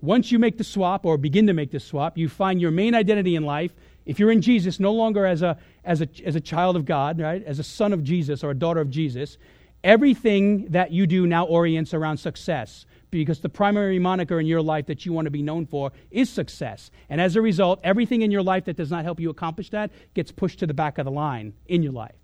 Once 0.00 0.32
you 0.32 0.38
make 0.38 0.58
the 0.58 0.64
swap 0.64 1.06
or 1.06 1.16
begin 1.16 1.46
to 1.46 1.52
make 1.52 1.70
the 1.70 1.78
swap, 1.78 2.18
you 2.18 2.28
find 2.28 2.60
your 2.60 2.70
main 2.70 2.94
identity 2.94 3.36
in 3.36 3.44
life. 3.44 3.72
If 4.04 4.18
you're 4.18 4.32
in 4.32 4.42
Jesus, 4.42 4.80
no 4.80 4.92
longer 4.92 5.24
as 5.26 5.42
a, 5.42 5.56
as 5.84 6.00
a, 6.00 6.08
as 6.24 6.34
a 6.34 6.40
child 6.40 6.74
of 6.74 6.84
God, 6.84 7.20
right? 7.20 7.44
As 7.44 7.58
a 7.58 7.64
son 7.64 7.92
of 7.92 8.02
Jesus 8.02 8.42
or 8.42 8.50
a 8.50 8.54
daughter 8.54 8.80
of 8.80 8.90
Jesus, 8.90 9.38
everything 9.84 10.66
that 10.70 10.90
you 10.90 11.06
do 11.06 11.26
now 11.26 11.44
orients 11.44 11.94
around 11.94 12.16
success 12.16 12.84
because 13.12 13.40
the 13.40 13.48
primary 13.48 13.98
moniker 13.98 14.40
in 14.40 14.46
your 14.46 14.62
life 14.62 14.86
that 14.86 15.04
you 15.06 15.12
want 15.12 15.26
to 15.26 15.30
be 15.30 15.42
known 15.42 15.66
for 15.66 15.92
is 16.10 16.30
success. 16.30 16.90
And 17.08 17.20
as 17.20 17.36
a 17.36 17.42
result, 17.42 17.78
everything 17.84 18.22
in 18.22 18.30
your 18.30 18.42
life 18.42 18.64
that 18.64 18.76
does 18.76 18.90
not 18.90 19.04
help 19.04 19.20
you 19.20 19.30
accomplish 19.30 19.70
that 19.70 19.92
gets 20.14 20.32
pushed 20.32 20.58
to 20.60 20.66
the 20.66 20.74
back 20.74 20.98
of 20.98 21.04
the 21.04 21.10
line 21.10 21.52
in 21.68 21.82
your 21.82 21.92
life. 21.92 22.14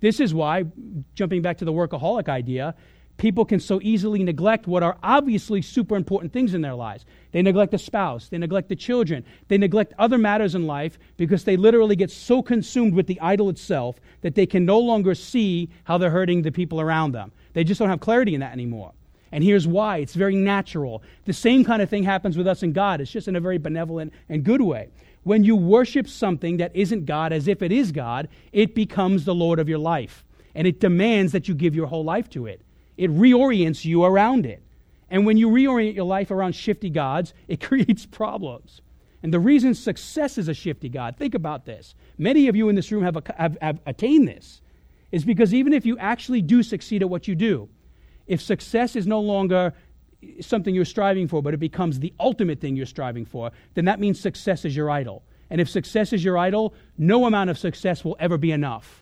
This 0.00 0.18
is 0.18 0.34
why, 0.34 0.64
jumping 1.14 1.42
back 1.42 1.58
to 1.58 1.64
the 1.64 1.72
workaholic 1.72 2.28
idea, 2.28 2.74
people 3.22 3.44
can 3.44 3.60
so 3.60 3.78
easily 3.84 4.24
neglect 4.24 4.66
what 4.66 4.82
are 4.82 4.98
obviously 5.00 5.62
super 5.62 5.94
important 5.94 6.32
things 6.32 6.54
in 6.54 6.60
their 6.60 6.74
lives. 6.74 7.06
They 7.30 7.40
neglect 7.40 7.70
the 7.70 7.78
spouse, 7.78 8.28
they 8.28 8.36
neglect 8.36 8.68
the 8.68 8.74
children, 8.74 9.24
they 9.46 9.58
neglect 9.58 9.94
other 9.96 10.18
matters 10.18 10.56
in 10.56 10.66
life 10.66 10.98
because 11.16 11.44
they 11.44 11.56
literally 11.56 11.94
get 11.94 12.10
so 12.10 12.42
consumed 12.42 12.94
with 12.94 13.06
the 13.06 13.20
idol 13.20 13.48
itself 13.48 14.00
that 14.22 14.34
they 14.34 14.44
can 14.44 14.66
no 14.66 14.80
longer 14.80 15.14
see 15.14 15.70
how 15.84 15.98
they're 15.98 16.10
hurting 16.10 16.42
the 16.42 16.50
people 16.50 16.80
around 16.80 17.12
them. 17.12 17.30
They 17.52 17.62
just 17.62 17.78
don't 17.78 17.90
have 17.90 18.00
clarity 18.00 18.34
in 18.34 18.40
that 18.40 18.52
anymore. 18.52 18.92
And 19.30 19.44
here's 19.44 19.68
why 19.68 19.98
it's 19.98 20.14
very 20.14 20.34
natural. 20.34 21.04
The 21.24 21.32
same 21.32 21.64
kind 21.64 21.80
of 21.80 21.88
thing 21.88 22.02
happens 22.02 22.36
with 22.36 22.48
us 22.48 22.64
and 22.64 22.74
God, 22.74 23.00
it's 23.00 23.12
just 23.12 23.28
in 23.28 23.36
a 23.36 23.40
very 23.40 23.56
benevolent 23.56 24.12
and 24.28 24.42
good 24.42 24.62
way. 24.62 24.88
When 25.22 25.44
you 25.44 25.54
worship 25.54 26.08
something 26.08 26.56
that 26.56 26.74
isn't 26.74 27.06
God 27.06 27.32
as 27.32 27.46
if 27.46 27.62
it 27.62 27.70
is 27.70 27.92
God, 27.92 28.28
it 28.50 28.74
becomes 28.74 29.24
the 29.24 29.34
Lord 29.34 29.60
of 29.60 29.68
your 29.68 29.78
life. 29.78 30.24
And 30.56 30.66
it 30.66 30.80
demands 30.80 31.30
that 31.32 31.46
you 31.46 31.54
give 31.54 31.76
your 31.76 31.86
whole 31.86 32.02
life 32.04 32.28
to 32.30 32.46
it. 32.46 32.60
It 32.96 33.10
reorients 33.10 33.84
you 33.84 34.04
around 34.04 34.46
it. 34.46 34.62
And 35.10 35.26
when 35.26 35.36
you 35.36 35.48
reorient 35.48 35.94
your 35.94 36.06
life 36.06 36.30
around 36.30 36.54
shifty 36.54 36.90
gods, 36.90 37.34
it 37.48 37.60
creates 37.66 38.06
problems. 38.06 38.80
And 39.22 39.32
the 39.32 39.38
reason 39.40 39.74
success 39.74 40.36
is 40.36 40.48
a 40.48 40.54
shifty 40.54 40.88
God, 40.88 41.16
think 41.16 41.34
about 41.34 41.64
this. 41.64 41.94
Many 42.18 42.48
of 42.48 42.56
you 42.56 42.68
in 42.68 42.74
this 42.74 42.90
room 42.90 43.04
have, 43.04 43.16
have, 43.36 43.56
have 43.60 43.80
attained 43.86 44.26
this, 44.26 44.60
is 45.12 45.24
because 45.24 45.54
even 45.54 45.72
if 45.72 45.86
you 45.86 45.96
actually 45.98 46.42
do 46.42 46.62
succeed 46.62 47.02
at 47.02 47.10
what 47.10 47.28
you 47.28 47.34
do, 47.34 47.68
if 48.26 48.40
success 48.40 48.96
is 48.96 49.06
no 49.06 49.20
longer 49.20 49.74
something 50.40 50.74
you're 50.74 50.84
striving 50.84 51.28
for, 51.28 51.42
but 51.42 51.54
it 51.54 51.60
becomes 51.60 52.00
the 52.00 52.12
ultimate 52.18 52.60
thing 52.60 52.74
you're 52.74 52.86
striving 52.86 53.24
for, 53.24 53.50
then 53.74 53.84
that 53.84 54.00
means 54.00 54.18
success 54.18 54.64
is 54.64 54.74
your 54.74 54.90
idol. 54.90 55.22
And 55.50 55.60
if 55.60 55.68
success 55.68 56.12
is 56.12 56.24
your 56.24 56.38
idol, 56.38 56.74
no 56.96 57.26
amount 57.26 57.50
of 57.50 57.58
success 57.58 58.04
will 58.04 58.16
ever 58.18 58.38
be 58.38 58.50
enough 58.50 59.01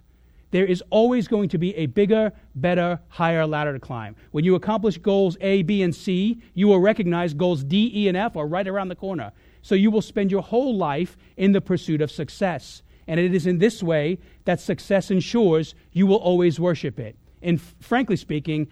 there 0.51 0.67
is 0.67 0.83
always 0.91 1.29
going 1.29 1.49
to 1.51 1.59
be 1.59 1.75
a 1.77 1.87
bigger, 1.87 2.33
better, 2.55 3.01
higher 3.09 3.47
ladder 3.47 3.73
to 3.73 3.79
climb. 3.79 4.17
When 4.33 4.45
you 4.45 4.55
accomplish 4.55 4.99
goals 4.99 5.37
A, 5.41 5.63
B, 5.63 5.83
and 5.83 5.95
C, 5.95 6.43
you 6.55 6.69
will 6.69 6.81
recognize 6.81 7.35
goals 7.35 7.63
D, 7.63 7.91
E, 7.95 8.09
and 8.09 8.17
F 8.17 8.37
are 8.37 8.47
right 8.47 8.67
around 8.67 8.89
the 8.89 8.97
corner. 8.97 9.33
So 9.63 9.75
you 9.75 9.91
will 9.91 10.03
spend 10.03 10.31
your 10.31 10.43
whole 10.43 10.77
life 10.77 11.17
in 11.37 11.53
the 11.53 11.61
pursuit 11.61 12.01
of 12.01 12.11
success. 12.11 12.83
And 13.07 13.21
it 13.21 13.35
is 13.35 13.47
in 13.47 13.59
this 13.59 13.83
way 13.83 14.19
that 14.45 14.61
success 14.61 15.11
ensures 15.11 15.75
you 15.93 16.07
will 16.07 16.17
always 16.17 16.59
worship 16.59 16.99
it. 16.99 17.17
And 17.43 17.59
f- 17.59 17.75
frankly 17.81 18.17
speaking, 18.17 18.69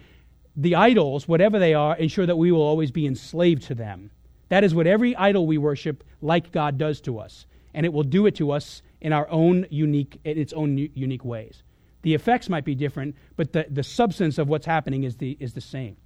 the 0.55 0.75
idols, 0.75 1.27
whatever 1.27 1.59
they 1.59 1.73
are, 1.73 1.95
ensure 1.95 2.25
that 2.25 2.37
we 2.37 2.51
will 2.51 2.61
always 2.61 2.91
be 2.91 3.05
enslaved 3.05 3.63
to 3.63 3.75
them. 3.75 4.11
That 4.49 4.63
is 4.63 4.73
what 4.73 4.87
every 4.87 5.15
idol 5.15 5.45
we 5.45 5.57
worship, 5.57 6.03
like 6.21 6.51
God, 6.51 6.77
does 6.77 6.99
to 7.01 7.19
us. 7.19 7.45
And 7.73 7.85
it 7.85 7.93
will 7.93 8.03
do 8.03 8.25
it 8.25 8.35
to 8.35 8.51
us 8.51 8.81
in 8.99 9.13
our 9.13 9.29
own 9.29 9.65
unique, 9.69 10.19
in 10.25 10.37
its 10.37 10.53
own 10.53 10.77
unique 10.77 11.23
ways. 11.23 11.63
The 12.01 12.13
effects 12.13 12.49
might 12.49 12.65
be 12.65 12.75
different, 12.75 13.15
but 13.35 13.51
the, 13.51 13.65
the 13.69 13.83
substance 13.83 14.37
of 14.37 14.47
what's 14.47 14.65
happening 14.65 15.03
is 15.03 15.17
the, 15.17 15.35
is 15.39 15.53
the 15.53 15.61
same. 15.61 15.97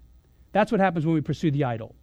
That's 0.52 0.72
what 0.72 0.82
happens 0.82 1.06
when 1.06 1.16
we 1.16 1.22
pursue 1.22 1.52
the 1.52 1.66
idol. 1.66 1.96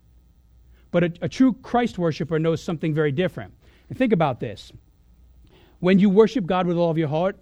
But 0.90 1.05
a, 1.05 1.12
a 1.22 1.29
true 1.29 1.53
Christ 1.53 1.98
worshiper 1.98 2.38
knows 2.38 2.62
something 2.62 2.94
very 2.94 3.12
different. 3.12 3.55
And 3.88 3.98
think 3.98 4.12
about 4.12 4.40
this 4.40 4.72
when 5.81 5.98
you 5.98 6.11
worship 6.11 6.46
God 6.46 6.66
with 6.66 6.76
all 6.76 6.90
of 6.90 6.98
your 6.98 7.09
heart, 7.09 7.37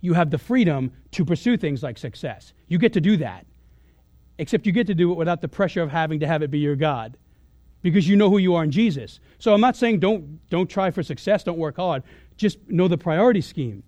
you 0.00 0.14
have 0.14 0.30
the 0.30 0.38
freedom 0.38 0.92
to 1.12 1.24
pursue 1.24 1.56
things 1.56 1.82
like 1.82 1.98
success. 1.98 2.52
You 2.66 2.78
get 2.78 2.94
to 2.94 3.00
do 3.00 3.18
that. 3.18 3.46
Except 4.38 4.66
you 4.66 4.72
get 4.72 4.86
to 4.86 4.94
do 4.94 5.10
it 5.12 5.16
without 5.16 5.40
the 5.40 5.48
pressure 5.48 5.82
of 5.82 5.90
having 5.90 6.20
to 6.20 6.26
have 6.26 6.42
it 6.42 6.50
be 6.50 6.60
your 6.60 6.76
God 6.76 7.16
because 7.82 8.08
you 8.08 8.16
know 8.16 8.30
who 8.30 8.38
you 8.38 8.54
are 8.54 8.64
in 8.64 8.70
Jesus. 8.70 9.20
So 9.38 9.52
I'm 9.52 9.60
not 9.60 9.76
saying 9.76 10.00
don't, 10.00 10.48
don't 10.48 10.68
try 10.68 10.90
for 10.90 11.02
success, 11.02 11.44
don't 11.44 11.58
work 11.58 11.76
hard. 11.76 12.02
Just 12.36 12.58
know 12.68 12.88
the 12.88 12.98
priority 12.98 13.40
scheme 13.40 13.82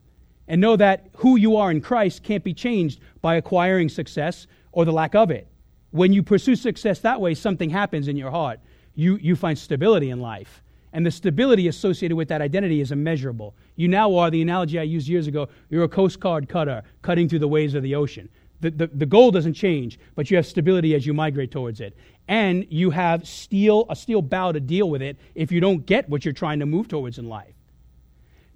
and 0.51 0.61
know 0.61 0.75
that 0.75 1.07
who 1.15 1.37
you 1.37 1.57
are 1.57 1.71
in 1.71 1.81
Christ 1.81 2.25
can't 2.25 2.43
be 2.43 2.53
changed 2.53 3.01
by 3.23 3.37
acquiring 3.37 3.89
success 3.89 4.49
or 4.73 4.85
the 4.85 4.93
lack 4.93 5.15
of 5.15 5.31
it. 5.31 5.47
When 5.93 6.13
you 6.13 6.25
pursue 6.25 6.57
success 6.57 6.99
that 7.01 7.21
way, 7.21 7.35
something 7.35 7.71
happens 7.71 8.09
in 8.09 8.17
your 8.17 8.33
heart. 8.33 8.59
You, 8.97 9.17
you 9.19 9.37
find 9.37 9.57
stability 9.57 10.11
in 10.11 10.21
life. 10.21 10.61
And 10.93 11.07
the 11.07 11.11
stability 11.13 11.69
associated 11.69 12.17
with 12.17 12.27
that 12.29 12.43
identity 12.43 12.81
is 12.81 12.91
immeasurable. 12.91 13.55
You 13.77 13.87
now 13.87 14.17
are, 14.17 14.29
the 14.29 14.43
analogy 14.43 14.81
I 14.81 14.83
used 14.83 15.07
years 15.07 15.29
ago, 15.29 15.49
you're 15.69 15.85
a 15.85 15.89
Coast 15.89 16.19
Guard 16.19 16.49
cutter 16.49 16.83
cutting 17.01 17.29
through 17.29 17.39
the 17.39 17.49
waves 17.49 17.75
of 17.75 17.85
the 17.85 17.95
ocean. 17.95 18.29
The, 18.61 18.73
the, 18.73 18.87
the 18.89 19.07
goal 19.07 19.31
doesn't 19.31 19.55
change, 19.55 20.01
but 20.17 20.33
you 20.33 20.37
have 20.37 20.47
stability 20.47 20.97
as 20.97 21.07
you 21.07 21.15
migrate 21.15 21.53
towards 21.53 21.81
it. 21.81 21.97
And 22.27 22.67
you 22.71 22.91
have 22.91 23.27
steel, 23.27 23.87
a 23.89 23.95
steel 23.95 24.21
bow 24.21 24.51
to 24.51 24.59
deal 24.59 24.91
with 24.91 25.01
it 25.01 25.17
if 25.37 25.53
you 25.53 25.61
don't 25.61 25.87
get 25.87 26.09
what 26.09 26.25
you're 26.25 26.35
trying 26.35 26.59
to 26.59 26.67
move 26.67 26.89
towards 26.89 27.19
in 27.19 27.29
life. 27.29 27.55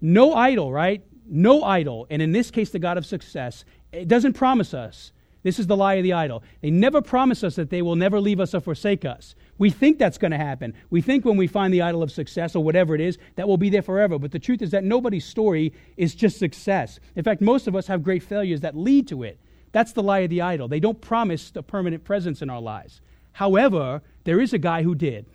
No 0.01 0.35
idol, 0.35 0.73
right? 0.73 1.05
No 1.27 1.63
idol, 1.63 2.07
and 2.11 2.21
in 2.21 2.33
this 2.33 2.51
case, 2.51 2.71
the 2.71 2.79
God 2.79 2.99
of 2.99 3.07
success, 3.07 3.65
it 3.93 4.09
doesn't 4.09 4.35
promise 4.35 4.75
us. 4.75 5.13
This 5.45 5.59
is 5.59 5.67
the 5.67 5.77
lie 5.77 5.95
of 5.95 6.03
the 6.03 6.15
idol. 6.15 6.43
They 6.63 6.71
never 6.71 7.03
promise 7.03 7.45
us 7.45 7.57
that 7.57 7.69
they 7.69 7.83
will 7.83 7.97
never 7.97 8.19
leave 8.19 8.41
us 8.41 8.55
or 8.55 8.61
forsake 8.61 9.05
us. 9.05 9.35
We 9.59 9.69
think 9.69 9.99
that's 9.99 10.17
going 10.17 10.31
to 10.31 10.39
happen. 10.39 10.73
We 10.89 11.03
think 11.03 11.27
when 11.27 11.37
we 11.37 11.47
find 11.47 11.73
the 11.73 11.83
idol 11.83 12.03
of 12.03 12.11
success 12.11 12.57
or 12.57 12.65
whatever 12.65 12.95
it 12.95 13.01
is, 13.03 13.19
that 13.37 13.47
will 13.47 13.59
be 13.59 13.69
there 13.69 13.83
forever. 13.83 14.19
But 14.19 14.33
the 14.33 14.39
truth 14.39 14.63
is 14.63 14.71
that 14.71 14.85
nobody's 14.85 15.27
story 15.27 15.75
is 15.99 16.15
just 16.15 16.39
success. 16.39 16.99
In 17.15 17.25
fact, 17.25 17.43
most 17.43 17.67
of 17.67 17.77
us 17.77 17.87
have 17.89 18.03
great 18.03 18.23
failures 18.23 18.63
that 18.63 18.75
lead 18.75 19.07
to 19.09 19.23
it. 19.23 19.39
That's 19.73 19.93
the 19.93 20.03
lie 20.03 20.21
of 20.21 20.31
the 20.31 20.41
idol. 20.41 20.67
They 20.67 20.81
don't 20.81 21.01
promise 21.01 21.53
a 21.55 21.63
permanent 21.63 22.05
presence 22.05 22.41
in 22.41 22.49
our 22.49 22.63
lives. 22.63 23.03
However, 23.33 24.01
there 24.25 24.41
is 24.41 24.55
a 24.55 24.59
guy 24.59 24.83
who 24.83 24.95
did. 24.95 25.27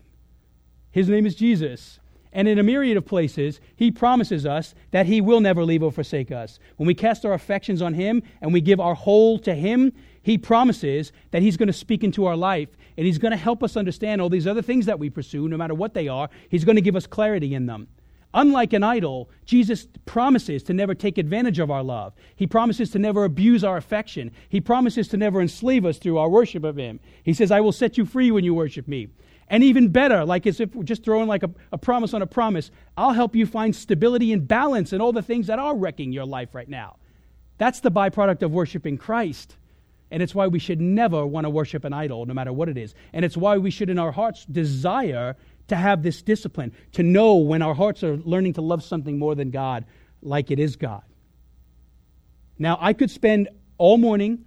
His 0.91 1.07
name 1.07 1.27
is 1.27 1.35
Jesus. 1.35 1.98
And 2.31 2.47
in 2.47 2.59
a 2.59 2.63
myriad 2.63 2.95
of 2.95 3.05
places, 3.05 3.59
he 3.75 3.89
promises 3.89 4.45
us 4.45 4.75
that 4.91 5.07
he 5.07 5.19
will 5.19 5.39
never 5.39 5.65
leave 5.65 5.81
or 5.81 5.91
forsake 5.91 6.31
us. 6.31 6.59
When 6.77 6.85
we 6.85 6.93
cast 6.93 7.25
our 7.25 7.33
affections 7.33 7.81
on 7.81 7.95
him 7.95 8.21
and 8.41 8.53
we 8.53 8.61
give 8.61 8.79
our 8.79 8.93
whole 8.93 9.39
to 9.39 9.55
him, 9.55 9.91
he 10.21 10.37
promises 10.37 11.11
that 11.31 11.41
he's 11.41 11.57
going 11.57 11.67
to 11.67 11.73
speak 11.73 12.03
into 12.03 12.25
our 12.25 12.35
life 12.35 12.69
and 12.97 13.05
he's 13.05 13.17
going 13.17 13.31
to 13.31 13.37
help 13.37 13.63
us 13.63 13.75
understand 13.75 14.21
all 14.21 14.29
these 14.29 14.45
other 14.45 14.61
things 14.61 14.85
that 14.85 14.99
we 14.99 15.09
pursue, 15.09 15.47
no 15.47 15.57
matter 15.57 15.73
what 15.73 15.93
they 15.93 16.07
are. 16.07 16.29
He's 16.49 16.65
going 16.65 16.75
to 16.75 16.81
give 16.81 16.95
us 16.95 17.07
clarity 17.07 17.55
in 17.55 17.65
them. 17.65 17.87
Unlike 18.33 18.73
an 18.73 18.83
idol, 18.83 19.31
Jesus 19.45 19.87
promises 20.05 20.61
to 20.63 20.73
never 20.73 20.93
take 20.93 21.17
advantage 21.17 21.57
of 21.57 21.71
our 21.71 21.81
love. 21.81 22.13
He 22.35 22.45
promises 22.45 22.91
to 22.91 22.99
never 22.99 23.23
abuse 23.23 23.63
our 23.63 23.77
affection. 23.77 24.31
He 24.49 24.61
promises 24.61 25.07
to 25.07 25.17
never 25.17 25.41
enslave 25.41 25.83
us 25.83 25.97
through 25.97 26.19
our 26.19 26.29
worship 26.29 26.63
of 26.63 26.75
Him. 26.75 26.99
He 27.23 27.33
says, 27.33 27.49
I 27.49 27.61
will 27.61 27.71
set 27.71 27.97
you 27.97 28.05
free 28.05 28.29
when 28.29 28.43
you 28.43 28.53
worship 28.53 28.87
me. 28.87 29.07
And 29.49 29.63
even 29.63 29.89
better, 29.89 30.25
like 30.25 30.45
as 30.45 30.59
if 30.59 30.75
we're 30.75 30.83
just 30.83 31.03
throwing 31.03 31.27
like 31.27 31.43
a, 31.43 31.49
a 31.71 31.77
promise 31.77 32.13
on 32.13 32.21
a 32.21 32.27
promise, 32.27 32.69
I'll 32.95 33.13
help 33.13 33.35
you 33.35 33.45
find 33.45 33.75
stability 33.75 34.31
and 34.31 34.47
balance 34.47 34.93
in 34.93 35.01
all 35.01 35.11
the 35.11 35.23
things 35.23 35.47
that 35.47 35.57
are 35.57 35.75
wrecking 35.75 36.11
your 36.11 36.25
life 36.25 36.53
right 36.53 36.69
now. 36.69 36.97
That's 37.57 37.79
the 37.79 37.91
byproduct 37.91 38.43
of 38.43 38.51
worshiping 38.51 38.97
Christ. 38.97 39.55
And 40.11 40.23
it's 40.23 40.33
why 40.33 40.47
we 40.47 40.59
should 40.59 40.81
never 40.81 41.25
want 41.25 41.45
to 41.45 41.49
worship 41.49 41.83
an 41.83 41.93
idol, 41.93 42.25
no 42.25 42.33
matter 42.33 42.53
what 42.53 42.69
it 42.69 42.77
is. 42.77 42.93
And 43.13 43.25
it's 43.25 43.37
why 43.37 43.57
we 43.57 43.71
should, 43.71 43.89
in 43.89 43.99
our 43.99 44.11
hearts, 44.11 44.45
desire 44.45 45.35
to 45.67 45.75
have 45.75 46.01
this 46.03 46.21
discipline, 46.21 46.71
to 46.93 47.03
know 47.03 47.35
when 47.35 47.61
our 47.61 47.75
hearts 47.75 48.03
are 48.03 48.17
learning 48.17 48.53
to 48.53 48.61
love 48.61 48.83
something 48.83 49.19
more 49.19 49.35
than 49.35 49.51
God, 49.51 49.85
like 50.21 50.51
it 50.51 50.59
is 50.59 50.75
God. 50.75 51.03
Now, 52.57 52.77
I 52.81 52.93
could 52.93 53.11
spend 53.11 53.49
all 53.77 53.97
morning, 53.97 54.45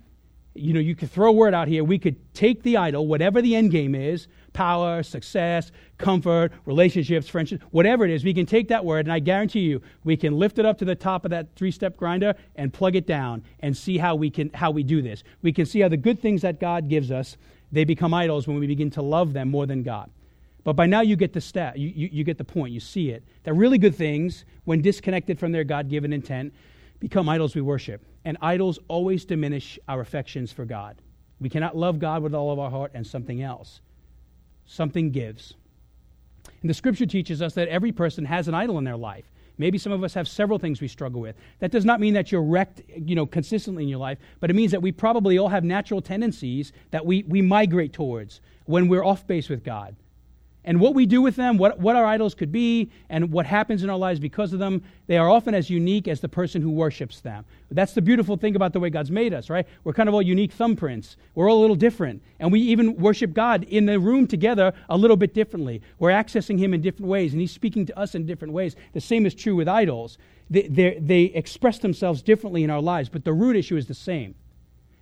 you 0.55 0.75
know, 0.75 0.81
you 0.81 0.95
could 0.95 1.11
throw 1.11 1.31
a 1.31 1.33
word 1.33 1.55
out 1.55 1.69
here. 1.69 1.83
We 1.83 1.99
could 1.99 2.35
take 2.35 2.63
the 2.63 2.77
idol, 2.77 3.07
whatever 3.07 3.41
the 3.41 3.57
end 3.57 3.71
game 3.71 3.95
is 3.95 4.27
power, 4.53 5.03
success, 5.03 5.73
comfort, 5.99 6.53
relationships, 6.65 7.29
friendships, 7.29 7.65
whatever 7.71 8.05
it 8.05 8.11
is, 8.11 8.25
we 8.25 8.35
can 8.35 8.47
take 8.47 8.69
that 8.69 8.85
word, 8.85 9.07
and 9.07 9.13
I 9.13 9.19
guarantee 9.19 9.61
you, 9.61 9.83
we 10.05 10.17
can 10.17 10.39
lift 10.39 10.59
it 10.59 10.67
up 10.67 10.79
to 10.79 10.85
the 10.85 10.95
top 10.95 11.25
of 11.25 11.31
that 11.31 11.55
three 11.57 11.71
step 11.71 11.97
grinder 11.97 12.35
and 12.57 12.73
plug 12.73 12.97
it 12.97 13.07
down 13.07 13.43
and 13.61 13.77
see 13.77 13.99
how 13.99 14.15
we, 14.15 14.31
can, 14.31 14.51
how 14.55 14.71
we 14.71 14.83
do 14.83 15.03
this. 15.03 15.25
We 15.43 15.53
can 15.53 15.67
see 15.67 15.81
how 15.81 15.89
the 15.89 15.97
good 15.97 16.21
things 16.21 16.43
that 16.43 16.61
God 16.61 16.89
gives 16.89 17.11
us, 17.11 17.37
they 17.71 17.85
become 17.85 18.13
idols 18.13 18.47
when 18.47 18.59
we 18.59 18.67
begin 18.67 18.91
to 18.91 19.03
love 19.03 19.33
them 19.33 19.51
more 19.51 19.67
than 19.67 19.83
God. 19.83 20.11
But 20.65 20.75
by 20.75 20.87
now 20.87 21.01
you 21.01 21.17
get 21.17 21.33
the 21.33 21.41
stat, 21.41 21.79
you, 21.79 21.89
you, 21.89 22.09
you 22.13 22.25
get 22.25 22.39
the 22.39 22.45
point, 22.45 22.73
you 22.73 22.81
see 22.81 23.11
it. 23.11 23.25
That 23.45 23.55
really 23.55 23.79
good 23.79 23.97
things, 23.97 24.45
when 24.65 24.81
disconnected 24.81 25.39
from 25.39 25.51
their 25.53 25.65
God 25.65 25.89
given 25.89 26.13
intent, 26.13 26.55
become 27.01 27.29
idols 27.29 27.55
we 27.55 27.63
worship. 27.63 28.05
And 28.25 28.39
idols 28.41 28.79
always 28.87 29.25
diminish 29.25 29.79
our 29.89 30.01
affections 30.01 30.53
for 30.53 30.65
God. 30.65 30.97
We 31.41 31.49
cannot 31.49 31.77
love 31.77 31.99
God 31.99 32.23
with 32.23 32.35
all 32.35 32.53
of 32.53 32.61
our 32.61 32.71
heart 32.71 32.93
and 32.95 33.05
something 33.05 33.43
else. 33.43 33.81
Something 34.73 35.11
gives. 35.11 35.53
And 36.63 36.71
the 36.71 36.73
scripture 36.73 37.05
teaches 37.05 37.43
us 37.43 37.53
that 37.55 37.69
every 37.69 37.93
person 37.93 38.25
has 38.25 38.49
an 38.49 38.55
idol 38.55 38.79
in 38.79 38.85
their 38.85 38.97
life. 38.97 39.31
Maybe 39.59 39.77
some 39.77 39.93
of 39.93 40.03
us 40.03 40.15
have 40.15 40.27
several 40.27 40.59
things 40.59 40.81
we 40.81 40.89
struggle 40.89 41.21
with. 41.21 41.37
That 41.59 41.71
does 41.71 41.85
not 41.85 42.01
mean 42.01 42.15
that 42.15 42.33
you're 42.33 42.43
wrecked, 42.43 42.81
you 42.97 43.15
know, 43.15 43.27
consistently 43.27 43.83
in 43.83 43.91
your 43.91 43.99
life, 43.99 44.17
but 44.41 44.49
it 44.49 44.55
means 44.55 44.73
that 44.73 44.81
we 44.81 44.91
probably 44.91 45.37
all 45.37 45.51
have 45.51 45.63
natural 45.63 46.01
tendencies 46.01 46.73
that 46.91 47.05
we, 47.05 47.23
we 47.25 47.43
migrate 47.43 47.93
towards 47.93 48.41
when 48.65 48.89
we're 48.89 49.05
off 49.05 49.27
base 49.27 49.51
with 49.51 49.63
God 49.63 49.95
and 50.65 50.81
what 50.81 50.95
we 50.95 51.07
do 51.07 51.21
with 51.21 51.35
them, 51.37 51.59
what, 51.59 51.79
what 51.79 51.97
our 51.97 52.05
idols 52.05 52.35
could 52.35 52.53
be, 52.53 52.91
and 53.09 53.33
what 53.33 53.47
happens 53.47 53.83
in 53.83 53.91
our 53.91 53.99
lives 53.99 54.21
because 54.21 54.53
of 54.53 54.61
them, 54.61 54.83
they 55.09 55.19
are 55.19 55.29
often 55.29 55.55
as 55.55 55.69
unique 55.69 56.07
as 56.07 56.21
the 56.21 56.29
person 56.29 56.63
who 56.63 56.71
worships 56.71 57.21
them. 57.21 57.45
That's 57.71 57.95
the 57.95 58.03
beautiful 58.03 58.37
thing 58.37 58.55
about 58.55 58.73
the 58.73 58.81
way 58.81 58.89
God's 58.89 59.11
made 59.11 59.35
us, 59.35 59.51
right? 59.51 59.67
We're 59.83 59.93
kind 59.93 60.09
of 60.09 60.15
all 60.15 60.23
unique 60.23 60.57
thumbprints. 60.57 61.17
We're 61.35 61.51
all 61.51 61.59
a 61.59 61.63
little 61.63 61.77
different. 61.77 62.23
And 62.39 62.53
we 62.53 62.61
even 62.61 62.97
worship 62.97 63.33
God 63.33 63.65
in 63.65 63.87
the 63.87 63.99
room 63.99 64.27
together 64.27 64.73
a 64.89 64.97
little 64.97 65.17
bit 65.17 65.35
differently. 65.35 65.83
We're 65.99 66.11
accessing 66.11 66.59
Him 66.59 66.75
in 66.75 66.81
different 66.81 67.09
ways, 67.09 67.33
and 67.33 67.41
He's 67.41 67.53
speaking 67.53 67.87
to 67.87 67.99
us 67.99 68.15
in 68.15 68.27
different 68.27 68.55
ways. 68.55 68.77
The 68.93 69.01
same 69.01 69.27
is 69.27 69.35
true 69.35 69.57
with 69.57 69.69
idols. 69.69 70.19
They, 70.49 70.99
they 71.01 71.23
express 71.23 71.79
themselves 71.79 72.23
differently 72.23 72.63
in 72.63 72.71
our 72.71 72.83
lives, 72.83 73.09
but 73.09 73.25
the 73.25 73.33
root 73.33 73.57
issue 73.57 73.77
is 73.77 73.87
the 73.87 73.95
same. 73.95 74.35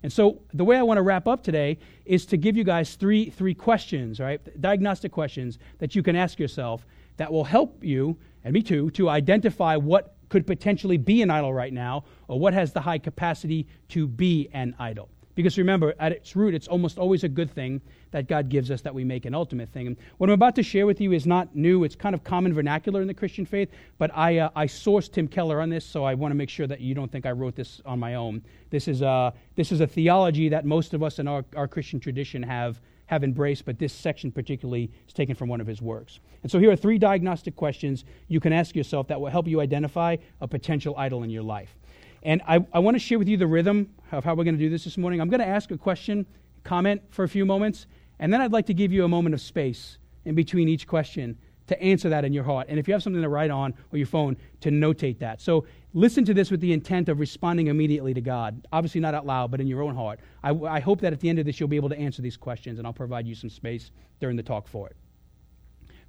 And 0.03 0.13
so 0.13 0.41
the 0.55 0.65
way 0.65 0.77
I 0.77 0.83
want 0.83 0.99
to 0.99 1.03
wrap 1.03 1.29
up 1.29 1.43
today 1.43 1.79
is 2.05 2.25
to 2.27 2.37
give 2.37 2.57
you 2.57 2.65
guys 2.65 2.95
three, 2.95 3.31
three 3.31 3.55
questions, 3.55 4.19
right? 4.19 4.41
Diagnostic 4.61 5.13
questions 5.13 5.59
that 5.79 5.95
you 5.95 6.03
can 6.03 6.17
ask 6.17 6.39
yourself 6.39 6.87
that 7.19 7.31
will 7.31 7.45
help 7.45 7.85
you, 7.85 8.17
and 8.45 8.55
me 8.55 8.63
too, 8.63 8.91
to 8.93 9.09
identify 9.09 9.77
what 9.77 10.15
could 10.31 10.47
potentially 10.47 10.97
be 10.97 11.23
an 11.23 11.31
idol 11.31 11.53
right 11.53 11.73
now 11.73 12.05
or 12.29 12.39
what 12.39 12.55
has 12.55 12.73
the 12.73 12.81
high 12.81 12.99
capacity 12.99 13.67
to 13.89 14.07
be 14.07 14.49
an 14.53 14.75
idol. 14.79 15.09
Because 15.41 15.57
remember, 15.57 15.95
at 15.99 16.13
its 16.13 16.37
root, 16.37 16.53
it's 16.53 16.69
almost 16.69 16.99
always 16.99 17.25
a 17.25 17.29
good 17.29 17.51
thing 17.51 17.81
that 18.11 18.29
God 18.29 18.51
gives 18.51 18.71
us 18.71 18.83
that 18.83 18.95
we 18.95 19.05
make 19.05 19.25
an 19.25 19.35
ultimate 19.35 19.71
thing. 19.71 19.87
And 19.87 19.97
what 20.19 20.29
I'm 20.29 20.35
about 20.35 20.55
to 20.57 20.63
share 20.63 20.85
with 20.85 21.01
you 21.01 21.13
is 21.13 21.27
not 21.27 21.57
new. 21.57 21.83
It's 21.83 21.97
kind 21.97 22.15
of 22.15 22.23
common 22.23 22.53
vernacular 22.53 23.01
in 23.01 23.09
the 23.09 23.15
Christian 23.15 23.47
faith, 23.47 23.71
but 23.97 24.15
I, 24.15 24.37
uh, 24.37 24.51
I 24.55 24.67
sourced 24.67 25.11
Tim 25.11 25.27
Keller 25.27 25.63
on 25.63 25.71
this, 25.71 25.83
so 25.83 26.05
I 26.05 26.13
want 26.13 26.31
to 26.31 26.35
make 26.35 26.51
sure 26.51 26.67
that 26.67 26.83
you 26.83 26.95
don't 26.95 27.11
think 27.11 27.25
I 27.25 27.31
wrote 27.31 27.57
this 27.57 27.81
on 27.87 27.99
my 27.99 28.17
own. 28.17 28.43
This 28.69 28.87
is, 28.87 29.01
uh, 29.01 29.31
this 29.57 29.73
is 29.73 29.81
a 29.81 29.87
theology 29.87 30.51
that 30.51 30.67
most 30.67 30.93
of 30.93 31.03
us 31.03 31.19
in 31.19 31.27
our, 31.27 31.43
our 31.57 31.67
Christian 31.67 32.01
tradition 32.01 32.43
have, 32.43 32.79
have 33.07 33.25
embraced, 33.25 33.65
but 33.65 33.79
this 33.79 33.95
section 33.95 34.31
particularly 34.31 34.91
is 35.09 35.15
taken 35.15 35.35
from 35.35 35.49
one 35.49 35.63
of 35.63 35.67
his 35.67 35.81
works. 35.81 36.21
And 36.43 36.53
so 36.53 36.59
here 36.59 36.71
are 36.71 36.77
three 36.77 36.99
diagnostic 36.99 37.57
questions 37.57 38.05
you 38.29 38.41
can 38.41 38.53
ask 38.53 38.77
yourself 38.77 39.09
that 39.09 39.19
will 39.19 39.31
help 39.31 39.49
you 39.49 39.63
identify 39.63 40.17
a 40.43 40.47
potential 40.47 40.95
idol 40.99 41.23
in 41.23 41.31
your 41.31 41.43
life. 41.43 41.75
And 42.23 42.43
I, 42.47 42.65
I 42.73 42.79
want 42.81 42.95
to 42.95 42.99
share 42.99 43.19
with 43.19 43.29
you 43.29 43.37
the 43.37 43.47
rhythm 43.47 43.91
of 44.13 44.25
how 44.25 44.35
we're 44.35 44.45
going 44.45 44.59
to 44.59 44.63
do 44.63 44.71
this 44.71 44.85
this 44.85 44.99
morning. 44.99 45.21
I'm 45.21 45.29
going 45.29 45.41
to 45.41 45.47
ask 45.47 45.71
a 45.71 45.79
question, 45.79 46.27
comment 46.65 47.03
for 47.11 47.25
a 47.25 47.29
few 47.29 47.47
moments, 47.47 47.87
and 48.19 48.33
then 48.33 48.41
I'd 48.41 48.53
like 48.53 48.67
to 48.67 48.75
give 48.75 48.93
you 48.93 49.05
a 49.05 49.09
moment 49.09 49.35
of 49.35 49.41
space 49.41 49.99
in 50.25 50.35
between 50.35 50.69
each 50.69 50.87
question 50.87 51.39
to 51.69 51.81
answer 51.81 52.09
that 52.09 52.25
in 52.25 52.33
your 52.33 52.45
heart. 52.45 52.67
And 52.69 52.79
if 52.79 52.89
you 52.89 52.95
have 52.95 53.03
something 53.03 53.23
to 53.23 53.29
write 53.29 53.51
on 53.51 53.73
or 53.93 53.97
your 53.97 54.07
phone, 54.07 54.37
to 54.61 54.71
notate 54.71 55.21
that. 55.21 55.41
So 55.41 55.67
listen 55.95 56.25
to 56.25 56.35
this 56.35 56.51
with 56.51 56.61
the 56.61 56.73
intent 56.73 57.09
of 57.09 57.21
responding 57.21 57.69
immediately 57.69 58.13
to 58.13 58.21
God. 58.21 58.67
Obviously, 58.73 59.01
not 59.01 59.15
out 59.15 59.25
loud, 59.25 59.53
but 59.53 59.61
in 59.61 59.69
your 59.69 59.81
own 59.83 59.95
heart. 59.95 60.19
I, 60.43 60.51
I 60.51 60.81
hope 60.81 61.01
that 61.01 61.13
at 61.13 61.21
the 61.21 61.29
end 61.29 61.39
of 61.39 61.47
this, 61.47 61.61
you'll 61.61 61.69
be 61.69 61.77
able 61.77 61.89
to 61.91 61.99
answer 61.99 62.23
these 62.23 62.37
questions, 62.37 62.79
and 62.79 62.87
I'll 62.87 62.93
provide 62.93 63.27
you 63.27 63.37
some 63.37 63.49
space 63.49 63.93
during 64.19 64.37
the 64.37 64.43
talk 64.43 64.67
for 64.67 64.89
it. 64.89 64.97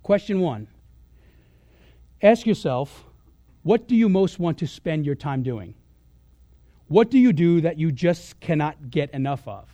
Question 0.01 0.39
one 0.39 0.67
Ask 2.23 2.45
yourself, 2.45 3.05
what 3.63 3.87
do 3.87 3.95
you 3.95 4.09
most 4.09 4.39
want 4.39 4.57
to 4.59 4.67
spend 4.67 5.05
your 5.05 5.15
time 5.15 5.43
doing? 5.43 5.75
What 6.91 7.09
do 7.09 7.17
you 7.17 7.31
do 7.31 7.61
that 7.61 7.79
you 7.79 7.89
just 7.89 8.37
cannot 8.41 8.91
get 8.91 9.11
enough 9.11 9.47
of? 9.47 9.65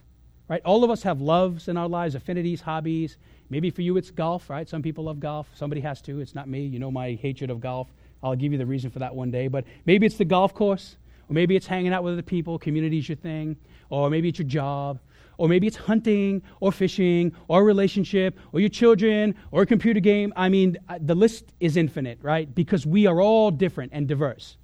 right? 0.48 0.62
All 0.64 0.84
of 0.84 0.92
us 0.92 1.02
have 1.04 1.20
loves 1.20 1.68
in 1.68 1.76
our 1.76 1.88
lives, 1.88 2.14
affinities, 2.14 2.62
hobbies. 2.62 3.18
Maybe 3.50 3.70
for 3.70 3.82
you 3.82 3.98
it's 3.98 4.12
golf, 4.12 4.52
right? 4.52 4.70
Some 4.70 4.82
people 4.82 5.06
love 5.06 5.20
golf. 5.20 5.48
Somebody 5.56 5.82
has 5.82 6.00
to. 6.04 6.20
It's 6.20 6.36
not 6.36 6.48
me. 6.48 6.62
You 6.66 6.78
know 6.78 6.92
my 6.92 7.18
hatred 7.22 7.50
of 7.50 7.60
golf. 7.60 7.88
I'll 8.22 8.36
give 8.36 8.52
you 8.52 8.58
the 8.58 8.68
reason 8.68 8.92
for 8.92 9.00
that 9.00 9.16
one 9.16 9.32
day. 9.32 9.48
But 9.48 9.66
maybe 9.86 10.06
it's 10.06 10.18
the 10.18 10.26
golf 10.26 10.54
course, 10.54 10.98
or 11.28 11.34
maybe 11.34 11.56
it's 11.56 11.68
hanging 11.68 11.92
out 11.92 12.04
with 12.04 12.14
other 12.14 12.22
people. 12.22 12.58
Community's 12.60 13.10
your 13.10 13.16
thing, 13.16 13.58
or 13.90 14.10
maybe 14.10 14.30
it's 14.30 14.40
your 14.40 14.48
job, 14.48 15.00
or 15.38 15.48
maybe 15.48 15.68
it's 15.68 15.76
hunting, 15.76 16.42
or 16.60 16.72
fishing, 16.72 17.34
or 17.48 17.64
relationship, 17.64 18.40
or 18.54 18.60
your 18.60 18.70
children, 18.70 19.36
or 19.52 19.62
a 19.62 19.66
computer 19.66 20.00
game. 20.00 20.34
I 20.36 20.50
mean, 20.50 20.78
uh, 20.88 21.00
the 21.02 21.16
list 21.16 21.54
is 21.60 21.78
infinite, 21.78 22.20
right? 22.22 22.54
Because 22.54 22.86
we 22.86 23.06
are 23.06 23.22
all 23.22 23.52
different 23.52 23.92
and 23.94 24.08
diverse. 24.08 24.58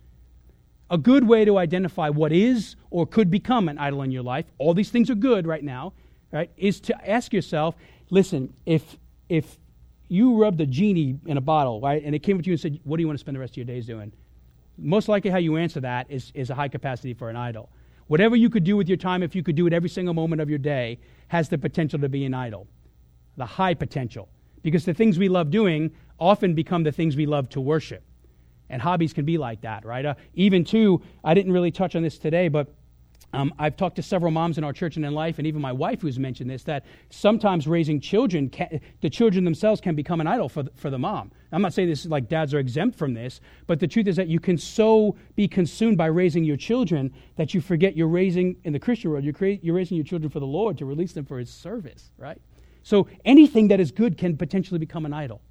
A 0.93 0.97
good 0.97 1.27
way 1.27 1.43
to 1.43 1.57
identify 1.57 2.09
what 2.09 2.31
is 2.31 2.75
or 2.91 3.07
could 3.07 3.31
become 3.31 3.67
an 3.67 3.79
idol 3.79 4.03
in 4.03 4.11
your 4.11 4.21
life, 4.21 4.45
all 4.59 4.75
these 4.75 4.91
things 4.91 5.09
are 5.09 5.15
good 5.15 5.47
right 5.47 5.63
now, 5.63 5.93
right, 6.31 6.51
is 6.55 6.79
to 6.81 7.09
ask 7.09 7.33
yourself, 7.33 7.73
listen, 8.11 8.53
if 8.67 8.97
if 9.27 9.57
you 10.07 10.39
rubbed 10.39 10.61
a 10.61 10.67
genie 10.67 11.17
in 11.25 11.37
a 11.37 11.41
bottle, 11.41 11.81
right, 11.81 12.03
and 12.03 12.13
it 12.13 12.19
came 12.19 12.39
to 12.39 12.45
you 12.45 12.53
and 12.53 12.59
said, 12.59 12.79
What 12.83 12.97
do 12.97 13.01
you 13.01 13.07
want 13.07 13.17
to 13.17 13.21
spend 13.21 13.35
the 13.35 13.39
rest 13.39 13.53
of 13.53 13.57
your 13.57 13.65
days 13.65 13.87
doing? 13.87 14.11
Most 14.77 15.07
likely 15.07 15.31
how 15.31 15.39
you 15.39 15.57
answer 15.57 15.79
that 15.79 16.05
is, 16.11 16.31
is 16.35 16.51
a 16.51 16.55
high 16.55 16.67
capacity 16.67 17.15
for 17.15 17.27
an 17.27 17.35
idol. 17.35 17.71
Whatever 18.05 18.35
you 18.35 18.51
could 18.51 18.63
do 18.63 18.77
with 18.77 18.87
your 18.87 18.97
time, 18.97 19.23
if 19.23 19.33
you 19.33 19.41
could 19.41 19.55
do 19.55 19.65
it 19.65 19.73
every 19.73 19.89
single 19.89 20.13
moment 20.13 20.43
of 20.43 20.49
your 20.49 20.59
day, 20.59 20.99
has 21.29 21.49
the 21.49 21.57
potential 21.57 21.97
to 22.01 22.09
be 22.09 22.23
an 22.25 22.35
idol. 22.35 22.67
The 23.37 23.47
high 23.47 23.73
potential. 23.73 24.29
Because 24.61 24.85
the 24.85 24.93
things 24.93 25.17
we 25.17 25.27
love 25.27 25.49
doing 25.49 25.89
often 26.19 26.53
become 26.53 26.83
the 26.83 26.91
things 26.91 27.15
we 27.15 27.25
love 27.25 27.49
to 27.49 27.61
worship. 27.61 28.03
And 28.73 28.81
hobbies 28.81 29.13
can 29.13 29.23
be 29.23 29.37
like 29.37 29.61
that, 29.61 29.85
right? 29.85 30.03
Uh, 30.03 30.15
even, 30.33 30.63
too, 30.63 30.99
I 31.23 31.35
didn't 31.35 31.51
really 31.51 31.69
touch 31.69 31.95
on 31.95 32.01
this 32.01 32.17
today, 32.17 32.47
but 32.47 32.73
um, 33.31 33.53
I've 33.59 33.77
talked 33.77 33.97
to 33.97 34.01
several 34.01 34.31
moms 34.31 34.57
in 34.57 34.63
our 34.63 34.73
church 34.73 34.95
and 34.95 35.05
in 35.05 35.13
life, 35.13 35.37
and 35.37 35.45
even 35.45 35.61
my 35.61 35.71
wife 35.71 36.01
who's 36.01 36.17
mentioned 36.17 36.49
this, 36.49 36.63
that 36.63 36.83
sometimes 37.11 37.67
raising 37.67 37.99
children, 37.99 38.49
can, 38.49 38.81
the 39.01 39.11
children 39.11 39.45
themselves 39.45 39.79
can 39.79 39.93
become 39.95 40.21
an 40.21 40.25
idol 40.25 40.49
for 40.49 40.63
the, 40.63 40.71
for 40.73 40.89
the 40.89 40.97
mom. 40.97 41.31
I'm 41.51 41.61
not 41.61 41.75
saying 41.75 41.87
this 41.87 42.03
is 42.03 42.09
like 42.09 42.29
dads 42.29 42.51
are 42.55 42.59
exempt 42.59 42.97
from 42.97 43.13
this, 43.13 43.41
but 43.67 43.79
the 43.79 43.87
truth 43.87 44.07
is 44.07 44.15
that 44.15 44.27
you 44.27 44.39
can 44.39 44.57
so 44.57 45.15
be 45.35 45.47
consumed 45.47 45.99
by 45.99 46.07
raising 46.07 46.43
your 46.43 46.57
children 46.57 47.13
that 47.35 47.53
you 47.53 47.61
forget 47.61 47.95
you're 47.95 48.07
raising, 48.07 48.55
in 48.63 48.73
the 48.73 48.79
Christian 48.79 49.11
world, 49.11 49.23
you're, 49.23 49.49
you're 49.61 49.75
raising 49.75 49.97
your 49.97 50.05
children 50.05 50.31
for 50.31 50.39
the 50.39 50.47
Lord 50.47 50.79
to 50.79 50.85
release 50.85 51.13
them 51.13 51.25
for 51.25 51.37
His 51.37 51.51
service, 51.51 52.09
right? 52.17 52.41
So 52.81 53.07
anything 53.23 53.67
that 53.67 53.79
is 53.79 53.91
good 53.91 54.17
can 54.17 54.35
potentially 54.35 54.79
become 54.79 55.05
an 55.05 55.13
idol. 55.13 55.41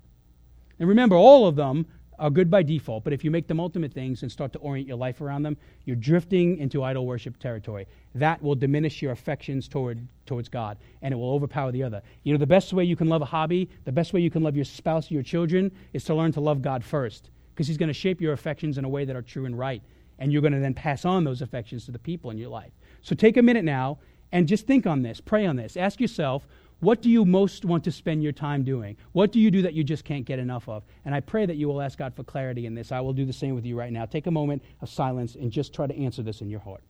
And 0.80 0.88
remember, 0.88 1.14
all 1.14 1.46
of 1.46 1.54
them 1.54 1.87
are 2.18 2.31
good 2.31 2.51
by 2.51 2.62
default, 2.62 3.05
but 3.05 3.12
if 3.12 3.25
you 3.25 3.31
make 3.31 3.46
them 3.46 3.59
ultimate 3.59 3.92
things 3.92 4.22
and 4.22 4.31
start 4.31 4.53
to 4.53 4.59
orient 4.59 4.87
your 4.87 4.96
life 4.96 5.20
around 5.20 5.42
them, 5.42 5.57
you're 5.85 5.96
drifting 5.96 6.59
into 6.59 6.83
idol 6.83 7.07
worship 7.07 7.38
territory. 7.38 7.87
That 8.14 8.42
will 8.42 8.55
diminish 8.55 9.03
your 9.03 9.12
affections 9.12 9.66
toward, 9.66 10.07
towards 10.27 10.48
God, 10.48 10.77
and 11.01 11.12
it 11.12 11.16
will 11.16 11.33
overpower 11.33 11.72
the 11.72 11.83
other. 11.83 12.03
You 12.22 12.33
know, 12.33 12.38
the 12.38 12.46
best 12.46 12.72
way 12.72 12.85
you 12.85 12.96
can 12.96 13.09
love 13.09 13.22
a 13.22 13.27
hobby, 13.27 13.68
the 13.85 13.92
best 13.92 14.12
way 14.12 14.20
you 14.20 14.31
can 14.31 14.42
love 14.42 14.57
your 14.57 14.64
spouse, 14.64 15.11
your 15.11 15.22
children, 15.22 15.72
is 15.92 16.05
to 16.05 16.14
learn 16.14 16.33
to 16.33 16.40
love 16.40 16.62
God 16.62 16.85
first, 16.85 17.30
because 17.55 17.66
He's 17.66 17.78
going 17.78 17.89
to 17.89 17.95
shape 17.95 18.20
your 18.20 18.34
affections 18.34 18.78
in 18.78 18.84
a 18.84 18.89
way 18.89 19.05
that 19.05 19.16
are 19.16 19.22
true 19.22 19.47
and 19.47 19.59
right, 19.59 19.82
and 20.18 20.32
you're 20.32 20.43
going 20.43 20.53
to 20.53 20.61
then 20.61 20.74
pass 20.74 21.05
on 21.05 21.24
those 21.24 21.43
affections 21.43 21.86
to 21.86 21.93
the 21.93 21.99
people 21.99 22.30
in 22.30 22.39
your 22.39 22.51
life. 22.51 22.72
So 23.01 23.14
take 23.14 23.36
a 23.36 23.43
minute 23.43 23.64
now 23.64 23.99
and 24.30 24.47
just 24.47 24.66
think 24.66 24.86
on 24.86 25.03
this, 25.03 25.20
pray 25.20 25.47
on 25.47 25.57
this. 25.57 25.76
Ask 25.76 26.01
yourself, 26.01 26.47
what 26.83 27.01
do 27.01 27.09
you 27.09 27.24
most 27.24 27.64
want 27.64 27.85
to 27.85 27.93
spend 27.93 28.24
your 28.24 28.33
time 28.33 28.64
doing? 28.64 28.97
What 29.12 29.30
do 29.30 29.39
you 29.39 29.53
do 29.53 29.62
that 29.62 29.72
you 29.72 29.85
just 29.85 30.05
can't 30.05 30.24
get 30.24 30.41
enough 30.41 30.68
of? 30.68 30.83
And 31.05 31.14
I 31.14 31.20
pray 31.20 31.47
that 31.47 31.55
you 31.55 31.68
will 31.68 31.80
ask 31.80 31.97
God 31.97 32.12
for 32.12 32.24
clarity 32.24 32.66
in 32.66 32.74
this. 32.74 32.91
I 32.91 32.99
will 32.99 33.12
do 33.12 33.24
the 33.24 33.33
same 33.33 33.55
with 33.55 33.64
you 33.64 33.78
right 33.78 33.93
now. 33.93 34.05
Take 34.05 34.26
a 34.26 34.33
moment 34.33 34.64
of 34.80 34.91
silence 34.91 35.37
and 35.37 35.53
just 35.53 35.72
try 35.72 35.87
to 35.87 35.97
answer 35.97 36.24
this 36.24 36.41
in 36.41 36.51
your 36.51 36.59
heart. 36.59 36.83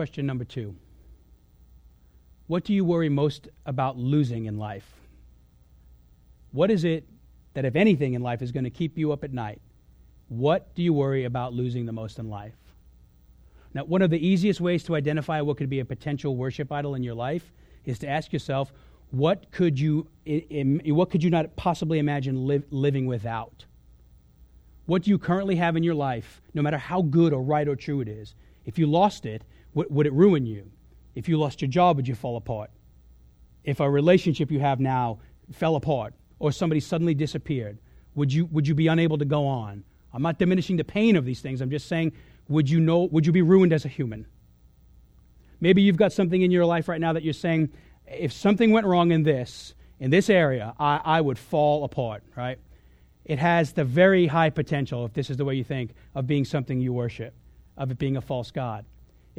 Question 0.00 0.24
number 0.24 0.46
two 0.46 0.74
What 2.46 2.64
do 2.64 2.72
you 2.72 2.86
worry 2.86 3.10
most 3.10 3.48
about 3.66 3.98
losing 3.98 4.46
in 4.46 4.56
life? 4.56 4.90
What 6.52 6.70
is 6.70 6.84
it 6.84 7.06
that, 7.52 7.66
if 7.66 7.76
anything 7.76 8.14
in 8.14 8.22
life, 8.22 8.40
is 8.40 8.50
going 8.50 8.64
to 8.64 8.70
keep 8.70 8.96
you 8.96 9.12
up 9.12 9.24
at 9.24 9.34
night? 9.34 9.60
What 10.28 10.74
do 10.74 10.82
you 10.82 10.94
worry 10.94 11.24
about 11.26 11.52
losing 11.52 11.84
the 11.84 11.92
most 11.92 12.18
in 12.18 12.30
life? 12.30 12.56
Now, 13.74 13.84
one 13.84 14.00
of 14.00 14.08
the 14.08 14.26
easiest 14.26 14.58
ways 14.58 14.82
to 14.84 14.96
identify 14.96 15.42
what 15.42 15.58
could 15.58 15.68
be 15.68 15.80
a 15.80 15.84
potential 15.84 16.34
worship 16.34 16.72
idol 16.72 16.94
in 16.94 17.02
your 17.02 17.14
life 17.14 17.52
is 17.84 17.98
to 17.98 18.08
ask 18.08 18.32
yourself, 18.32 18.72
what 19.10 19.50
could 19.50 19.78
you, 19.78 20.08
what 20.86 21.10
could 21.10 21.22
you 21.22 21.28
not 21.28 21.56
possibly 21.56 21.98
imagine 21.98 22.46
live, 22.46 22.64
living 22.70 23.04
without? 23.04 23.66
What 24.86 25.02
do 25.02 25.10
you 25.10 25.18
currently 25.18 25.56
have 25.56 25.76
in 25.76 25.82
your 25.82 25.94
life, 25.94 26.40
no 26.54 26.62
matter 26.62 26.78
how 26.78 27.02
good 27.02 27.34
or 27.34 27.42
right 27.42 27.68
or 27.68 27.76
true 27.76 28.00
it 28.00 28.08
is? 28.08 28.34
If 28.64 28.78
you 28.78 28.86
lost 28.86 29.26
it, 29.26 29.44
would 29.74 30.06
it 30.06 30.12
ruin 30.12 30.46
you? 30.46 30.70
If 31.14 31.28
you 31.28 31.38
lost 31.38 31.60
your 31.60 31.68
job, 31.68 31.96
would 31.96 32.08
you 32.08 32.14
fall 32.14 32.36
apart? 32.36 32.70
If 33.64 33.80
a 33.80 33.90
relationship 33.90 34.50
you 34.50 34.60
have 34.60 34.80
now 34.80 35.18
fell 35.52 35.76
apart 35.76 36.14
or 36.38 36.52
somebody 36.52 36.80
suddenly 36.80 37.14
disappeared, 37.14 37.78
would 38.14 38.32
you, 38.32 38.46
would 38.46 38.66
you 38.66 38.74
be 38.74 38.86
unable 38.86 39.18
to 39.18 39.24
go 39.24 39.46
on? 39.46 39.84
I'm 40.12 40.22
not 40.22 40.38
diminishing 40.38 40.76
the 40.76 40.84
pain 40.84 41.16
of 41.16 41.24
these 41.24 41.40
things. 41.40 41.60
I'm 41.60 41.70
just 41.70 41.88
saying, 41.88 42.12
would 42.48 42.68
you 42.68 42.80
know, 42.80 43.04
would 43.04 43.26
you 43.26 43.32
be 43.32 43.42
ruined 43.42 43.72
as 43.72 43.84
a 43.84 43.88
human? 43.88 44.26
Maybe 45.60 45.82
you've 45.82 45.96
got 45.96 46.12
something 46.12 46.40
in 46.40 46.50
your 46.50 46.64
life 46.64 46.88
right 46.88 47.00
now 47.00 47.12
that 47.12 47.22
you're 47.22 47.32
saying, 47.32 47.70
if 48.06 48.32
something 48.32 48.72
went 48.72 48.86
wrong 48.86 49.12
in 49.12 49.22
this, 49.22 49.74
in 50.00 50.10
this 50.10 50.30
area, 50.30 50.74
I, 50.78 51.00
I 51.04 51.20
would 51.20 51.38
fall 51.38 51.84
apart, 51.84 52.24
right? 52.34 52.58
It 53.24 53.38
has 53.38 53.72
the 53.72 53.84
very 53.84 54.26
high 54.26 54.50
potential, 54.50 55.04
if 55.04 55.12
this 55.12 55.30
is 55.30 55.36
the 55.36 55.44
way 55.44 55.54
you 55.54 55.62
think, 55.62 55.92
of 56.14 56.26
being 56.26 56.44
something 56.44 56.80
you 56.80 56.92
worship, 56.92 57.34
of 57.76 57.90
it 57.90 57.98
being 57.98 58.16
a 58.16 58.20
false 58.20 58.50
God. 58.50 58.84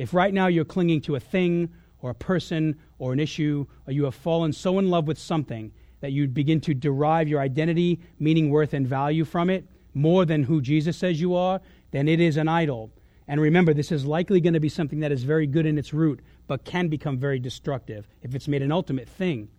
If 0.02 0.16
right 0.16 0.34
now 0.34 0.47
you're 0.47 0.66
clinging 0.66 1.02
to 1.02 1.16
a 1.16 1.20
thing 1.20 1.70
or 1.99 2.10
a 2.10 2.16
person 2.16 2.80
or 2.97 3.14
an 3.14 3.20
issue, 3.20 3.68
or 3.86 3.93
you 3.93 4.06
have 4.06 4.16
fallen 4.16 4.52
so 4.52 4.80
in 4.80 4.89
love 4.89 5.06
with 5.06 5.20
something 5.20 5.72
that 5.99 6.12
you 6.12 6.28
begin 6.28 6.60
to 6.62 6.74
derive 6.74 7.28
your 7.28 7.39
identity, 7.39 7.99
meaning, 8.18 8.49
worth, 8.49 8.74
and 8.74 8.88
value 8.88 9.24
from 9.24 9.52
it 9.52 9.64
more 9.93 10.26
than 10.26 10.41
who 10.41 10.60
Jesus 10.60 10.97
says 10.97 11.22
you 11.22 11.36
are, 11.36 11.62
then 11.91 12.08
it 12.08 12.20
is 12.20 12.38
an 12.38 12.47
idol. 12.47 12.89
And 13.28 13.39
remember, 13.39 13.76
this 13.76 13.91
is 13.91 14.04
likely 14.04 14.41
going 14.41 14.56
to 14.56 14.60
be 14.60 14.70
something 14.70 15.02
that 15.02 15.12
is 15.12 15.22
very 15.22 15.45
good 15.45 15.68
in 15.68 15.78
its 15.78 15.93
root, 15.93 16.20
but 16.47 16.66
can 16.66 16.88
become 16.88 17.20
very 17.20 17.38
destructive 17.38 18.08
if 18.24 18.34
it's 18.34 18.47
made 18.47 18.64
an 18.64 18.72
ultimate 18.72 19.08
thing. 19.08 19.49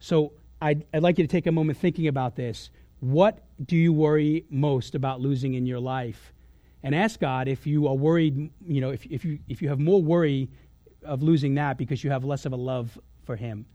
So 0.00 0.32
I'd, 0.60 0.84
I'd 0.92 1.04
like 1.04 1.16
you 1.16 1.22
to 1.24 1.30
take 1.30 1.46
a 1.46 1.52
moment 1.52 1.78
thinking 1.78 2.08
about 2.08 2.34
this. 2.34 2.70
What 2.98 3.44
do 3.64 3.76
you 3.76 3.92
worry 3.92 4.46
most 4.50 4.96
about 4.96 5.20
losing 5.20 5.54
in 5.54 5.64
your 5.64 5.78
life? 5.78 6.32
And 6.82 6.94
ask 6.94 7.18
God 7.18 7.48
if 7.48 7.66
you 7.66 7.88
are 7.88 7.94
worried, 7.94 8.50
you 8.66 8.80
know, 8.80 8.90
if, 8.90 9.04
if, 9.06 9.24
you, 9.24 9.38
if 9.48 9.60
you 9.62 9.68
have 9.68 9.80
more 9.80 10.02
worry 10.02 10.48
of 11.04 11.22
losing 11.22 11.54
that 11.54 11.78
because 11.78 12.04
you 12.04 12.10
have 12.10 12.24
less 12.24 12.46
of 12.46 12.52
a 12.52 12.56
love 12.56 12.98
for 13.24 13.36
Him. 13.36 13.66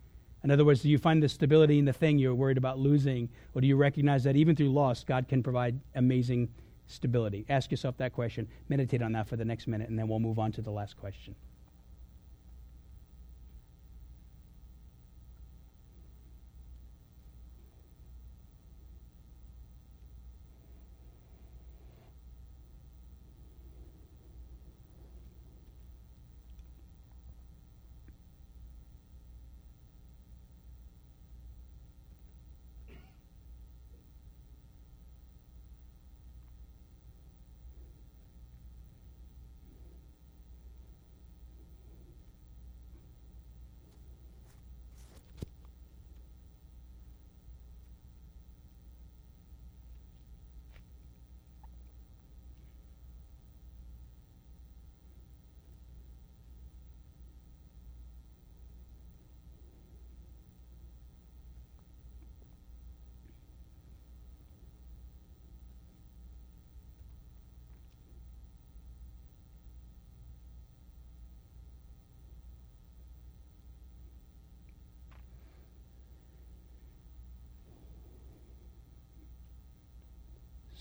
In 0.44 0.52
other 0.52 0.66
words, 0.66 0.82
do 0.82 0.90
you 0.90 0.98
find 0.98 1.24
the 1.24 1.30
stability 1.30 1.80
in 1.80 1.86
the 1.86 1.94
thing 1.94 2.20
you're 2.20 2.36
worried 2.36 2.58
about 2.58 2.78
losing, 2.78 3.30
or 3.54 3.62
do 3.62 3.68
you 3.68 3.78
recognize 3.78 4.26
that 4.26 4.36
even 4.36 4.56
through 4.56 4.74
loss, 4.74 5.04
God 5.04 5.28
can 5.30 5.42
provide 5.42 5.80
amazing 5.96 6.50
stability? 6.88 7.46
Ask 7.48 7.72
yourself 7.72 7.96
that 7.98 8.12
question. 8.12 8.48
Meditate 8.68 9.02
on 9.02 9.14
that 9.14 9.28
for 9.28 9.38
the 9.38 9.46
next 9.46 9.68
minute, 9.68 9.90
and 9.90 9.98
then 9.98 10.08
we'll 10.10 10.20
move 10.20 10.40
on 10.40 10.52
to 10.54 10.62
the 10.62 10.72
last 10.72 10.98
question. 10.98 11.34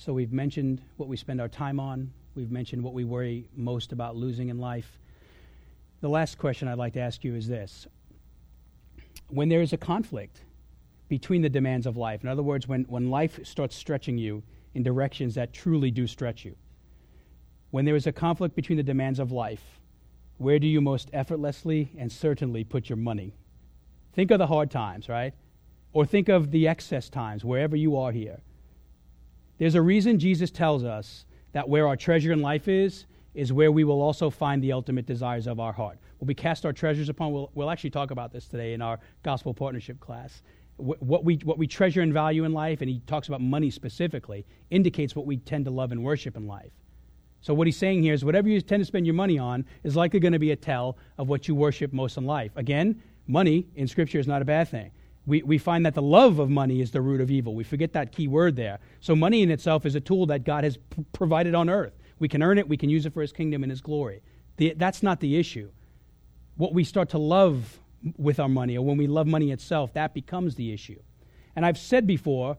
So 0.04 0.12
we've 0.12 0.32
mentioned 0.32 0.82
what 0.96 1.08
we 1.08 1.16
spend 1.16 1.40
our 1.40 1.46
time 1.46 1.78
on. 1.78 2.12
We've 2.34 2.50
mentioned 2.50 2.82
what 2.82 2.92
we 2.92 3.04
worry 3.04 3.48
most 3.54 3.92
about 3.92 4.16
losing 4.16 4.48
in 4.48 4.58
life. 4.58 4.98
The 6.00 6.08
last 6.08 6.38
question 6.38 6.66
I'd 6.66 6.76
like 6.76 6.94
to 6.94 7.00
ask 7.00 7.22
you 7.22 7.36
is 7.36 7.46
this 7.46 7.86
When 9.28 9.48
there 9.48 9.60
is 9.60 9.72
a 9.72 9.76
conflict 9.76 10.40
between 11.08 11.40
the 11.40 11.48
demands 11.48 11.86
of 11.86 11.96
life, 11.96 12.24
in 12.24 12.28
other 12.28 12.42
words, 12.42 12.66
when, 12.66 12.82
when 12.88 13.10
life 13.10 13.38
starts 13.46 13.76
stretching 13.76 14.18
you 14.18 14.42
in 14.74 14.82
directions 14.82 15.36
that 15.36 15.52
truly 15.52 15.92
do 15.92 16.08
stretch 16.08 16.44
you, 16.44 16.56
when 17.70 17.84
there 17.84 17.94
is 17.94 18.08
a 18.08 18.12
conflict 18.12 18.56
between 18.56 18.78
the 18.78 18.82
demands 18.82 19.20
of 19.20 19.30
life, 19.30 19.78
where 20.38 20.58
do 20.58 20.66
you 20.66 20.80
most 20.80 21.10
effortlessly 21.12 21.92
and 21.96 22.10
certainly 22.10 22.64
put 22.64 22.88
your 22.88 22.96
money? 22.96 23.36
Think 24.14 24.32
of 24.32 24.40
the 24.40 24.48
hard 24.48 24.68
times, 24.68 25.08
right? 25.08 25.32
Or 25.92 26.04
think 26.04 26.28
of 26.28 26.50
the 26.50 26.66
excess 26.66 27.08
times, 27.08 27.44
wherever 27.44 27.76
you 27.76 27.96
are 27.96 28.10
here. 28.10 28.40
There's 29.62 29.76
a 29.76 29.80
reason 29.82 30.18
Jesus 30.18 30.50
tells 30.50 30.82
us 30.82 31.24
that 31.52 31.68
where 31.68 31.86
our 31.86 31.94
treasure 31.94 32.32
in 32.32 32.42
life 32.42 32.66
is, 32.66 33.06
is 33.32 33.52
where 33.52 33.70
we 33.70 33.84
will 33.84 34.02
also 34.02 34.28
find 34.28 34.60
the 34.60 34.72
ultimate 34.72 35.06
desires 35.06 35.46
of 35.46 35.60
our 35.60 35.72
heart. 35.72 36.00
Will 36.18 36.26
we 36.26 36.34
cast 36.34 36.66
our 36.66 36.72
treasures 36.72 37.08
upon? 37.08 37.30
We'll, 37.32 37.48
we'll 37.54 37.70
actually 37.70 37.90
talk 37.90 38.10
about 38.10 38.32
this 38.32 38.48
today 38.48 38.72
in 38.72 38.82
our 38.82 38.98
gospel 39.22 39.54
partnership 39.54 40.00
class. 40.00 40.42
What 40.78 41.24
we, 41.24 41.36
what 41.44 41.58
we 41.58 41.68
treasure 41.68 42.00
and 42.00 42.12
value 42.12 42.42
in 42.42 42.52
life, 42.52 42.80
and 42.80 42.90
he 42.90 43.02
talks 43.06 43.28
about 43.28 43.40
money 43.40 43.70
specifically, 43.70 44.44
indicates 44.70 45.14
what 45.14 45.26
we 45.26 45.36
tend 45.36 45.66
to 45.66 45.70
love 45.70 45.92
and 45.92 46.02
worship 46.02 46.36
in 46.36 46.48
life. 46.48 46.72
So, 47.40 47.54
what 47.54 47.68
he's 47.68 47.76
saying 47.76 48.02
here 48.02 48.14
is 48.14 48.24
whatever 48.24 48.48
you 48.48 48.60
tend 48.60 48.80
to 48.80 48.84
spend 48.84 49.06
your 49.06 49.14
money 49.14 49.38
on 49.38 49.64
is 49.84 49.94
likely 49.94 50.18
going 50.18 50.32
to 50.32 50.40
be 50.40 50.50
a 50.50 50.56
tell 50.56 50.98
of 51.18 51.28
what 51.28 51.46
you 51.46 51.54
worship 51.54 51.92
most 51.92 52.16
in 52.16 52.26
life. 52.26 52.50
Again, 52.56 53.00
money 53.28 53.68
in 53.76 53.86
Scripture 53.86 54.18
is 54.18 54.26
not 54.26 54.42
a 54.42 54.44
bad 54.44 54.66
thing 54.66 54.90
we, 55.26 55.42
we 55.42 55.58
find 55.58 55.86
that 55.86 55.94
the 55.94 56.02
love 56.02 56.38
of 56.38 56.50
money 56.50 56.80
is 56.80 56.90
the 56.90 57.00
root 57.00 57.20
of 57.20 57.30
evil. 57.30 57.54
We 57.54 57.64
forget 57.64 57.92
that 57.92 58.12
key 58.12 58.26
word 58.26 58.56
there. 58.56 58.78
So, 59.00 59.14
money 59.14 59.42
in 59.42 59.50
itself 59.50 59.86
is 59.86 59.94
a 59.94 60.00
tool 60.00 60.26
that 60.26 60.44
God 60.44 60.64
has 60.64 60.76
p- 60.76 61.04
provided 61.12 61.54
on 61.54 61.70
earth. 61.70 61.92
We 62.18 62.28
can 62.28 62.42
earn 62.42 62.58
it, 62.58 62.68
we 62.68 62.76
can 62.76 62.90
use 62.90 63.06
it 63.06 63.14
for 63.14 63.20
His 63.20 63.32
kingdom 63.32 63.62
and 63.62 63.70
His 63.70 63.80
glory. 63.80 64.22
The, 64.56 64.74
that's 64.76 65.02
not 65.02 65.20
the 65.20 65.38
issue. 65.38 65.70
What 66.56 66.74
we 66.74 66.84
start 66.84 67.08
to 67.10 67.18
love 67.18 67.78
with 68.16 68.40
our 68.40 68.48
money, 68.48 68.76
or 68.76 68.84
when 68.84 68.96
we 68.96 69.06
love 69.06 69.26
money 69.26 69.52
itself, 69.52 69.92
that 69.94 70.12
becomes 70.12 70.56
the 70.56 70.72
issue. 70.72 71.00
And 71.54 71.64
I've 71.64 71.78
said 71.78 72.06
before 72.06 72.56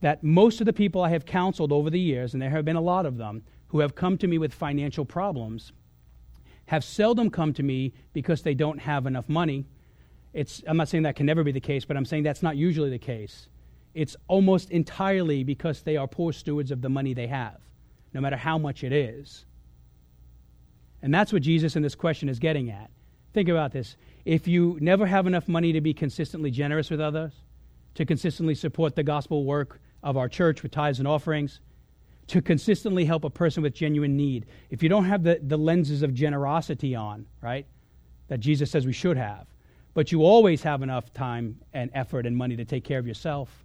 that 0.00 0.22
most 0.22 0.60
of 0.60 0.66
the 0.66 0.72
people 0.72 1.02
I 1.02 1.10
have 1.10 1.24
counseled 1.24 1.72
over 1.72 1.88
the 1.88 2.00
years, 2.00 2.34
and 2.34 2.42
there 2.42 2.50
have 2.50 2.64
been 2.64 2.76
a 2.76 2.80
lot 2.80 3.06
of 3.06 3.16
them, 3.16 3.42
who 3.68 3.78
have 3.78 3.94
come 3.94 4.18
to 4.18 4.26
me 4.26 4.36
with 4.36 4.52
financial 4.52 5.06
problems, 5.06 5.72
have 6.66 6.84
seldom 6.84 7.30
come 7.30 7.54
to 7.54 7.62
me 7.62 7.94
because 8.12 8.42
they 8.42 8.54
don't 8.54 8.80
have 8.80 9.06
enough 9.06 9.28
money 9.28 9.64
it's, 10.32 10.62
I'm 10.66 10.76
not 10.76 10.88
saying 10.88 11.02
that 11.04 11.16
can 11.16 11.26
never 11.26 11.44
be 11.44 11.52
the 11.52 11.60
case, 11.60 11.84
but 11.84 11.96
I'm 11.96 12.04
saying 12.04 12.22
that's 12.22 12.42
not 12.42 12.56
usually 12.56 12.90
the 12.90 12.98
case. 12.98 13.48
It's 13.94 14.16
almost 14.28 14.70
entirely 14.70 15.44
because 15.44 15.82
they 15.82 15.96
are 15.96 16.06
poor 16.06 16.32
stewards 16.32 16.70
of 16.70 16.80
the 16.80 16.88
money 16.88 17.12
they 17.12 17.26
have, 17.26 17.60
no 18.14 18.20
matter 18.20 18.36
how 18.36 18.56
much 18.56 18.84
it 18.84 18.92
is. 18.92 19.44
And 21.02 21.12
that's 21.12 21.32
what 21.32 21.42
Jesus 21.42 21.76
in 21.76 21.82
this 21.82 21.94
question 21.94 22.28
is 22.28 22.38
getting 22.38 22.70
at. 22.70 22.90
Think 23.34 23.48
about 23.48 23.72
this. 23.72 23.96
If 24.24 24.46
you 24.46 24.78
never 24.80 25.04
have 25.06 25.26
enough 25.26 25.48
money 25.48 25.72
to 25.72 25.80
be 25.80 25.92
consistently 25.92 26.50
generous 26.50 26.90
with 26.90 27.00
others, 27.00 27.32
to 27.94 28.06
consistently 28.06 28.54
support 28.54 28.94
the 28.94 29.02
gospel 29.02 29.44
work 29.44 29.80
of 30.02 30.16
our 30.16 30.28
church 30.28 30.62
with 30.62 30.72
tithes 30.72 30.98
and 30.98 31.08
offerings, 31.08 31.60
to 32.28 32.40
consistently 32.40 33.04
help 33.04 33.24
a 33.24 33.30
person 33.30 33.62
with 33.62 33.74
genuine 33.74 34.16
need, 34.16 34.46
if 34.70 34.82
you 34.82 34.88
don't 34.88 35.04
have 35.04 35.22
the, 35.22 35.40
the 35.42 35.56
lenses 35.56 36.02
of 36.02 36.14
generosity 36.14 36.94
on, 36.94 37.26
right, 37.40 37.66
that 38.28 38.40
Jesus 38.40 38.70
says 38.70 38.86
we 38.86 38.92
should 38.92 39.16
have, 39.16 39.46
but 39.94 40.12
you 40.12 40.22
always 40.22 40.62
have 40.62 40.82
enough 40.82 41.12
time 41.12 41.58
and 41.72 41.90
effort 41.94 42.26
and 42.26 42.36
money 42.36 42.56
to 42.56 42.64
take 42.64 42.84
care 42.84 42.98
of 42.98 43.06
yourself 43.06 43.64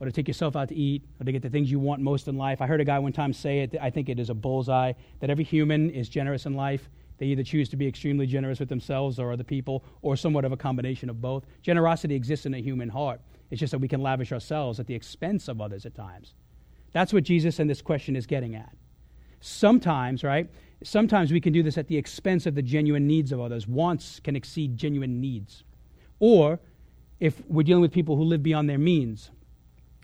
or 0.00 0.06
to 0.06 0.12
take 0.12 0.26
yourself 0.26 0.56
out 0.56 0.68
to 0.68 0.74
eat 0.74 1.04
or 1.20 1.24
to 1.24 1.32
get 1.32 1.42
the 1.42 1.48
things 1.48 1.70
you 1.70 1.78
want 1.78 2.02
most 2.02 2.26
in 2.26 2.36
life. 2.36 2.60
I 2.60 2.66
heard 2.66 2.80
a 2.80 2.84
guy 2.84 2.98
one 2.98 3.12
time 3.12 3.32
say 3.32 3.60
it, 3.60 3.76
I 3.80 3.90
think 3.90 4.08
it 4.08 4.18
is 4.18 4.30
a 4.30 4.34
bullseye, 4.34 4.92
that 5.20 5.30
every 5.30 5.44
human 5.44 5.90
is 5.90 6.08
generous 6.08 6.46
in 6.46 6.54
life. 6.54 6.88
They 7.18 7.26
either 7.26 7.44
choose 7.44 7.68
to 7.68 7.76
be 7.76 7.86
extremely 7.86 8.26
generous 8.26 8.58
with 8.58 8.68
themselves 8.68 9.20
or 9.20 9.32
other 9.32 9.44
people, 9.44 9.84
or 10.00 10.16
somewhat 10.16 10.44
of 10.44 10.50
a 10.50 10.56
combination 10.56 11.08
of 11.08 11.20
both. 11.20 11.46
Generosity 11.62 12.16
exists 12.16 12.46
in 12.46 12.54
a 12.54 12.58
human 12.58 12.88
heart. 12.88 13.20
It's 13.50 13.60
just 13.60 13.70
that 13.70 13.78
we 13.78 13.86
can 13.86 14.02
lavish 14.02 14.32
ourselves 14.32 14.80
at 14.80 14.88
the 14.88 14.94
expense 14.94 15.46
of 15.46 15.60
others 15.60 15.86
at 15.86 15.94
times. 15.94 16.34
That's 16.92 17.12
what 17.12 17.22
Jesus 17.22 17.60
in 17.60 17.68
this 17.68 17.80
question 17.80 18.16
is 18.16 18.26
getting 18.26 18.56
at. 18.56 18.74
Sometimes, 19.40 20.24
right? 20.24 20.50
Sometimes 20.84 21.32
we 21.32 21.40
can 21.40 21.52
do 21.52 21.62
this 21.62 21.78
at 21.78 21.88
the 21.88 21.96
expense 21.96 22.46
of 22.46 22.54
the 22.54 22.62
genuine 22.62 23.06
needs 23.06 23.32
of 23.32 23.40
others. 23.40 23.66
Wants 23.66 24.20
can 24.20 24.36
exceed 24.36 24.76
genuine 24.76 25.20
needs. 25.20 25.64
Or 26.18 26.60
if 27.20 27.40
we're 27.48 27.62
dealing 27.62 27.82
with 27.82 27.92
people 27.92 28.16
who 28.16 28.24
live 28.24 28.42
beyond 28.42 28.68
their 28.68 28.78
means. 28.78 29.30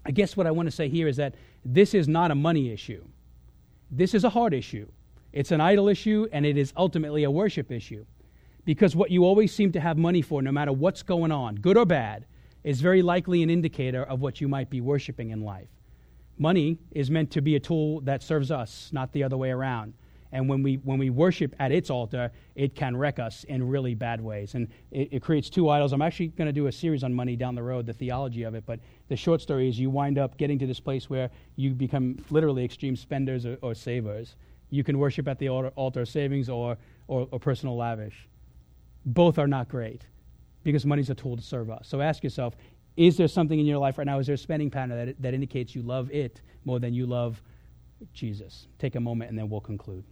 I 0.04 0.12
guess 0.12 0.36
what 0.36 0.46
I 0.46 0.52
want 0.52 0.68
to 0.68 0.74
say 0.74 0.88
here 0.88 1.08
is 1.08 1.16
that 1.16 1.34
this 1.64 1.94
is 1.94 2.06
not 2.06 2.30
a 2.30 2.34
money 2.34 2.70
issue. 2.70 3.04
This 3.90 4.14
is 4.14 4.24
a 4.24 4.30
heart 4.30 4.54
issue. 4.54 4.86
It's 5.32 5.50
an 5.50 5.60
idol 5.60 5.88
issue, 5.88 6.28
and 6.32 6.46
it 6.46 6.56
is 6.56 6.72
ultimately 6.76 7.24
a 7.24 7.30
worship 7.30 7.70
issue. 7.70 8.06
Because 8.64 8.94
what 8.94 9.10
you 9.10 9.24
always 9.24 9.52
seem 9.52 9.72
to 9.72 9.80
have 9.80 9.98
money 9.98 10.22
for, 10.22 10.42
no 10.42 10.52
matter 10.52 10.72
what's 10.72 11.02
going 11.02 11.32
on, 11.32 11.56
good 11.56 11.76
or 11.76 11.86
bad, 11.86 12.24
is 12.64 12.80
very 12.80 13.02
likely 13.02 13.42
an 13.42 13.50
indicator 13.50 14.04
of 14.04 14.20
what 14.20 14.40
you 14.40 14.48
might 14.48 14.70
be 14.70 14.80
worshiping 14.80 15.30
in 15.30 15.42
life. 15.42 15.68
Money 16.38 16.78
is 16.92 17.10
meant 17.10 17.30
to 17.32 17.40
be 17.40 17.56
a 17.56 17.60
tool 17.60 18.00
that 18.02 18.22
serves 18.22 18.50
us, 18.50 18.90
not 18.92 19.12
the 19.12 19.24
other 19.24 19.36
way 19.36 19.50
around. 19.50 19.94
And 20.32 20.48
when 20.48 20.62
we, 20.62 20.74
when 20.76 20.98
we 20.98 21.10
worship 21.10 21.54
at 21.58 21.72
its 21.72 21.90
altar, 21.90 22.30
it 22.54 22.74
can 22.74 22.96
wreck 22.96 23.18
us 23.18 23.44
in 23.44 23.66
really 23.66 23.94
bad 23.94 24.20
ways. 24.20 24.54
And 24.54 24.68
it, 24.90 25.08
it 25.12 25.22
creates 25.22 25.48
two 25.48 25.68
idols. 25.70 25.92
I'm 25.92 26.02
actually 26.02 26.28
going 26.28 26.46
to 26.46 26.52
do 26.52 26.66
a 26.66 26.72
series 26.72 27.02
on 27.02 27.14
money 27.14 27.36
down 27.36 27.54
the 27.54 27.62
road, 27.62 27.86
the 27.86 27.92
theology 27.92 28.42
of 28.42 28.54
it. 28.54 28.64
But 28.66 28.80
the 29.08 29.16
short 29.16 29.40
story 29.40 29.68
is 29.68 29.78
you 29.78 29.90
wind 29.90 30.18
up 30.18 30.36
getting 30.36 30.58
to 30.58 30.66
this 30.66 30.80
place 30.80 31.08
where 31.08 31.30
you 31.56 31.70
become 31.70 32.18
literally 32.30 32.64
extreme 32.64 32.96
spenders 32.96 33.46
or, 33.46 33.56
or 33.62 33.74
savers. 33.74 34.36
You 34.70 34.84
can 34.84 34.98
worship 34.98 35.28
at 35.28 35.38
the 35.38 35.48
altar, 35.48 35.72
altar 35.76 36.02
of 36.02 36.08
savings 36.08 36.48
or, 36.48 36.76
or, 37.06 37.26
or 37.30 37.40
personal 37.40 37.76
lavish. 37.76 38.28
Both 39.06 39.38
are 39.38 39.48
not 39.48 39.68
great 39.68 40.06
because 40.62 40.84
money's 40.84 41.08
a 41.08 41.14
tool 41.14 41.36
to 41.36 41.42
serve 41.42 41.70
us. 41.70 41.88
So 41.88 42.00
ask 42.00 42.22
yourself 42.22 42.54
is 42.98 43.16
there 43.16 43.28
something 43.28 43.60
in 43.60 43.64
your 43.64 43.78
life 43.78 43.96
right 43.96 44.06
now? 44.06 44.18
Is 44.18 44.26
there 44.26 44.34
a 44.34 44.38
spending 44.38 44.70
pattern 44.70 45.06
that, 45.06 45.22
that 45.22 45.32
indicates 45.32 45.72
you 45.72 45.82
love 45.82 46.10
it 46.10 46.42
more 46.64 46.80
than 46.80 46.92
you 46.92 47.06
love 47.06 47.40
Jesus? 48.12 48.66
Take 48.80 48.96
a 48.96 49.00
moment 49.00 49.30
and 49.30 49.38
then 49.38 49.48
we'll 49.48 49.60
conclude. 49.60 50.02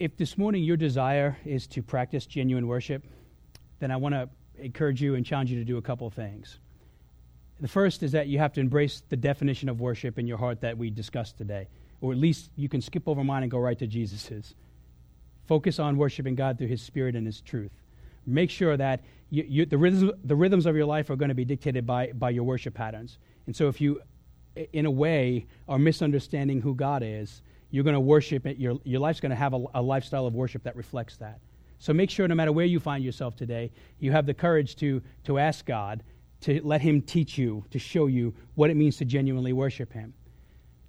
If 0.00 0.16
this 0.16 0.38
morning 0.38 0.64
your 0.64 0.78
desire 0.78 1.36
is 1.44 1.66
to 1.68 1.82
practice 1.82 2.24
genuine 2.24 2.66
worship, 2.66 3.04
then 3.80 3.90
I 3.90 3.96
want 3.96 4.14
to 4.14 4.30
encourage 4.58 5.02
you 5.02 5.14
and 5.14 5.24
challenge 5.24 5.50
you 5.50 5.58
to 5.58 5.64
do 5.64 5.76
a 5.76 5.82
couple 5.82 6.06
of 6.06 6.14
things. 6.14 6.58
The 7.60 7.68
first 7.68 8.02
is 8.02 8.12
that 8.12 8.26
you 8.26 8.38
have 8.38 8.54
to 8.54 8.60
embrace 8.60 9.02
the 9.10 9.16
definition 9.16 9.68
of 9.68 9.78
worship 9.78 10.18
in 10.18 10.26
your 10.26 10.38
heart 10.38 10.62
that 10.62 10.78
we 10.78 10.88
discussed 10.88 11.36
today, 11.36 11.68
or 12.00 12.12
at 12.12 12.18
least 12.18 12.50
you 12.56 12.66
can 12.66 12.80
skip 12.80 13.06
over 13.06 13.22
mine 13.22 13.42
and 13.42 13.50
go 13.50 13.58
right 13.58 13.78
to 13.78 13.86
Jesus's. 13.86 14.54
Focus 15.46 15.78
on 15.78 15.98
worshiping 15.98 16.34
God 16.34 16.56
through 16.56 16.68
His 16.68 16.80
Spirit 16.80 17.14
and 17.14 17.26
His 17.26 17.42
truth. 17.42 17.72
Make 18.26 18.48
sure 18.48 18.78
that 18.78 19.02
you, 19.28 19.44
you, 19.46 19.66
the, 19.66 19.76
rhythms, 19.76 20.12
the 20.24 20.36
rhythms 20.36 20.64
of 20.64 20.76
your 20.76 20.86
life 20.86 21.10
are 21.10 21.16
going 21.16 21.28
to 21.28 21.34
be 21.34 21.44
dictated 21.44 21.86
by, 21.86 22.12
by 22.12 22.30
your 22.30 22.44
worship 22.44 22.72
patterns. 22.72 23.18
And 23.46 23.54
so 23.54 23.68
if 23.68 23.82
you, 23.82 24.00
in 24.72 24.86
a 24.86 24.90
way, 24.90 25.46
are 25.68 25.78
misunderstanding 25.78 26.62
who 26.62 26.74
God 26.74 27.02
is, 27.04 27.42
you're 27.70 27.84
going 27.84 27.94
to 27.94 28.00
worship 28.00 28.46
it. 28.46 28.56
Your, 28.56 28.78
your 28.84 29.00
life's 29.00 29.20
going 29.20 29.30
to 29.30 29.36
have 29.36 29.54
a, 29.54 29.64
a 29.74 29.82
lifestyle 29.82 30.26
of 30.26 30.34
worship 30.34 30.62
that 30.64 30.76
reflects 30.76 31.16
that. 31.18 31.40
So 31.78 31.94
make 31.94 32.10
sure, 32.10 32.28
no 32.28 32.34
matter 32.34 32.52
where 32.52 32.66
you 32.66 32.78
find 32.78 33.02
yourself 33.02 33.36
today, 33.36 33.72
you 33.98 34.12
have 34.12 34.26
the 34.26 34.34
courage 34.34 34.76
to, 34.76 35.00
to 35.24 35.38
ask 35.38 35.64
God 35.64 36.02
to 36.42 36.60
let 36.62 36.80
Him 36.80 37.00
teach 37.00 37.38
you, 37.38 37.64
to 37.70 37.78
show 37.78 38.06
you 38.06 38.34
what 38.54 38.70
it 38.70 38.76
means 38.76 38.96
to 38.98 39.04
genuinely 39.04 39.52
worship 39.52 39.92
Him. 39.92 40.12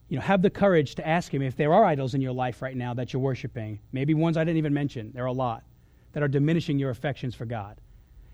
You 0.09 0.17
know, 0.17 0.23
have 0.23 0.41
the 0.41 0.49
courage 0.49 0.95
to 0.95 1.07
ask 1.07 1.33
Him 1.33 1.41
if 1.41 1.55
there 1.55 1.73
are 1.73 1.85
idols 1.85 2.13
in 2.13 2.21
your 2.21 2.33
life 2.33 2.61
right 2.61 2.75
now 2.75 2.93
that 2.95 3.13
you're 3.13 3.21
worshiping. 3.21 3.79
Maybe 3.93 4.13
ones 4.13 4.35
I 4.35 4.43
didn't 4.43 4.57
even 4.57 4.73
mention. 4.73 5.11
There 5.13 5.23
are 5.23 5.27
a 5.27 5.31
lot 5.31 5.63
that 6.11 6.23
are 6.23 6.27
diminishing 6.27 6.77
your 6.77 6.89
affections 6.89 7.35
for 7.35 7.45
God. 7.45 7.79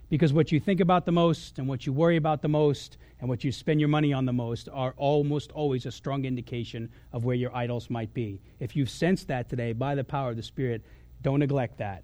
Because 0.09 0.33
what 0.33 0.51
you 0.51 0.59
think 0.59 0.79
about 0.79 1.05
the 1.05 1.11
most 1.11 1.59
and 1.59 1.67
what 1.67 1.85
you 1.85 1.93
worry 1.93 2.15
about 2.15 2.41
the 2.41 2.47
most 2.47 2.97
and 3.19 3.29
what 3.29 3.43
you 3.43 3.51
spend 3.51 3.79
your 3.79 3.89
money 3.89 4.13
on 4.13 4.25
the 4.25 4.33
most 4.33 4.69
are 4.71 4.93
almost 4.97 5.51
always 5.51 5.85
a 5.85 5.91
strong 5.91 6.25
indication 6.25 6.89
of 7.13 7.25
where 7.25 7.35
your 7.35 7.55
idols 7.55 7.89
might 7.89 8.13
be. 8.13 8.41
If 8.59 8.75
you've 8.75 8.89
sensed 8.89 9.27
that 9.29 9.49
today 9.49 9.73
by 9.73 9.95
the 9.95 10.03
power 10.03 10.29
of 10.29 10.35
the 10.35 10.43
Spirit, 10.43 10.83
don't 11.21 11.39
neglect 11.39 11.77
that. 11.79 12.03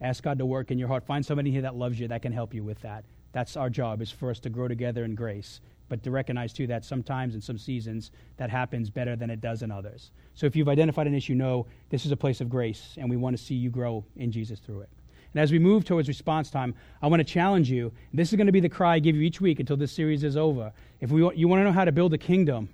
Ask 0.00 0.24
God 0.24 0.38
to 0.38 0.46
work 0.46 0.70
in 0.70 0.78
your 0.78 0.88
heart. 0.88 1.06
Find 1.06 1.24
somebody 1.24 1.50
here 1.50 1.62
that 1.62 1.76
loves 1.76 2.00
you 2.00 2.08
that 2.08 2.22
can 2.22 2.32
help 2.32 2.54
you 2.54 2.64
with 2.64 2.80
that. 2.80 3.04
That's 3.32 3.56
our 3.56 3.68
job, 3.68 4.00
is 4.00 4.10
for 4.10 4.30
us 4.30 4.40
to 4.40 4.50
grow 4.50 4.68
together 4.68 5.04
in 5.04 5.14
grace. 5.14 5.60
But 5.88 6.02
to 6.04 6.10
recognize, 6.10 6.52
too, 6.52 6.66
that 6.68 6.84
sometimes 6.84 7.34
in 7.34 7.40
some 7.40 7.58
seasons 7.58 8.10
that 8.38 8.48
happens 8.48 8.88
better 8.88 9.16
than 9.16 9.28
it 9.28 9.40
does 9.40 9.62
in 9.62 9.70
others. 9.70 10.12
So 10.34 10.46
if 10.46 10.56
you've 10.56 10.68
identified 10.68 11.06
an 11.06 11.14
issue, 11.14 11.34
know 11.34 11.66
this 11.90 12.06
is 12.06 12.12
a 12.12 12.16
place 12.16 12.40
of 12.40 12.48
grace, 12.48 12.94
and 12.96 13.10
we 13.10 13.16
want 13.16 13.36
to 13.36 13.42
see 13.42 13.54
you 13.54 13.70
grow 13.70 14.04
in 14.16 14.32
Jesus 14.32 14.60
through 14.60 14.80
it. 14.80 14.88
And 15.34 15.42
as 15.42 15.50
we 15.50 15.58
move 15.58 15.84
towards 15.84 16.06
response 16.06 16.48
time, 16.48 16.74
I 17.02 17.08
want 17.08 17.18
to 17.20 17.24
challenge 17.24 17.68
you. 17.68 17.92
This 18.12 18.32
is 18.32 18.36
going 18.36 18.46
to 18.46 18.52
be 18.52 18.60
the 18.60 18.68
cry 18.68 18.94
I 18.94 18.98
give 19.00 19.16
you 19.16 19.22
each 19.22 19.40
week 19.40 19.58
until 19.58 19.76
this 19.76 19.90
series 19.90 20.22
is 20.22 20.36
over. 20.36 20.72
If 21.00 21.10
we, 21.10 21.20
you 21.34 21.48
want 21.48 21.60
to 21.60 21.64
know 21.64 21.72
how 21.72 21.84
to 21.84 21.92
build 21.92 22.14
a 22.14 22.18
kingdom, 22.18 22.68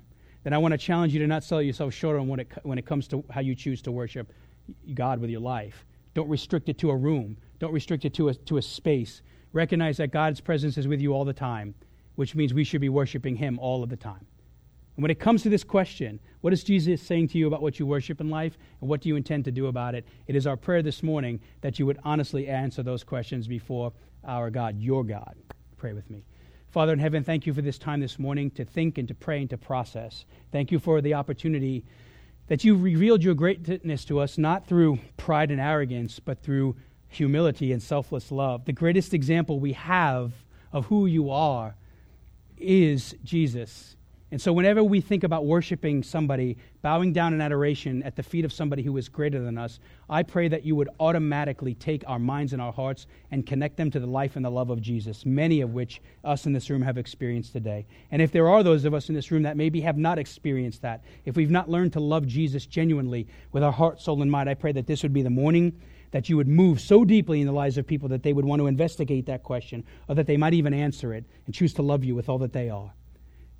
then 0.44 0.52
I 0.52 0.58
want 0.58 0.72
to 0.72 0.78
challenge 0.78 1.14
you 1.14 1.20
to 1.20 1.26
not 1.26 1.42
sell 1.42 1.62
yourself 1.62 1.94
short 1.94 2.18
on 2.18 2.28
when 2.28 2.40
it, 2.40 2.48
when 2.62 2.78
it 2.78 2.84
comes 2.84 3.08
to 3.08 3.24
how 3.30 3.40
you 3.40 3.54
choose 3.54 3.80
to 3.82 3.92
worship 3.92 4.32
God 4.94 5.20
with 5.20 5.30
your 5.30 5.40
life. 5.40 5.86
Don't 6.12 6.28
restrict 6.28 6.68
it 6.68 6.76
to 6.78 6.90
a 6.90 6.96
room, 6.96 7.36
don't 7.58 7.72
restrict 7.72 8.04
it 8.04 8.12
to 8.14 8.28
a, 8.28 8.34
to 8.34 8.58
a 8.58 8.62
space. 8.62 9.22
Recognize 9.52 9.96
that 9.96 10.12
God's 10.12 10.40
presence 10.40 10.78
is 10.78 10.86
with 10.86 11.00
you 11.00 11.12
all 11.12 11.24
the 11.24 11.32
time, 11.32 11.74
which 12.14 12.36
means 12.36 12.54
we 12.54 12.62
should 12.62 12.80
be 12.80 12.88
worshiping 12.88 13.34
Him 13.34 13.58
all 13.58 13.82
of 13.82 13.88
the 13.88 13.96
time. 13.96 14.26
And 15.00 15.02
when 15.02 15.10
it 15.10 15.18
comes 15.18 15.42
to 15.44 15.48
this 15.48 15.64
question, 15.64 16.20
what 16.42 16.52
is 16.52 16.62
Jesus 16.62 17.00
saying 17.00 17.28
to 17.28 17.38
you 17.38 17.46
about 17.46 17.62
what 17.62 17.78
you 17.78 17.86
worship 17.86 18.20
in 18.20 18.28
life 18.28 18.58
and 18.82 18.90
what 18.90 19.00
do 19.00 19.08
you 19.08 19.16
intend 19.16 19.46
to 19.46 19.50
do 19.50 19.68
about 19.68 19.94
it? 19.94 20.06
It 20.26 20.36
is 20.36 20.46
our 20.46 20.58
prayer 20.58 20.82
this 20.82 21.02
morning 21.02 21.40
that 21.62 21.78
you 21.78 21.86
would 21.86 21.98
honestly 22.04 22.48
answer 22.48 22.82
those 22.82 23.02
questions 23.02 23.48
before 23.48 23.94
our 24.26 24.50
God, 24.50 24.78
your 24.78 25.02
God. 25.02 25.36
Pray 25.78 25.94
with 25.94 26.10
me. 26.10 26.22
Father 26.68 26.92
in 26.92 26.98
heaven, 26.98 27.24
thank 27.24 27.46
you 27.46 27.54
for 27.54 27.62
this 27.62 27.78
time 27.78 28.00
this 28.00 28.18
morning 28.18 28.50
to 28.50 28.64
think 28.66 28.98
and 28.98 29.08
to 29.08 29.14
pray 29.14 29.40
and 29.40 29.48
to 29.48 29.56
process. 29.56 30.26
Thank 30.52 30.70
you 30.70 30.78
for 30.78 31.00
the 31.00 31.14
opportunity 31.14 31.82
that 32.48 32.62
you 32.62 32.76
revealed 32.76 33.24
your 33.24 33.32
greatness 33.32 34.04
to 34.04 34.20
us, 34.20 34.36
not 34.36 34.66
through 34.66 34.98
pride 35.16 35.50
and 35.50 35.62
arrogance, 35.62 36.20
but 36.20 36.42
through 36.42 36.76
humility 37.08 37.72
and 37.72 37.82
selfless 37.82 38.30
love. 38.30 38.66
The 38.66 38.74
greatest 38.74 39.14
example 39.14 39.60
we 39.60 39.72
have 39.72 40.34
of 40.74 40.84
who 40.84 41.06
you 41.06 41.30
are 41.30 41.74
is 42.58 43.14
Jesus. 43.24 43.96
And 44.32 44.40
so, 44.40 44.52
whenever 44.52 44.84
we 44.84 45.00
think 45.00 45.24
about 45.24 45.44
worshiping 45.44 46.04
somebody, 46.04 46.56
bowing 46.82 47.12
down 47.12 47.34
in 47.34 47.40
adoration 47.40 48.00
at 48.04 48.14
the 48.14 48.22
feet 48.22 48.44
of 48.44 48.52
somebody 48.52 48.80
who 48.80 48.96
is 48.96 49.08
greater 49.08 49.40
than 49.40 49.58
us, 49.58 49.80
I 50.08 50.22
pray 50.22 50.46
that 50.46 50.64
you 50.64 50.76
would 50.76 50.88
automatically 51.00 51.74
take 51.74 52.04
our 52.06 52.20
minds 52.20 52.52
and 52.52 52.62
our 52.62 52.72
hearts 52.72 53.08
and 53.32 53.44
connect 53.44 53.76
them 53.76 53.90
to 53.90 53.98
the 53.98 54.06
life 54.06 54.36
and 54.36 54.44
the 54.44 54.50
love 54.50 54.70
of 54.70 54.80
Jesus, 54.80 55.26
many 55.26 55.62
of 55.62 55.74
which 55.74 56.00
us 56.22 56.46
in 56.46 56.52
this 56.52 56.70
room 56.70 56.82
have 56.82 56.96
experienced 56.96 57.52
today. 57.52 57.86
And 58.12 58.22
if 58.22 58.30
there 58.30 58.48
are 58.48 58.62
those 58.62 58.84
of 58.84 58.94
us 58.94 59.08
in 59.08 59.16
this 59.16 59.32
room 59.32 59.42
that 59.42 59.56
maybe 59.56 59.80
have 59.80 59.98
not 59.98 60.16
experienced 60.16 60.82
that, 60.82 61.02
if 61.24 61.34
we've 61.34 61.50
not 61.50 61.68
learned 61.68 61.92
to 61.94 62.00
love 62.00 62.24
Jesus 62.28 62.66
genuinely 62.66 63.26
with 63.50 63.64
our 63.64 63.72
heart, 63.72 64.00
soul, 64.00 64.22
and 64.22 64.30
mind, 64.30 64.48
I 64.48 64.54
pray 64.54 64.70
that 64.72 64.86
this 64.86 65.02
would 65.02 65.12
be 65.12 65.22
the 65.22 65.30
morning 65.30 65.80
that 66.12 66.28
you 66.28 66.36
would 66.36 66.48
move 66.48 66.80
so 66.80 67.04
deeply 67.04 67.40
in 67.40 67.48
the 67.48 67.52
lives 67.52 67.78
of 67.78 67.86
people 67.86 68.08
that 68.10 68.22
they 68.22 68.32
would 68.32 68.44
want 68.44 68.60
to 68.60 68.68
investigate 68.68 69.26
that 69.26 69.42
question 69.42 69.84
or 70.08 70.14
that 70.14 70.26
they 70.28 70.36
might 70.36 70.54
even 70.54 70.72
answer 70.72 71.14
it 71.14 71.24
and 71.46 71.54
choose 71.54 71.74
to 71.74 71.82
love 71.82 72.04
you 72.04 72.14
with 72.14 72.28
all 72.28 72.38
that 72.38 72.52
they 72.52 72.68
are. 72.68 72.92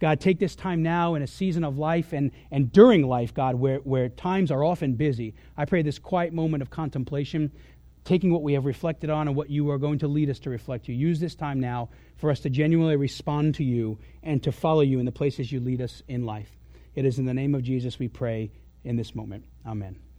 God, 0.01 0.19
take 0.19 0.39
this 0.39 0.57
time 0.57 0.83
now 0.83 1.15
in 1.15 1.23
a 1.23 1.27
season 1.27 1.63
of 1.63 1.79
life 1.79 2.15
and, 2.15 2.31
and 2.51 2.73
during 2.73 3.07
life, 3.07 3.35
God, 3.35 3.55
where, 3.57 3.79
where 3.79 4.09
times 4.09 4.51
are 4.51 4.65
often 4.65 4.95
busy. 4.95 5.35
I 5.59 5.67
pray 5.67 5.83
this 5.83 5.99
quiet 5.99 6.33
moment 6.33 6.63
of 6.63 6.71
contemplation, 6.71 7.53
taking 8.05 8.33
what 8.33 8.43
we 8.43 8.55
have 8.55 8.65
reflected 8.65 9.11
on 9.11 9.29
and 9.29 9.37
what 9.37 9.51
you 9.51 9.71
are 9.71 9.79
going 9.79 9.99
to 9.99 10.09
lead 10.09 10.31
us 10.31 10.39
to 10.41 10.51
reflect 10.51 10.87
to. 10.87 10.95
Use 10.95 11.21
this 11.21 11.35
time 11.35 11.61
now 11.61 11.91
for 12.17 12.31
us 12.31 12.41
to 12.41 12.51
genuinely 12.51 12.97
respond 12.97 13.55
to 13.57 13.65
you 13.65 13.99
and 14.23 14.43
to 14.43 14.51
follow 14.51 14.81
you 14.81 14.99
in 14.99 15.05
the 15.05 15.13
places 15.13 15.53
you 15.53 15.61
lead 15.61 15.83
us 15.83 16.03
in 16.09 16.25
life. 16.25 16.51
It 16.95 17.05
is 17.05 17.19
in 17.19 17.27
the 17.27 17.35
name 17.35 17.55
of 17.55 17.63
Jesus 17.63 17.99
we 17.99 18.09
pray 18.09 18.51
in 18.85 18.97
this 18.97 19.15
moment. 19.15 19.45
Amen. 19.67 20.10